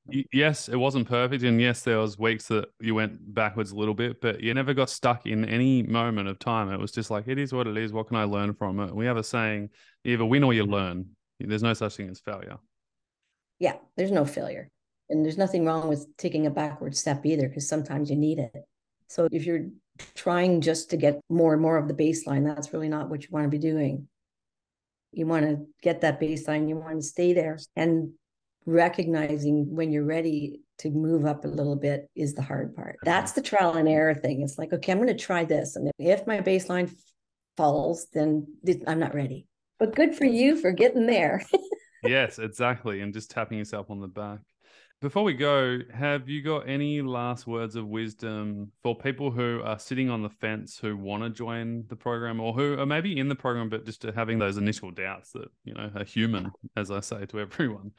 Yes, 0.10 0.70
it 0.70 0.76
wasn't 0.76 1.08
perfect, 1.08 1.44
and 1.44 1.60
yes, 1.60 1.82
there 1.82 2.00
was 2.00 2.18
weeks 2.18 2.48
that 2.48 2.70
you 2.80 2.96
went 2.96 3.34
backwards 3.34 3.72
a 3.72 3.76
little 3.76 3.94
bit, 3.94 4.22
but 4.22 4.41
you 4.41 4.54
never 4.54 4.74
got 4.74 4.89
stuck 4.89 5.26
in 5.26 5.46
any 5.46 5.84
moment 5.84 6.28
of 6.28 6.39
time. 6.39 6.72
It 6.72 6.80
was 6.80 6.91
just 6.91 7.12
like 7.12 7.28
it 7.28 7.38
is 7.38 7.54
what 7.54 7.68
it 7.68 7.78
is. 7.78 7.91
What 7.91 8.08
can 8.08 8.18
I 8.18 8.24
learn 8.24 8.54
from 8.54 8.80
it? 8.80 8.96
We 8.96 9.06
have 9.06 9.18
a 9.18 9.24
saying: 9.24 9.70
you 10.04 10.13
either 10.13 10.26
win 10.26 10.44
or 10.44 10.54
you 10.54 10.65
learn. 10.65 11.08
There's 11.39 11.63
no 11.63 11.74
such 11.74 11.96
thing 11.96 12.10
as 12.10 12.20
failure. 12.20 12.58
Yeah, 13.60 13.76
there's 13.98 14.12
no 14.12 14.26
failure, 14.26 14.70
and 15.10 15.26
there's 15.26 15.38
nothing 15.38 15.65
wrong 15.65 15.88
with 15.88 16.08
taking 16.18 16.46
a 16.46 16.52
backward 16.52 16.96
step 16.96 17.26
either, 17.26 17.48
because 17.48 17.68
sometimes 17.68 18.10
you 18.10 18.15
need 18.15 18.39
it. 18.39 18.54
So 19.08 19.28
if 19.32 19.46
you're 19.46 19.68
trying 20.15 20.62
just 20.62 20.89
to 20.89 20.98
get 20.98 21.20
more 21.30 21.54
and 21.54 21.62
more 21.62 21.78
of 21.78 21.88
the 21.88 21.94
baseline. 21.94 22.46
That's 22.46 22.74
really 22.74 22.89
not 22.89 23.10
what 23.10 23.24
you 23.24 23.30
want 23.32 23.46
to 23.46 23.50
be 23.50 23.60
doing. 23.60 24.08
You 25.12 25.26
want 25.26 25.46
to 25.46 25.65
get 25.82 26.02
that 26.02 26.20
baseline, 26.20 26.68
you 26.68 26.76
want 26.76 26.98
to 26.98 27.02
stay 27.02 27.34
there 27.34 27.58
and 27.76 28.12
recognizing 28.65 29.73
when 29.75 29.91
you're 29.91 30.06
ready 30.06 30.62
to 30.80 30.89
move 30.89 31.25
up 31.25 31.45
a 31.45 31.47
little 31.47 31.75
bit 31.75 32.10
is 32.15 32.34
the 32.34 32.41
hard 32.41 32.75
part. 32.75 32.95
Uh-huh. 32.95 33.06
That's 33.06 33.32
the 33.32 33.41
trial 33.41 33.73
and 33.73 33.88
error 33.88 34.15
thing. 34.15 34.41
It's 34.41 34.58
like, 34.58 34.73
okay, 34.73 34.91
I'm 34.91 34.97
going 34.97 35.08
to 35.08 35.23
try 35.23 35.45
this. 35.45 35.75
And 35.75 35.91
if 35.97 36.28
my 36.28 36.41
baseline 36.41 36.93
falls, 37.58 38.08
then 38.13 38.47
I'm 38.88 38.99
not 38.99 39.15
ready. 39.15 39.47
But 39.80 39.95
good 39.95 40.15
for 40.15 40.25
you 40.25 40.60
for 40.60 40.71
getting 40.71 41.06
there. 41.06 41.43
yes, 42.04 42.39
exactly. 42.39 43.01
And 43.01 43.13
just 43.13 43.32
tapping 43.32 43.58
yourself 43.58 43.89
on 43.89 43.99
the 43.99 44.08
back. 44.08 44.39
Before 45.01 45.23
we 45.23 45.34
go, 45.34 45.80
have 45.93 46.30
you 46.30 46.41
got 46.41 46.69
any 46.69 47.01
last 47.01 47.45
words 47.45 47.75
of 47.75 47.86
wisdom 47.86 48.71
for 48.82 48.97
people 48.97 49.30
who 49.30 49.62
are 49.63 49.78
sitting 49.78 50.10
on 50.10 50.23
the 50.23 50.30
fence 50.30 50.80
who 50.82 50.95
want 50.95 51.21
to 51.21 51.30
join 51.30 51.84
the 51.89 51.97
program 51.97 52.39
or 52.39 52.54
who 52.54 52.80
are 52.80 52.86
maybe 52.86 53.19
in 53.19 53.28
the 53.28 53.36
program 53.36 53.69
but 53.69 53.86
just 53.86 54.04
having 54.04 54.39
those 54.39 54.56
initial 54.58 54.91
doubts 54.91 55.32
that, 55.34 55.49
you 55.65 55.73
know, 55.73 55.91
are 55.95 56.06
human, 56.06 56.49
as 56.78 56.91
I 56.91 57.01
say 57.01 57.25
to 57.28 57.39
everyone? 57.41 57.91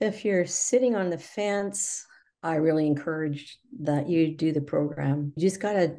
If 0.00 0.24
you're 0.24 0.46
sitting 0.46 0.94
on 0.94 1.10
the 1.10 1.18
fence, 1.18 2.06
I 2.42 2.56
really 2.56 2.86
encourage 2.86 3.58
that 3.80 4.08
you 4.08 4.36
do 4.36 4.52
the 4.52 4.60
program. 4.60 5.32
You 5.36 5.42
just 5.42 5.60
got 5.60 5.72
to 5.72 5.96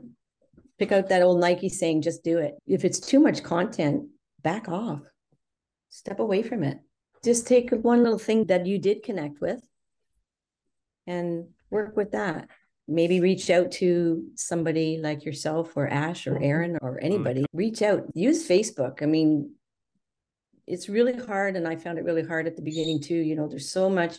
pick 0.77 0.91
out 0.91 1.09
that 1.09 1.21
old 1.21 1.41
Nike 1.41 1.69
saying, 1.69 2.01
just 2.01 2.23
do 2.23 2.37
it. 2.37 2.55
If 2.65 2.85
it's 2.85 2.99
too 2.99 3.19
much 3.19 3.43
content, 3.43 4.07
back 4.41 4.69
off, 4.69 5.01
step 5.89 6.19
away 6.19 6.41
from 6.41 6.63
it. 6.63 6.79
Just 7.23 7.47
take 7.47 7.71
one 7.71 8.03
little 8.03 8.19
thing 8.19 8.45
that 8.45 8.65
you 8.65 8.79
did 8.79 9.03
connect 9.03 9.41
with 9.41 9.61
and 11.05 11.47
work 11.69 11.97
with 11.97 12.11
that. 12.11 12.47
Maybe 12.87 13.19
reach 13.19 13.49
out 13.49 13.71
to 13.73 14.23
somebody 14.35 14.97
like 14.97 15.25
yourself 15.25 15.75
or 15.75 15.87
Ash 15.87 16.25
or 16.25 16.41
Aaron 16.41 16.77
or 16.81 16.95
oh, 16.95 17.05
anybody. 17.05 17.45
Reach 17.53 17.81
out, 17.81 18.05
use 18.15 18.47
Facebook. 18.47 19.03
I 19.03 19.05
mean, 19.05 19.53
it's 20.69 20.89
really 20.89 21.17
hard. 21.17 21.55
And 21.55 21.67
I 21.67 21.75
found 21.75 21.97
it 21.97 22.05
really 22.05 22.23
hard 22.23 22.47
at 22.47 22.55
the 22.55 22.61
beginning 22.61 23.01
too. 23.01 23.15
You 23.15 23.35
know, 23.35 23.47
there's 23.47 23.71
so 23.71 23.89
much. 23.89 24.17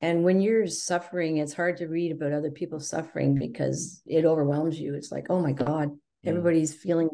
And 0.00 0.24
when 0.24 0.40
you're 0.40 0.66
suffering, 0.66 1.38
it's 1.38 1.52
hard 1.52 1.76
to 1.78 1.86
read 1.86 2.12
about 2.12 2.32
other 2.32 2.50
people 2.50 2.80
suffering 2.80 3.38
because 3.38 4.02
it 4.06 4.24
overwhelms 4.24 4.80
you. 4.80 4.94
It's 4.94 5.12
like, 5.12 5.26
oh 5.28 5.40
my 5.40 5.52
God, 5.52 5.90
everybody's 6.24 6.74
feeling 6.74 7.10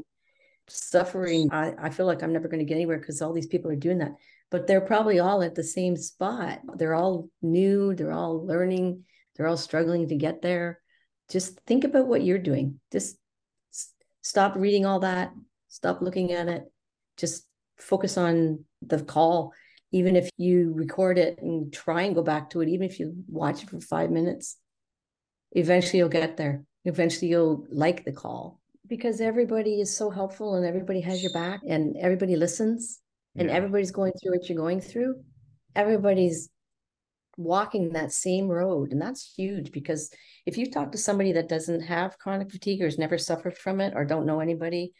suffering. 0.69 1.49
I, 1.51 1.75
I 1.79 1.91
feel 1.91 2.07
like 2.07 2.23
I'm 2.23 2.33
never 2.33 2.49
going 2.49 2.61
to 2.61 2.65
get 2.65 2.75
anywhere 2.75 2.99
because 2.99 3.23
all 3.23 3.33
these 3.33 3.49
people 3.49 3.71
are 3.71 3.77
doing 3.77 3.99
that 3.99 4.13
but 4.51 4.67
they're 4.67 4.81
probably 4.81 5.19
all 5.19 5.43
at 5.43 5.55
the 5.55 5.63
same 5.63 5.97
spot. 5.97 6.61
They're 6.77 6.95
all 6.95 7.29
new, 7.43 7.95
they're 7.95 8.13
all 8.13 8.47
learning, 8.47 9.05
they're 9.35 9.47
all 9.47 9.57
struggling 9.57 10.09
to 10.09 10.17
get 10.17 10.43
there. 10.43 10.81
Just 11.29 11.61
think 11.67 11.85
about 11.85 12.07
what 12.07 12.23
you're 12.23 12.39
doing. 12.39 12.81
Just 12.93 13.17
stop 14.23 14.55
reading 14.57 14.87
all 14.87 15.01
that, 15.01 15.33
stop 15.69 16.01
looking 16.01 16.33
at 16.33 16.49
it, 16.49 16.65
just 17.17 17.45
focus 17.77 18.17
on 18.17 18.65
the 18.83 19.03
call. 19.03 19.53
Even 19.93 20.17
if 20.17 20.29
you 20.37 20.73
record 20.75 21.19
it 21.19 21.39
and 21.41 21.73
try 21.73 22.03
and 22.03 22.15
go 22.15 22.23
back 22.23 22.51
to 22.51 22.61
it, 22.61 22.69
even 22.69 22.89
if 22.89 22.99
you 22.99 23.15
watch 23.29 23.63
it 23.63 23.71
for 23.71 23.81
five 23.81 24.11
minutes, 24.11 24.57
eventually 25.53 25.99
you'll 25.99 26.09
get 26.09 26.37
there. 26.37 26.65
Eventually 26.85 27.29
you'll 27.29 27.67
like 27.71 28.05
the 28.05 28.13
call 28.13 28.61
because 28.89 29.21
everybody 29.21 29.81
is 29.81 29.97
so 29.97 30.11
helpful 30.11 30.55
and 30.55 30.67
everybody 30.67 31.01
has 31.01 31.23
your 31.23 31.33
back 31.33 31.61
and 31.67 31.97
everybody 31.97 32.37
listens 32.37 33.01
and 33.37 33.49
yeah. 33.49 33.55
everybody's 33.55 33.91
going 33.91 34.13
through 34.13 34.33
what 34.33 34.49
you're 34.49 34.59
going 34.59 34.81
through, 34.81 35.17
everybody's 35.75 36.49
walking 37.37 37.93
that 37.93 38.13
same 38.13 38.49
road. 38.49 38.93
And 38.93 39.01
that's 39.01 39.35
huge 39.37 39.73
because 39.73 40.11
if 40.47 40.57
you 40.57 40.71
talk 40.71 40.93
to 40.93 40.99
somebody 40.99 41.33
that 41.33 41.49
doesn't 41.49 41.83
have 41.83 42.19
chronic 42.19 42.51
fatigue 42.51 42.81
or 42.81 42.87
has 42.87 42.99
never 42.99 43.19
suffered 43.19 43.57
from 43.57 43.81
it 43.81 43.93
or 43.95 44.05
don't 44.05 44.27
know 44.27 44.41
anybody, 44.41 44.93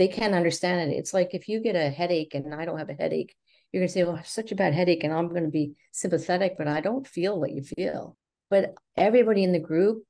they 0.00 0.08
can't 0.08 0.34
understand 0.34 0.90
it. 0.90 0.96
It's 0.96 1.12
like 1.12 1.34
if 1.34 1.46
you 1.46 1.60
get 1.60 1.76
a 1.76 1.90
headache 1.90 2.34
and 2.34 2.54
I 2.54 2.64
don't 2.64 2.78
have 2.78 2.88
a 2.88 2.94
headache, 2.94 3.36
you're 3.70 3.82
going 3.82 3.88
to 3.88 3.92
say, 3.92 4.02
Well, 4.02 4.14
I 4.14 4.16
have 4.16 4.26
such 4.26 4.50
a 4.50 4.54
bad 4.54 4.72
headache, 4.72 5.04
and 5.04 5.12
I'm 5.12 5.28
going 5.28 5.44
to 5.44 5.50
be 5.50 5.74
sympathetic, 5.92 6.54
but 6.56 6.66
I 6.66 6.80
don't 6.80 7.06
feel 7.06 7.38
what 7.38 7.52
you 7.52 7.62
feel. 7.62 8.16
But 8.48 8.72
everybody 8.96 9.44
in 9.44 9.52
the 9.52 9.58
group, 9.58 10.02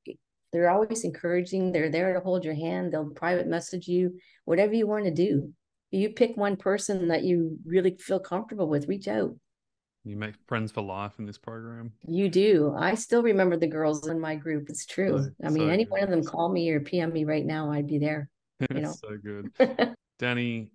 they're 0.52 0.70
always 0.70 1.02
encouraging. 1.02 1.72
They're 1.72 1.90
there 1.90 2.14
to 2.14 2.20
hold 2.20 2.44
your 2.44 2.54
hand. 2.54 2.92
They'll 2.92 3.10
private 3.10 3.48
message 3.48 3.88
you, 3.88 4.20
whatever 4.44 4.74
you 4.74 4.86
want 4.86 5.06
to 5.06 5.10
do. 5.10 5.52
You 5.90 6.10
pick 6.10 6.36
one 6.36 6.56
person 6.56 7.08
that 7.08 7.24
you 7.24 7.58
really 7.66 7.96
feel 7.98 8.20
comfortable 8.20 8.68
with, 8.68 8.86
reach 8.86 9.08
out. 9.08 9.34
You 10.04 10.16
make 10.16 10.36
friends 10.46 10.70
for 10.70 10.82
life 10.82 11.14
in 11.18 11.26
this 11.26 11.36
program. 11.36 11.90
You 12.06 12.28
do. 12.28 12.76
I 12.78 12.94
still 12.94 13.24
remember 13.24 13.56
the 13.56 13.66
girls 13.66 14.06
in 14.06 14.20
my 14.20 14.36
group. 14.36 14.70
It's 14.70 14.86
true. 14.86 15.32
I 15.44 15.48
mean, 15.48 15.66
so 15.66 15.72
any 15.72 15.84
one 15.84 16.04
of 16.04 16.10
them 16.10 16.22
call 16.22 16.48
me 16.48 16.70
or 16.70 16.78
PM 16.78 17.12
me 17.12 17.24
right 17.24 17.44
now, 17.44 17.72
I'd 17.72 17.88
be 17.88 17.98
there. 17.98 18.28
You 18.74 18.80
know, 18.80 18.92
so 18.92 19.16
good. 19.16 19.94
Danny, 20.18 20.70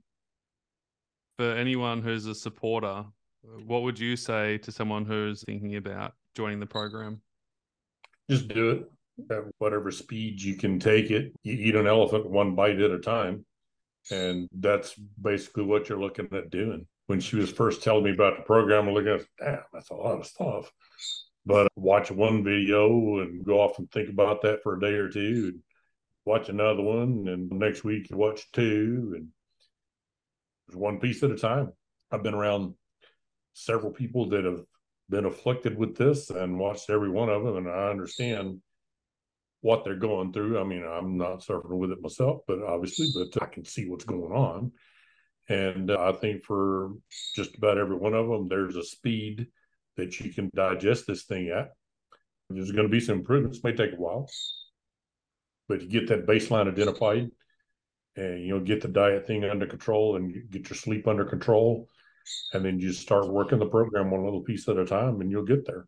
for 1.37 1.51
anyone 1.51 2.01
who's 2.01 2.25
a 2.25 2.33
supporter, 2.33 3.05
what 3.65 3.83
would 3.83 3.99
you 3.99 4.15
say 4.15 4.57
to 4.59 4.71
someone 4.71 5.05
who's 5.05 5.43
thinking 5.43 5.75
about 5.75 6.13
joining 6.35 6.59
the 6.59 6.65
program? 6.65 7.21
Just 8.29 8.47
do 8.47 8.71
it 8.71 9.31
at 9.31 9.43
whatever 9.59 9.91
speed 9.91 10.41
you 10.41 10.55
can 10.55 10.79
take 10.79 11.11
it. 11.11 11.31
You 11.43 11.53
eat 11.53 11.75
an 11.75 11.87
elephant 11.87 12.29
one 12.29 12.55
bite 12.55 12.79
at 12.79 12.91
a 12.91 12.99
time. 12.99 13.45
And 14.11 14.49
that's 14.51 14.93
basically 15.21 15.63
what 15.63 15.89
you're 15.89 15.99
looking 15.99 16.27
at 16.31 16.49
doing. 16.49 16.85
When 17.07 17.19
she 17.19 17.35
was 17.35 17.51
first 17.51 17.83
telling 17.83 18.03
me 18.03 18.11
about 18.11 18.37
the 18.37 18.43
program, 18.43 18.87
I'm 18.87 18.93
looking 18.93 19.13
at, 19.13 19.25
damn, 19.39 19.63
that's 19.73 19.89
a 19.89 19.95
lot 19.95 20.19
of 20.19 20.25
stuff. 20.25 20.71
But 21.45 21.67
watch 21.75 22.11
one 22.11 22.43
video 22.43 23.19
and 23.19 23.45
go 23.45 23.61
off 23.61 23.77
and 23.77 23.89
think 23.91 24.09
about 24.09 24.41
that 24.41 24.63
for 24.63 24.75
a 24.75 24.79
day 24.79 24.93
or 24.93 25.09
two, 25.09 25.51
and 25.53 25.59
watch 26.25 26.49
another 26.49 26.81
one, 26.81 27.27
and 27.27 27.49
next 27.51 27.83
week 27.83 28.09
you 28.09 28.17
watch 28.17 28.51
two, 28.51 29.13
and 29.15 29.27
one 30.77 30.99
piece 30.99 31.21
at 31.23 31.31
a 31.31 31.37
time. 31.37 31.71
I've 32.11 32.23
been 32.23 32.33
around 32.33 32.73
several 33.53 33.91
people 33.91 34.29
that 34.29 34.43
have 34.43 34.61
been 35.09 35.25
afflicted 35.25 35.77
with 35.77 35.95
this 35.95 36.29
and 36.29 36.59
watched 36.59 36.89
every 36.89 37.09
one 37.09 37.29
of 37.29 37.43
them, 37.43 37.57
and 37.57 37.69
I 37.69 37.89
understand 37.89 38.61
what 39.61 39.83
they're 39.83 39.95
going 39.95 40.33
through. 40.33 40.59
I 40.59 40.63
mean, 40.63 40.83
I'm 40.83 41.17
not 41.17 41.43
suffering 41.43 41.79
with 41.79 41.91
it 41.91 42.01
myself, 42.01 42.41
but 42.47 42.61
obviously, 42.61 43.07
but 43.13 43.41
I 43.41 43.47
can 43.47 43.65
see 43.65 43.87
what's 43.87 44.05
going 44.05 44.31
on. 44.31 44.71
And 45.47 45.91
I 45.91 46.11
think 46.11 46.43
for 46.43 46.91
just 47.35 47.55
about 47.55 47.77
every 47.77 47.95
one 47.95 48.13
of 48.13 48.27
them, 48.27 48.47
there's 48.47 48.75
a 48.75 48.83
speed 48.83 49.47
that 49.97 50.19
you 50.19 50.33
can 50.33 50.49
digest 50.55 51.05
this 51.07 51.23
thing 51.23 51.49
at. 51.49 51.69
There's 52.49 52.71
going 52.71 52.87
to 52.87 52.91
be 52.91 52.99
some 52.99 53.19
improvements, 53.19 53.63
may 53.63 53.73
take 53.73 53.93
a 53.93 53.95
while, 53.95 54.29
but 55.67 55.81
you 55.81 55.87
get 55.87 56.07
that 56.07 56.27
baseline 56.27 56.67
identified 56.67 57.29
and 58.15 58.43
you 58.43 58.53
know 58.53 58.59
get 58.59 58.81
the 58.81 58.87
diet 58.87 59.27
thing 59.27 59.43
under 59.43 59.65
control 59.65 60.15
and 60.15 60.49
get 60.51 60.69
your 60.69 60.77
sleep 60.77 61.07
under 61.07 61.25
control 61.25 61.87
and 62.53 62.65
then 62.65 62.79
you 62.79 62.91
start 62.91 63.27
working 63.27 63.59
the 63.59 63.65
program 63.65 64.09
one 64.09 64.23
little 64.23 64.41
piece 64.41 64.67
at 64.67 64.77
a 64.77 64.85
time 64.85 65.21
and 65.21 65.29
you'll 65.29 65.45
get 65.45 65.65
there. 65.65 65.85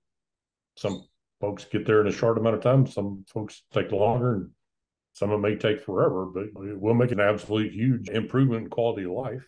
Some 0.75 1.03
folks 1.41 1.65
get 1.65 1.85
there 1.85 2.01
in 2.01 2.07
a 2.07 2.11
short 2.11 2.37
amount 2.37 2.55
of 2.55 2.61
time. 2.61 2.85
Some 2.85 3.25
folks 3.33 3.63
take 3.73 3.91
longer 3.91 4.35
and 4.35 4.51
some 5.13 5.31
of 5.31 5.39
it 5.39 5.41
may 5.41 5.55
take 5.55 5.81
forever 5.81 6.25
but 6.25 6.43
it 6.63 6.79
will 6.79 6.93
make 6.93 7.11
an 7.11 7.19
absolute 7.19 7.73
huge 7.73 8.09
improvement 8.09 8.65
in 8.65 8.69
quality 8.69 9.03
of 9.03 9.11
life 9.11 9.47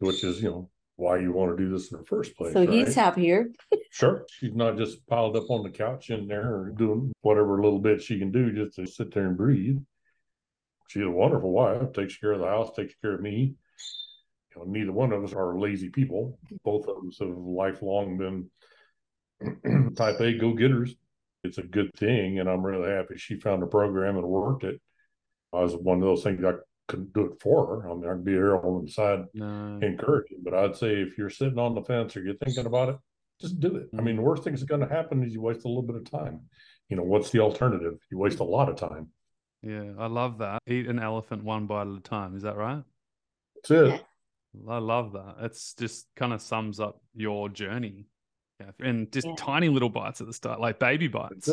which 0.00 0.22
is 0.22 0.42
you 0.42 0.50
know 0.50 0.70
why 0.96 1.18
you 1.18 1.32
want 1.32 1.56
to 1.56 1.62
do 1.62 1.70
this 1.70 1.92
in 1.92 1.98
the 1.98 2.04
first 2.04 2.36
place 2.36 2.52
so 2.52 2.60
right? 2.60 2.70
he's 2.70 2.94
happier 2.94 3.46
sure 3.90 4.24
she's 4.28 4.54
not 4.54 4.76
just 4.76 5.06
piled 5.06 5.36
up 5.36 5.50
on 5.50 5.62
the 5.62 5.70
couch 5.70 6.10
in 6.10 6.26
there 6.26 6.54
or 6.54 6.72
doing 6.76 7.12
whatever 7.22 7.62
little 7.62 7.78
bit 7.78 8.02
she 8.02 8.18
can 8.18 8.30
do 8.30 8.50
just 8.50 8.76
to 8.76 8.86
sit 8.86 9.12
there 9.12 9.26
and 9.26 9.36
breathe 9.36 9.78
she's 10.88 11.02
a 11.02 11.10
wonderful 11.10 11.50
wife, 11.50 11.92
takes 11.92 12.16
care 12.16 12.32
of 12.32 12.40
the 12.40 12.46
house, 12.46 12.70
takes 12.74 12.94
care 13.02 13.14
of 13.14 13.20
me. 13.20 13.54
You 14.54 14.60
know, 14.60 14.64
neither 14.66 14.92
one 14.92 15.12
of 15.12 15.24
us 15.24 15.32
are 15.32 15.58
lazy 15.58 15.90
people. 15.90 16.38
Both 16.64 16.88
of 16.88 16.96
us 17.06 17.18
have 17.20 17.36
lifelong 17.36 18.18
been 18.18 19.94
type 19.96 20.20
A 20.20 20.38
go 20.38 20.52
getters. 20.54 20.94
It's 21.44 21.58
a 21.58 21.62
good 21.62 21.92
thing, 21.96 22.40
and 22.40 22.48
I'm 22.48 22.64
really 22.64 22.90
happy 22.90 23.16
she 23.16 23.38
found 23.38 23.62
a 23.62 23.66
program 23.66 24.16
and 24.16 24.26
worked 24.26 24.64
it. 24.64 24.80
I 25.52 25.60
was 25.60 25.74
one 25.74 25.98
of 25.98 26.04
those 26.04 26.22
things 26.22 26.44
I 26.44 26.54
couldn't 26.88 27.12
do 27.12 27.26
it 27.26 27.40
for 27.40 27.66
her. 27.66 27.90
I 27.90 27.94
mean, 27.94 28.04
I 28.04 28.12
would 28.12 28.24
be 28.24 28.32
here 28.32 28.56
on 28.56 28.84
the 28.84 28.90
side 28.90 29.24
no. 29.34 29.78
encouraging, 29.82 30.38
but 30.42 30.54
I'd 30.54 30.76
say 30.76 30.94
if 30.94 31.18
you're 31.18 31.30
sitting 31.30 31.58
on 31.58 31.74
the 31.74 31.82
fence 31.82 32.16
or 32.16 32.22
you're 32.22 32.36
thinking 32.36 32.66
about 32.66 32.90
it, 32.90 32.96
just 33.40 33.60
do 33.60 33.76
it. 33.76 33.88
I 33.98 34.02
mean, 34.02 34.16
the 34.16 34.22
worst 34.22 34.44
thing 34.44 34.52
that's 34.52 34.64
mm-hmm. 34.64 34.78
going 34.78 34.88
to 34.88 34.94
happen 34.94 35.22
is 35.22 35.32
you 35.32 35.40
waste 35.40 35.64
a 35.64 35.68
little 35.68 35.82
bit 35.82 35.96
of 35.96 36.10
time. 36.10 36.42
You 36.88 36.96
know, 36.96 37.02
what's 37.02 37.30
the 37.30 37.40
alternative? 37.40 37.98
You 38.10 38.18
waste 38.18 38.40
a 38.40 38.44
lot 38.44 38.68
of 38.68 38.76
time. 38.76 39.08
Yeah, 39.62 39.92
I 39.98 40.06
love 40.06 40.38
that. 40.38 40.62
Eat 40.66 40.86
an 40.86 41.00
elephant 41.00 41.42
one 41.42 41.66
bite 41.66 41.88
at 41.88 41.98
a 41.98 42.00
time. 42.00 42.36
Is 42.36 42.42
that 42.42 42.56
right? 42.56 42.82
That's 43.56 43.70
it. 43.70 44.04
I 44.68 44.78
love 44.78 45.12
that. 45.12 45.36
It's 45.40 45.74
just 45.74 46.06
kind 46.16 46.32
of 46.32 46.40
sums 46.40 46.80
up 46.80 47.00
your 47.14 47.48
journey. 47.48 48.06
Yeah. 48.60 48.70
And 48.80 49.12
just 49.12 49.26
yeah. 49.26 49.34
tiny 49.36 49.68
little 49.68 49.90
bites 49.90 50.20
at 50.20 50.26
the 50.26 50.32
start, 50.32 50.60
like 50.60 50.78
baby 50.78 51.08
bites. 51.08 51.50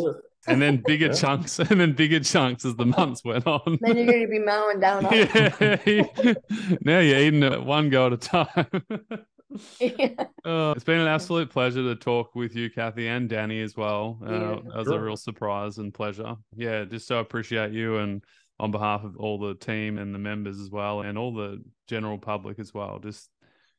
And 0.47 0.61
then 0.61 0.81
bigger 0.85 1.05
yeah. 1.07 1.13
chunks, 1.13 1.59
and 1.59 1.79
then 1.79 1.93
bigger 1.93 2.21
chunks 2.21 2.63
as 2.65 2.75
the 2.75 2.85
months 2.85 3.23
went 3.25 3.45
on. 3.45 3.77
Then 3.81 3.97
you're 3.97 4.05
going 4.05 4.21
to 4.21 4.27
be 4.27 4.39
mowing 4.39 4.79
down. 4.79 5.03
yeah. 5.11 6.33
now 6.81 6.99
you're 6.99 7.19
eating 7.19 7.43
it 7.43 7.63
one 7.63 7.89
go 7.89 8.07
at 8.07 8.13
a 8.13 8.17
time. 8.17 8.67
Uh, 10.45 10.73
it's 10.75 10.83
been 10.83 10.99
an 10.99 11.07
absolute 11.07 11.49
pleasure 11.49 11.83
to 11.83 11.95
talk 11.95 12.33
with 12.33 12.55
you, 12.55 12.71
Cathy, 12.71 13.07
and 13.07 13.29
Danny 13.29 13.61
as 13.61 13.77
well. 13.77 14.19
Uh, 14.25 14.31
yeah, 14.31 14.53
it 14.53 14.65
was 14.65 14.87
sure. 14.87 14.99
a 14.99 15.03
real 15.03 15.15
surprise 15.15 15.77
and 15.77 15.93
pleasure. 15.93 16.35
Yeah, 16.55 16.85
just 16.85 17.07
so 17.07 17.19
appreciate 17.19 17.71
you 17.71 17.97
and 17.97 18.23
on 18.59 18.71
behalf 18.71 19.03
of 19.03 19.15
all 19.17 19.37
the 19.37 19.53
team 19.53 19.99
and 19.99 20.13
the 20.13 20.19
members 20.19 20.59
as 20.59 20.71
well, 20.71 21.01
and 21.01 21.19
all 21.19 21.33
the 21.33 21.63
general 21.87 22.17
public 22.17 22.57
as 22.57 22.73
well. 22.73 22.99
Just 22.99 23.29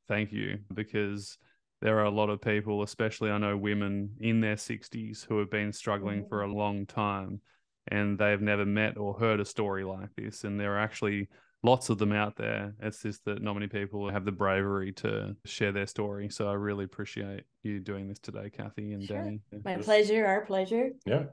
thank 0.06 0.32
you 0.32 0.58
because 0.72 1.38
there 1.84 1.98
are 1.98 2.04
a 2.04 2.10
lot 2.10 2.30
of 2.30 2.40
people, 2.40 2.82
especially 2.82 3.30
I 3.30 3.36
know 3.36 3.58
women 3.58 4.08
in 4.18 4.40
their 4.40 4.56
60s, 4.56 5.26
who 5.26 5.38
have 5.38 5.50
been 5.50 5.70
struggling 5.70 6.20
mm-hmm. 6.20 6.28
for 6.30 6.42
a 6.42 6.50
long 6.52 6.86
time 6.86 7.42
and 7.88 8.18
they've 8.18 8.40
never 8.40 8.64
met 8.64 8.96
or 8.96 9.12
heard 9.12 9.38
a 9.38 9.44
story 9.44 9.84
like 9.84 10.08
this. 10.16 10.44
And 10.44 10.58
there 10.58 10.76
are 10.76 10.80
actually 10.80 11.28
lots 11.62 11.90
of 11.90 11.98
them 11.98 12.10
out 12.10 12.36
there. 12.36 12.74
It's 12.80 13.02
just 13.02 13.22
that 13.26 13.42
not 13.42 13.52
many 13.52 13.66
people 13.66 14.10
have 14.10 14.24
the 14.24 14.32
bravery 14.32 14.92
to 14.92 15.36
share 15.44 15.72
their 15.72 15.86
story. 15.86 16.30
So 16.30 16.48
I 16.48 16.54
really 16.54 16.86
appreciate 16.86 17.42
you 17.62 17.80
doing 17.80 18.08
this 18.08 18.18
today, 18.18 18.48
Cathy 18.48 18.94
and 18.94 19.04
sure. 19.04 19.22
Danny. 19.22 19.40
My 19.62 19.76
pleasure. 19.76 20.24
Our 20.24 20.46
pleasure. 20.46 20.88
Yeah. 21.04 21.24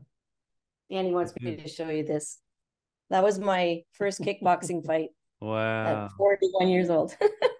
Danny 0.89 1.13
wants 1.13 1.31
me 1.39 1.55
to 1.55 1.69
show 1.69 1.87
you 1.87 2.03
this. 2.03 2.39
That 3.09 3.23
was 3.23 3.39
my 3.39 3.83
first 3.93 4.19
kickboxing 4.19 4.85
fight. 4.85 5.11
Wow. 5.39 6.07
At 6.07 6.11
41 6.17 6.67
years 6.67 6.89
old. 6.89 7.15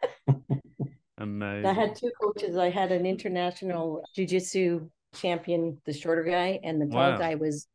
Amazing. 1.22 1.67
I 1.67 1.74
had 1.74 1.95
two 1.95 2.11
coaches. 2.19 2.57
I 2.57 2.72
had 2.72 2.91
an 2.91 3.05
international 3.05 4.03
jiu-jitsu 4.15 4.89
champion, 5.15 5.78
the 5.86 5.93
shorter 5.93 6.24
guy, 6.24 6.59
and 6.63 6.82
the 6.82 6.88
tall 6.88 7.11
wow. 7.11 7.17
guy 7.17 7.36
was 7.36 7.67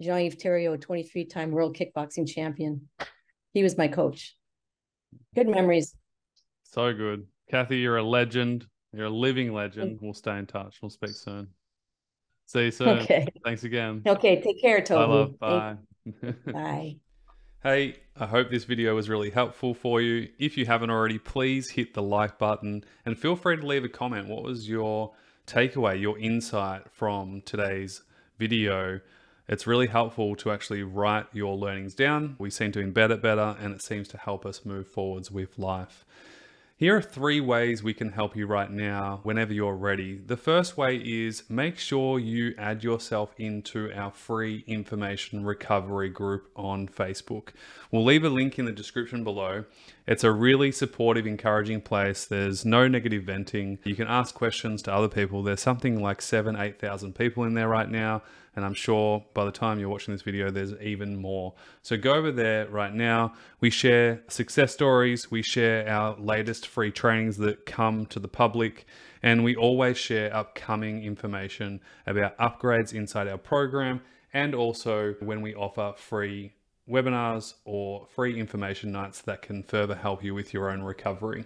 Jean-Yves 0.00 0.36
Thériault, 0.36 0.82
23-time 0.82 1.50
world 1.50 1.76
kickboxing 1.76 2.26
champion. 2.26 2.88
He 3.52 3.62
was 3.62 3.76
my 3.76 3.86
coach. 3.86 4.34
Good 5.34 5.46
memories. 5.46 5.94
So 6.62 6.92
good. 6.94 7.26
Cathy, 7.50 7.78
you're 7.78 7.98
a 7.98 8.02
legend. 8.02 8.66
You're 8.94 9.06
a 9.06 9.10
living 9.10 9.52
legend. 9.52 9.98
We'll 10.00 10.14
stay 10.14 10.38
in 10.38 10.46
touch. 10.46 10.78
We'll 10.80 10.90
speak 10.90 11.10
soon. 11.10 11.48
See 12.46 12.64
you 12.64 12.70
soon. 12.70 13.00
Okay. 13.00 13.26
Thanks 13.44 13.64
again. 13.64 14.02
Okay. 14.06 14.40
Take 14.40 14.60
care, 14.62 14.80
Toby. 14.80 15.02
I 15.02 15.06
love. 15.06 15.38
Bye. 15.38 15.76
Bye. 16.46 16.96
Hey, 17.66 17.96
I 18.14 18.26
hope 18.26 18.50
this 18.50 18.64
video 18.64 18.94
was 18.94 19.08
really 19.08 19.30
helpful 19.30 19.72
for 19.72 19.98
you. 20.02 20.28
If 20.38 20.58
you 20.58 20.66
haven't 20.66 20.90
already, 20.90 21.18
please 21.18 21.70
hit 21.70 21.94
the 21.94 22.02
like 22.02 22.38
button 22.38 22.84
and 23.06 23.18
feel 23.18 23.36
free 23.36 23.56
to 23.56 23.66
leave 23.66 23.84
a 23.84 23.88
comment. 23.88 24.28
What 24.28 24.42
was 24.42 24.68
your 24.68 25.14
takeaway, 25.46 25.98
your 25.98 26.18
insight 26.18 26.82
from 26.92 27.40
today's 27.46 28.02
video? 28.38 29.00
It's 29.48 29.66
really 29.66 29.86
helpful 29.86 30.36
to 30.36 30.50
actually 30.50 30.82
write 30.82 31.24
your 31.32 31.56
learnings 31.56 31.94
down. 31.94 32.36
We 32.38 32.50
seem 32.50 32.70
to 32.72 32.80
embed 32.80 33.10
it 33.10 33.22
better 33.22 33.56
and 33.58 33.74
it 33.74 33.80
seems 33.80 34.08
to 34.08 34.18
help 34.18 34.44
us 34.44 34.66
move 34.66 34.86
forwards 34.86 35.30
with 35.30 35.58
life. 35.58 36.04
Here 36.76 36.96
are 36.96 37.00
three 37.00 37.40
ways 37.40 37.84
we 37.84 37.94
can 37.94 38.10
help 38.10 38.34
you 38.34 38.48
right 38.48 38.68
now 38.68 39.20
whenever 39.22 39.52
you're 39.52 39.76
ready. 39.76 40.18
The 40.18 40.36
first 40.36 40.76
way 40.76 40.96
is 40.96 41.48
make 41.48 41.78
sure 41.78 42.18
you 42.18 42.52
add 42.58 42.82
yourself 42.82 43.32
into 43.38 43.92
our 43.94 44.10
free 44.10 44.64
information 44.66 45.44
recovery 45.44 46.08
group 46.08 46.50
on 46.56 46.88
Facebook. 46.88 47.50
We'll 47.92 48.02
leave 48.02 48.24
a 48.24 48.28
link 48.28 48.58
in 48.58 48.64
the 48.64 48.72
description 48.72 49.22
below. 49.22 49.66
It's 50.06 50.22
a 50.22 50.30
really 50.30 50.70
supportive, 50.70 51.26
encouraging 51.26 51.80
place. 51.80 52.26
There's 52.26 52.66
no 52.66 52.86
negative 52.88 53.24
venting. 53.24 53.78
You 53.84 53.96
can 53.96 54.06
ask 54.06 54.34
questions 54.34 54.82
to 54.82 54.92
other 54.92 55.08
people. 55.08 55.42
There's 55.42 55.62
something 55.62 56.02
like 56.02 56.20
seven, 56.20 56.56
8,000 56.56 57.14
people 57.14 57.44
in 57.44 57.54
there 57.54 57.68
right 57.68 57.90
now. 57.90 58.22
And 58.54 58.66
I'm 58.66 58.74
sure 58.74 59.24
by 59.32 59.46
the 59.46 59.50
time 59.50 59.80
you're 59.80 59.88
watching 59.88 60.12
this 60.14 60.22
video, 60.22 60.50
there's 60.50 60.74
even 60.80 61.16
more. 61.16 61.54
So 61.82 61.96
go 61.96 62.14
over 62.14 62.30
there 62.30 62.68
right 62.68 62.92
now. 62.92 63.32
We 63.60 63.70
share 63.70 64.22
success 64.28 64.74
stories. 64.74 65.30
We 65.30 65.42
share 65.42 65.88
our 65.88 66.16
latest 66.18 66.66
free 66.66 66.92
trainings 66.92 67.38
that 67.38 67.64
come 67.64 68.04
to 68.06 68.20
the 68.20 68.28
public. 68.28 68.86
And 69.22 69.42
we 69.42 69.56
always 69.56 69.96
share 69.96 70.34
upcoming 70.36 71.02
information 71.02 71.80
about 72.06 72.36
upgrades 72.36 72.92
inside 72.92 73.26
our 73.26 73.38
program 73.38 74.02
and 74.34 74.54
also 74.54 75.14
when 75.20 75.40
we 75.40 75.54
offer 75.54 75.94
free 75.96 76.52
webinars 76.88 77.54
or 77.64 78.06
free 78.14 78.38
information 78.38 78.92
nights 78.92 79.22
that 79.22 79.42
can 79.42 79.62
further 79.62 79.94
help 79.94 80.22
you 80.22 80.34
with 80.34 80.52
your 80.52 80.70
own 80.70 80.82
recovery. 80.82 81.44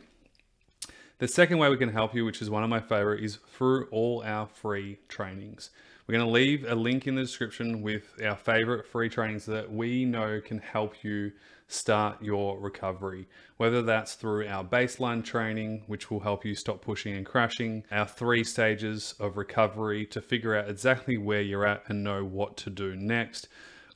The 1.19 1.29
second 1.29 1.59
way 1.59 1.69
we 1.69 1.77
can 1.77 1.93
help 1.93 2.15
you, 2.15 2.25
which 2.25 2.43
is 2.43 2.51
one 2.51 2.63
of 2.63 2.71
my 2.71 2.81
favorite, 2.81 3.25
is 3.25 3.39
through 3.57 3.89
all 3.91 4.23
our 4.25 4.47
free 4.47 4.99
trainings. 5.09 5.71
We're 6.07 6.15
going 6.15 6.27
to 6.27 6.33
leave 6.33 6.65
a 6.65 6.75
link 6.75 7.07
in 7.07 7.17
the 7.17 7.23
description 7.23 7.83
with 7.83 8.15
our 8.25 8.37
favorite 8.37 8.87
free 8.87 9.09
trainings 9.09 9.45
that 9.47 9.71
we 9.71 10.05
know 10.05 10.41
can 10.41 10.59
help 10.59 11.05
you 11.05 11.33
start 11.67 12.23
your 12.23 12.59
recovery. 12.59 13.29
Whether 13.59 13.83
that's 13.83 14.15
through 14.15 14.47
our 14.47 14.65
baseline 14.65 15.25
training, 15.25 15.83
which 15.87 16.11
will 16.11 16.21
help 16.21 16.45
you 16.45 16.55
stop 16.55 16.81
pushing 16.81 17.15
and 17.15 17.27
crashing, 17.27 17.85
our 17.91 18.07
three 18.07 18.43
stages 18.43 19.15
of 19.21 19.37
recovery 19.37 20.07
to 20.07 20.23
figure 20.23 20.57
out 20.57 20.71
exactly 20.71 21.19
where 21.19 21.43
you're 21.43 21.67
at 21.67 21.83
and 21.89 22.03
know 22.03 22.25
what 22.25 22.57
to 22.59 22.71
do 22.71 22.97
next 22.97 23.49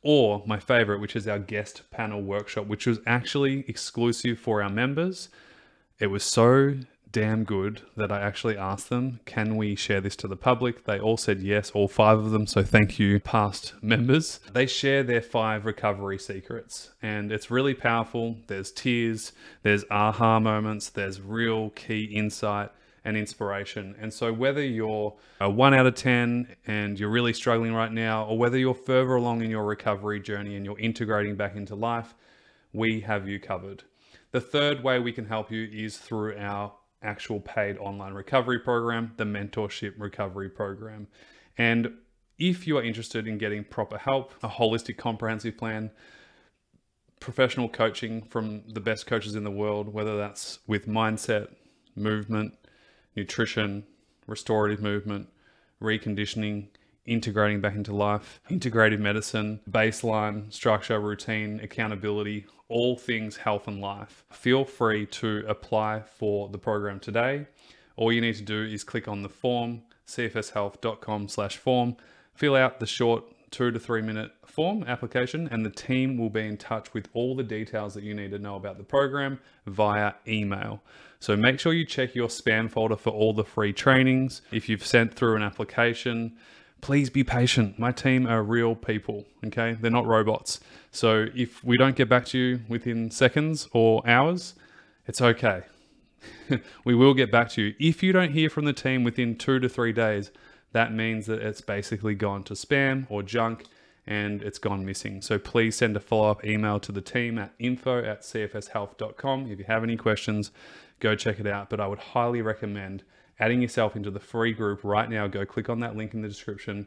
or 0.03 0.42
my 0.46 0.59
favorite, 0.59 1.00
which 1.00 1.16
is 1.16 1.28
our 1.28 1.38
guest 1.38 1.82
panel 1.90 2.20
workshop, 2.20 2.66
which 2.66 2.86
was 2.86 2.98
actually 3.07 3.64
exclusive 3.68 4.38
for 4.38 4.62
our 4.62 4.70
members. 4.70 5.28
It 5.98 6.09
was 6.09 6.24
so 6.24 6.74
damn 7.12 7.44
good 7.44 7.82
that 7.94 8.11
I 8.11 8.20
actually 8.20 8.57
asked 8.57 8.88
them, 8.88 9.20
can 9.26 9.57
we 9.57 9.74
share 9.74 10.00
this 10.00 10.16
to 10.16 10.26
the 10.26 10.36
public? 10.36 10.84
They 10.84 10.98
all 10.98 11.18
said 11.18 11.42
yes, 11.42 11.70
all 11.70 11.86
five 11.86 12.18
of 12.18 12.30
them. 12.30 12.46
So 12.46 12.62
thank 12.62 12.98
you, 12.98 13.20
past 13.20 13.74
members. 13.82 14.40
They 14.53 14.66
share 14.66 15.03
their 15.03 15.20
five 15.20 15.66
recovery 15.66 16.18
secrets, 16.18 16.92
and 17.03 17.30
it's 17.30 17.50
really 17.50 17.74
powerful. 17.74 18.38
There's 18.46 18.72
tears, 18.72 19.32
there's 19.62 19.84
aha 19.90 20.40
moments, 20.40 20.88
there's 20.88 21.20
real 21.20 21.70
key 21.70 22.05
insight 22.05 22.70
and 23.05 23.16
inspiration. 23.16 23.94
And 24.00 24.12
so, 24.12 24.32
whether 24.32 24.62
you're 24.62 25.14
a 25.40 25.50
one 25.50 25.74
out 25.74 25.86
of 25.86 25.94
10 25.94 26.57
and 26.66 26.98
you're 26.98 27.11
really 27.11 27.32
struggling 27.32 27.74
right 27.74 27.92
now, 27.92 28.24
or 28.24 28.38
whether 28.38 28.59
you're 28.59 28.74
further 28.74 29.14
along 29.14 29.42
in 29.42 29.50
your 29.50 29.64
recovery 29.64 30.20
journey 30.20 30.57
and 30.57 30.64
you're 30.64 30.78
integrating 30.78 31.36
back 31.36 31.57
into 31.57 31.74
life, 31.74 32.14
we 32.72 33.00
have 33.00 33.28
you 33.28 33.38
covered. 33.40 33.84
The 34.30 34.40
third 34.40 34.82
way 34.82 34.98
we 34.98 35.12
can 35.12 35.26
help 35.26 35.50
you 35.50 35.68
is 35.72 35.98
through 35.98 36.36
our 36.38 36.72
actual 37.03 37.40
paid 37.40 37.76
online 37.78 38.14
recovery 38.14 38.61
program, 38.61 39.12
the 39.16 39.24
Mentorship 39.24 39.94
Recovery 39.98 40.48
Program. 40.48 41.09
And 41.59 41.92
if 42.38 42.66
you 42.66 42.78
are 42.78 42.82
interested 42.82 43.26
in 43.26 43.38
getting 43.38 43.64
proper 43.64 43.98
help, 43.98 44.32
a 44.42 44.48
holistic, 44.48 44.96
comprehensive 44.96 45.57
plan, 45.57 45.90
professional 47.20 47.68
coaching 47.68 48.22
from 48.22 48.62
the 48.68 48.80
best 48.80 49.07
coaches 49.07 49.34
in 49.34 49.44
the 49.44 49.50
world, 49.50 49.92
whether 49.92 50.16
that's 50.16 50.61
with 50.66 50.88
mindset, 50.88 51.48
movement, 51.94 52.55
nutrition, 53.16 53.84
restorative 54.26 54.80
movement, 54.80 55.28
reconditioning, 55.80 56.68
integrating 57.06 57.60
back 57.60 57.74
into 57.74 57.94
life, 57.94 58.40
integrative 58.50 59.00
medicine, 59.00 59.60
baseline, 59.70 60.52
structure, 60.52 61.00
routine, 61.00 61.60
accountability, 61.60 62.46
all 62.68 62.96
things 62.96 63.36
health 63.38 63.68
and 63.68 63.80
life. 63.80 64.24
Feel 64.30 64.64
free 64.64 65.06
to 65.06 65.44
apply 65.48 66.00
for 66.00 66.48
the 66.48 66.58
program 66.58 67.00
today. 67.00 67.46
All 67.96 68.12
you 68.12 68.20
need 68.20 68.36
to 68.36 68.42
do 68.42 68.62
is 68.62 68.84
click 68.84 69.08
on 69.08 69.22
the 69.22 69.28
form, 69.28 69.82
cfshealth.com 70.06 71.28
slash 71.28 71.56
form, 71.56 71.96
fill 72.34 72.56
out 72.56 72.80
the 72.80 72.86
short 72.86 73.24
two 73.53 73.70
to 73.70 73.78
three 73.78 74.03
minute 74.03 74.32
form 74.44 74.82
application, 74.84 75.48
and 75.53 75.64
the 75.64 75.70
team 75.70 76.18
will 76.18 76.30
be 76.30 76.46
in 76.46 76.57
touch 76.57 76.92
with 76.92 77.09
all 77.12 77.36
the 77.36 77.44
details 77.44 77.94
that 77.94 78.03
you 78.03 78.14
need 78.14 78.32
to 78.32 78.38
know 78.38 78.57
about 78.57 78.78
the 78.78 78.84
program 78.84 79.38
via 79.66 80.14
email. 80.26 80.82
So 81.20 81.36
make 81.36 81.61
sure 81.61 81.72
you 81.72 81.84
check 81.84 82.16
your 82.16 82.26
spam 82.26 82.68
folder 82.68 82.96
for 82.96 83.11
all 83.11 83.32
the 83.32 83.44
free 83.44 83.72
trainings. 83.72 84.42
If 84.50 84.68
you've 84.68 84.84
sent 84.84 85.14
through 85.14 85.36
an 85.36 85.42
application, 85.42 86.36
please 86.80 87.11
be 87.11 87.22
patient. 87.22 87.78
My 87.78 87.92
team 87.92 88.26
are 88.26 88.42
real 88.42 88.74
people, 88.74 89.24
okay? 89.46 89.76
They're 89.80 89.90
not 89.90 90.07
robots. 90.07 90.59
So 90.90 91.28
if 91.34 91.62
we 91.62 91.76
don't 91.76 91.94
get 91.94 92.09
back 92.09 92.26
to 92.26 92.38
you 92.38 92.61
within 92.68 93.11
seconds 93.11 93.68
or 93.72 94.03
hours, 94.09 94.55
it's 95.07 95.20
okay. 95.20 95.62
we 96.84 96.94
will 96.94 97.14
get 97.14 97.30
back 97.30 97.50
to 97.50 97.62
you. 97.62 97.74
If 97.78 98.03
you 98.03 98.12
don't 98.12 98.32
hear 98.32 98.50
from 98.50 98.64
the 98.64 98.72
team 98.72 99.05
within 99.05 99.36
two 99.36 99.61
to 99.61 99.68
three 99.68 99.92
days, 99.92 100.30
that 100.72 100.92
means 100.92 101.26
that 101.26 101.40
it's 101.40 101.60
basically 101.60 102.14
gone 102.14 102.42
to 102.44 102.54
spam 102.54 103.06
or 103.08 103.22
junk 103.22 103.64
and 104.06 104.42
it's 104.42 104.58
gone 104.58 104.84
missing. 104.84 105.22
So 105.22 105.38
please 105.38 105.76
send 105.76 105.96
a 105.96 106.00
follow 106.00 106.30
up 106.30 106.44
email 106.44 106.80
to 106.80 106.92
the 106.92 107.00
team 107.00 107.38
at 107.38 107.52
info 107.58 108.02
at 108.02 108.22
cfshealth.com. 108.22 109.50
If 109.50 109.58
you 109.58 109.64
have 109.66 109.84
any 109.84 109.96
questions, 109.96 110.50
go 111.00 111.14
check 111.14 111.38
it 111.38 111.46
out. 111.46 111.70
But 111.70 111.80
I 111.80 111.86
would 111.86 111.98
highly 111.98 112.42
recommend 112.42 113.04
adding 113.38 113.62
yourself 113.62 113.94
into 113.94 114.10
the 114.10 114.20
free 114.20 114.52
group 114.52 114.80
right 114.82 115.08
now. 115.08 115.26
Go 115.28 115.46
click 115.46 115.68
on 115.68 115.80
that 115.80 115.96
link 115.96 116.14
in 116.14 116.22
the 116.22 116.28
description. 116.28 116.86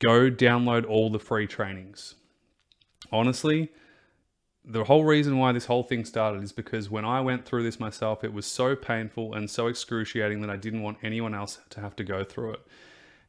Go 0.00 0.30
download 0.30 0.88
all 0.88 1.10
the 1.10 1.18
free 1.18 1.46
trainings. 1.46 2.14
Honestly, 3.12 3.70
the 4.64 4.84
whole 4.84 5.04
reason 5.04 5.38
why 5.38 5.52
this 5.52 5.66
whole 5.66 5.82
thing 5.82 6.04
started 6.04 6.42
is 6.42 6.52
because 6.52 6.90
when 6.90 7.04
I 7.04 7.20
went 7.20 7.44
through 7.44 7.62
this 7.62 7.80
myself, 7.80 8.24
it 8.24 8.32
was 8.32 8.46
so 8.46 8.76
painful 8.76 9.34
and 9.34 9.48
so 9.48 9.66
excruciating 9.68 10.40
that 10.42 10.50
I 10.50 10.56
didn't 10.56 10.82
want 10.82 10.98
anyone 11.02 11.34
else 11.34 11.58
to 11.70 11.80
have 11.80 11.96
to 11.96 12.04
go 12.04 12.24
through 12.24 12.54
it. 12.54 12.60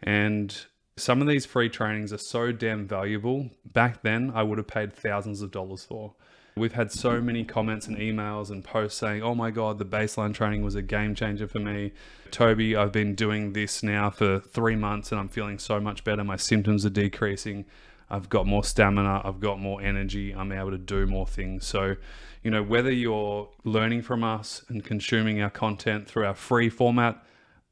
And 0.04 0.56
some 0.98 1.22
of 1.22 1.28
these 1.28 1.46
free 1.46 1.70
trainings 1.70 2.12
are 2.14 2.18
so 2.18 2.52
damn 2.52 2.88
valuable. 2.88 3.50
Back 3.66 4.04
then, 4.04 4.32
I 4.34 4.44
would 4.44 4.58
have 4.58 4.68
paid 4.68 4.94
thousands 4.94 5.42
of 5.42 5.52
dollars 5.52 5.84
for. 5.84 6.14
We've 6.58 6.74
had 6.74 6.92
so 6.92 7.22
many 7.22 7.46
comments 7.46 7.88
and 7.88 7.98
emails 7.98 8.50
and 8.50 8.64
posts 8.64 9.00
saying, 9.00 9.24
oh 9.24 9.34
my 9.34 9.52
God, 9.52 9.78
the 9.78 9.86
baseline 9.86 10.34
training 10.34 10.64
was 10.64 10.76
a 10.76 10.82
game 10.82 11.16
changer 11.16 11.48
for 11.48 11.60
me. 11.60 11.94
Toby, 12.30 12.76
I've 12.76 12.92
been 12.92 13.16
doing 13.16 13.54
this 13.54 13.82
now 13.82 14.10
for 14.10 14.40
three 14.40 14.76
months 14.76 15.12
and 15.12 15.20
I'm 15.20 15.30
feeling 15.30 15.60
so 15.60 15.80
much 15.80 16.04
better. 16.04 16.24
My 16.26 16.36
symptoms 16.36 16.86
are 16.86 16.90
decreasing. 16.90 17.66
I've 18.10 18.28
got 18.28 18.46
more 18.46 18.66
stamina. 18.66 19.22
I've 19.24 19.40
got 19.40 19.60
more 19.60 19.82
energy. 19.82 20.36
I'm 20.36 20.52
able 20.52 20.72
to 20.72 20.78
do 20.78 21.08
more 21.08 21.26
things. 21.26 21.66
So, 21.66 21.96
you 22.44 22.52
know, 22.52 22.62
whether 22.62 22.92
you're 22.92 23.48
learning 23.64 24.02
from 24.02 24.22
us 24.22 24.66
and 24.68 24.84
consuming 24.84 25.42
our 25.42 25.50
content 25.50 26.10
through 26.10 26.26
our 26.26 26.36
free 26.36 26.70
format, 26.70 27.24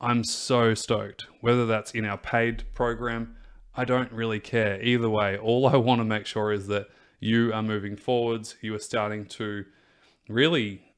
I'm 0.02 0.24
so 0.24 0.74
stoked. 0.74 1.28
Whether 1.42 1.66
that's 1.66 1.92
in 1.92 2.06
our 2.06 2.18
paid 2.18 2.64
program, 2.74 3.36
I 3.76 3.84
don't 3.86 4.12
really 4.12 4.40
care. 4.40 4.82
Either 4.82 5.10
way, 5.10 5.38
all 5.38 5.68
I 5.68 5.76
want 5.76 6.00
to 6.00 6.06
make 6.06 6.26
sure 6.26 6.54
is 6.54 6.68
that 6.68 6.88
you 7.20 7.54
are 7.54 7.62
moving 7.62 7.98
forwards. 7.98 8.56
You 8.62 8.74
are 8.76 8.80
starting 8.80 9.26
to 9.26 9.66
really 10.30 10.94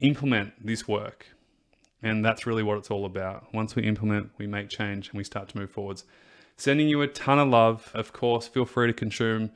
implement 0.00 0.66
this 0.66 0.88
work. 0.88 1.26
And 2.02 2.24
that's 2.24 2.44
really 2.44 2.62
what 2.62 2.76
it's 2.78 2.90
all 2.90 3.04
about. 3.04 3.54
Once 3.54 3.76
we 3.76 3.84
implement, 3.84 4.30
we 4.36 4.46
make 4.46 4.68
change 4.68 5.08
and 5.08 5.16
we 5.16 5.24
start 5.24 5.48
to 5.50 5.58
move 5.58 5.70
forwards. 5.70 6.04
Sending 6.56 6.88
you 6.88 7.02
a 7.02 7.08
ton 7.08 7.38
of 7.38 7.48
love. 7.48 7.90
Of 7.94 8.12
course, 8.12 8.48
feel 8.48 8.66
free 8.66 8.88
to 8.88 8.92
consume 8.92 9.50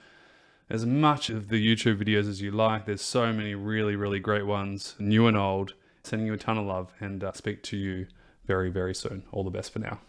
as 0.71 0.87
much 0.87 1.31
of 1.31 1.49
the 1.49 1.57
YouTube 1.57 2.03
videos 2.03 2.29
as 2.29 2.41
you 2.41 2.53
like. 2.53 2.87
There's 2.87 3.03
so 3.03 3.33
many 3.33 3.55
really, 3.55 3.97
really 3.97 4.21
great 4.21 4.47
ones, 4.47 4.95
new 4.99 5.27
and 5.27 5.37
old. 5.37 5.75
Sending 6.05 6.27
you 6.29 6.35
a 6.35 6.39
ton 6.39 6.59
of 6.59 6.65
love 6.65 6.93
and 7.01 7.23
uh, 7.23 7.33
speak 7.33 7.63
to 7.65 7.77
you 7.77 8.07
very, 8.49 8.71
very 8.71 8.95
soon. 8.95 9.23
All 9.31 9.45
the 9.45 9.51
best 9.51 9.73
for 9.73 9.79
now. 9.79 10.01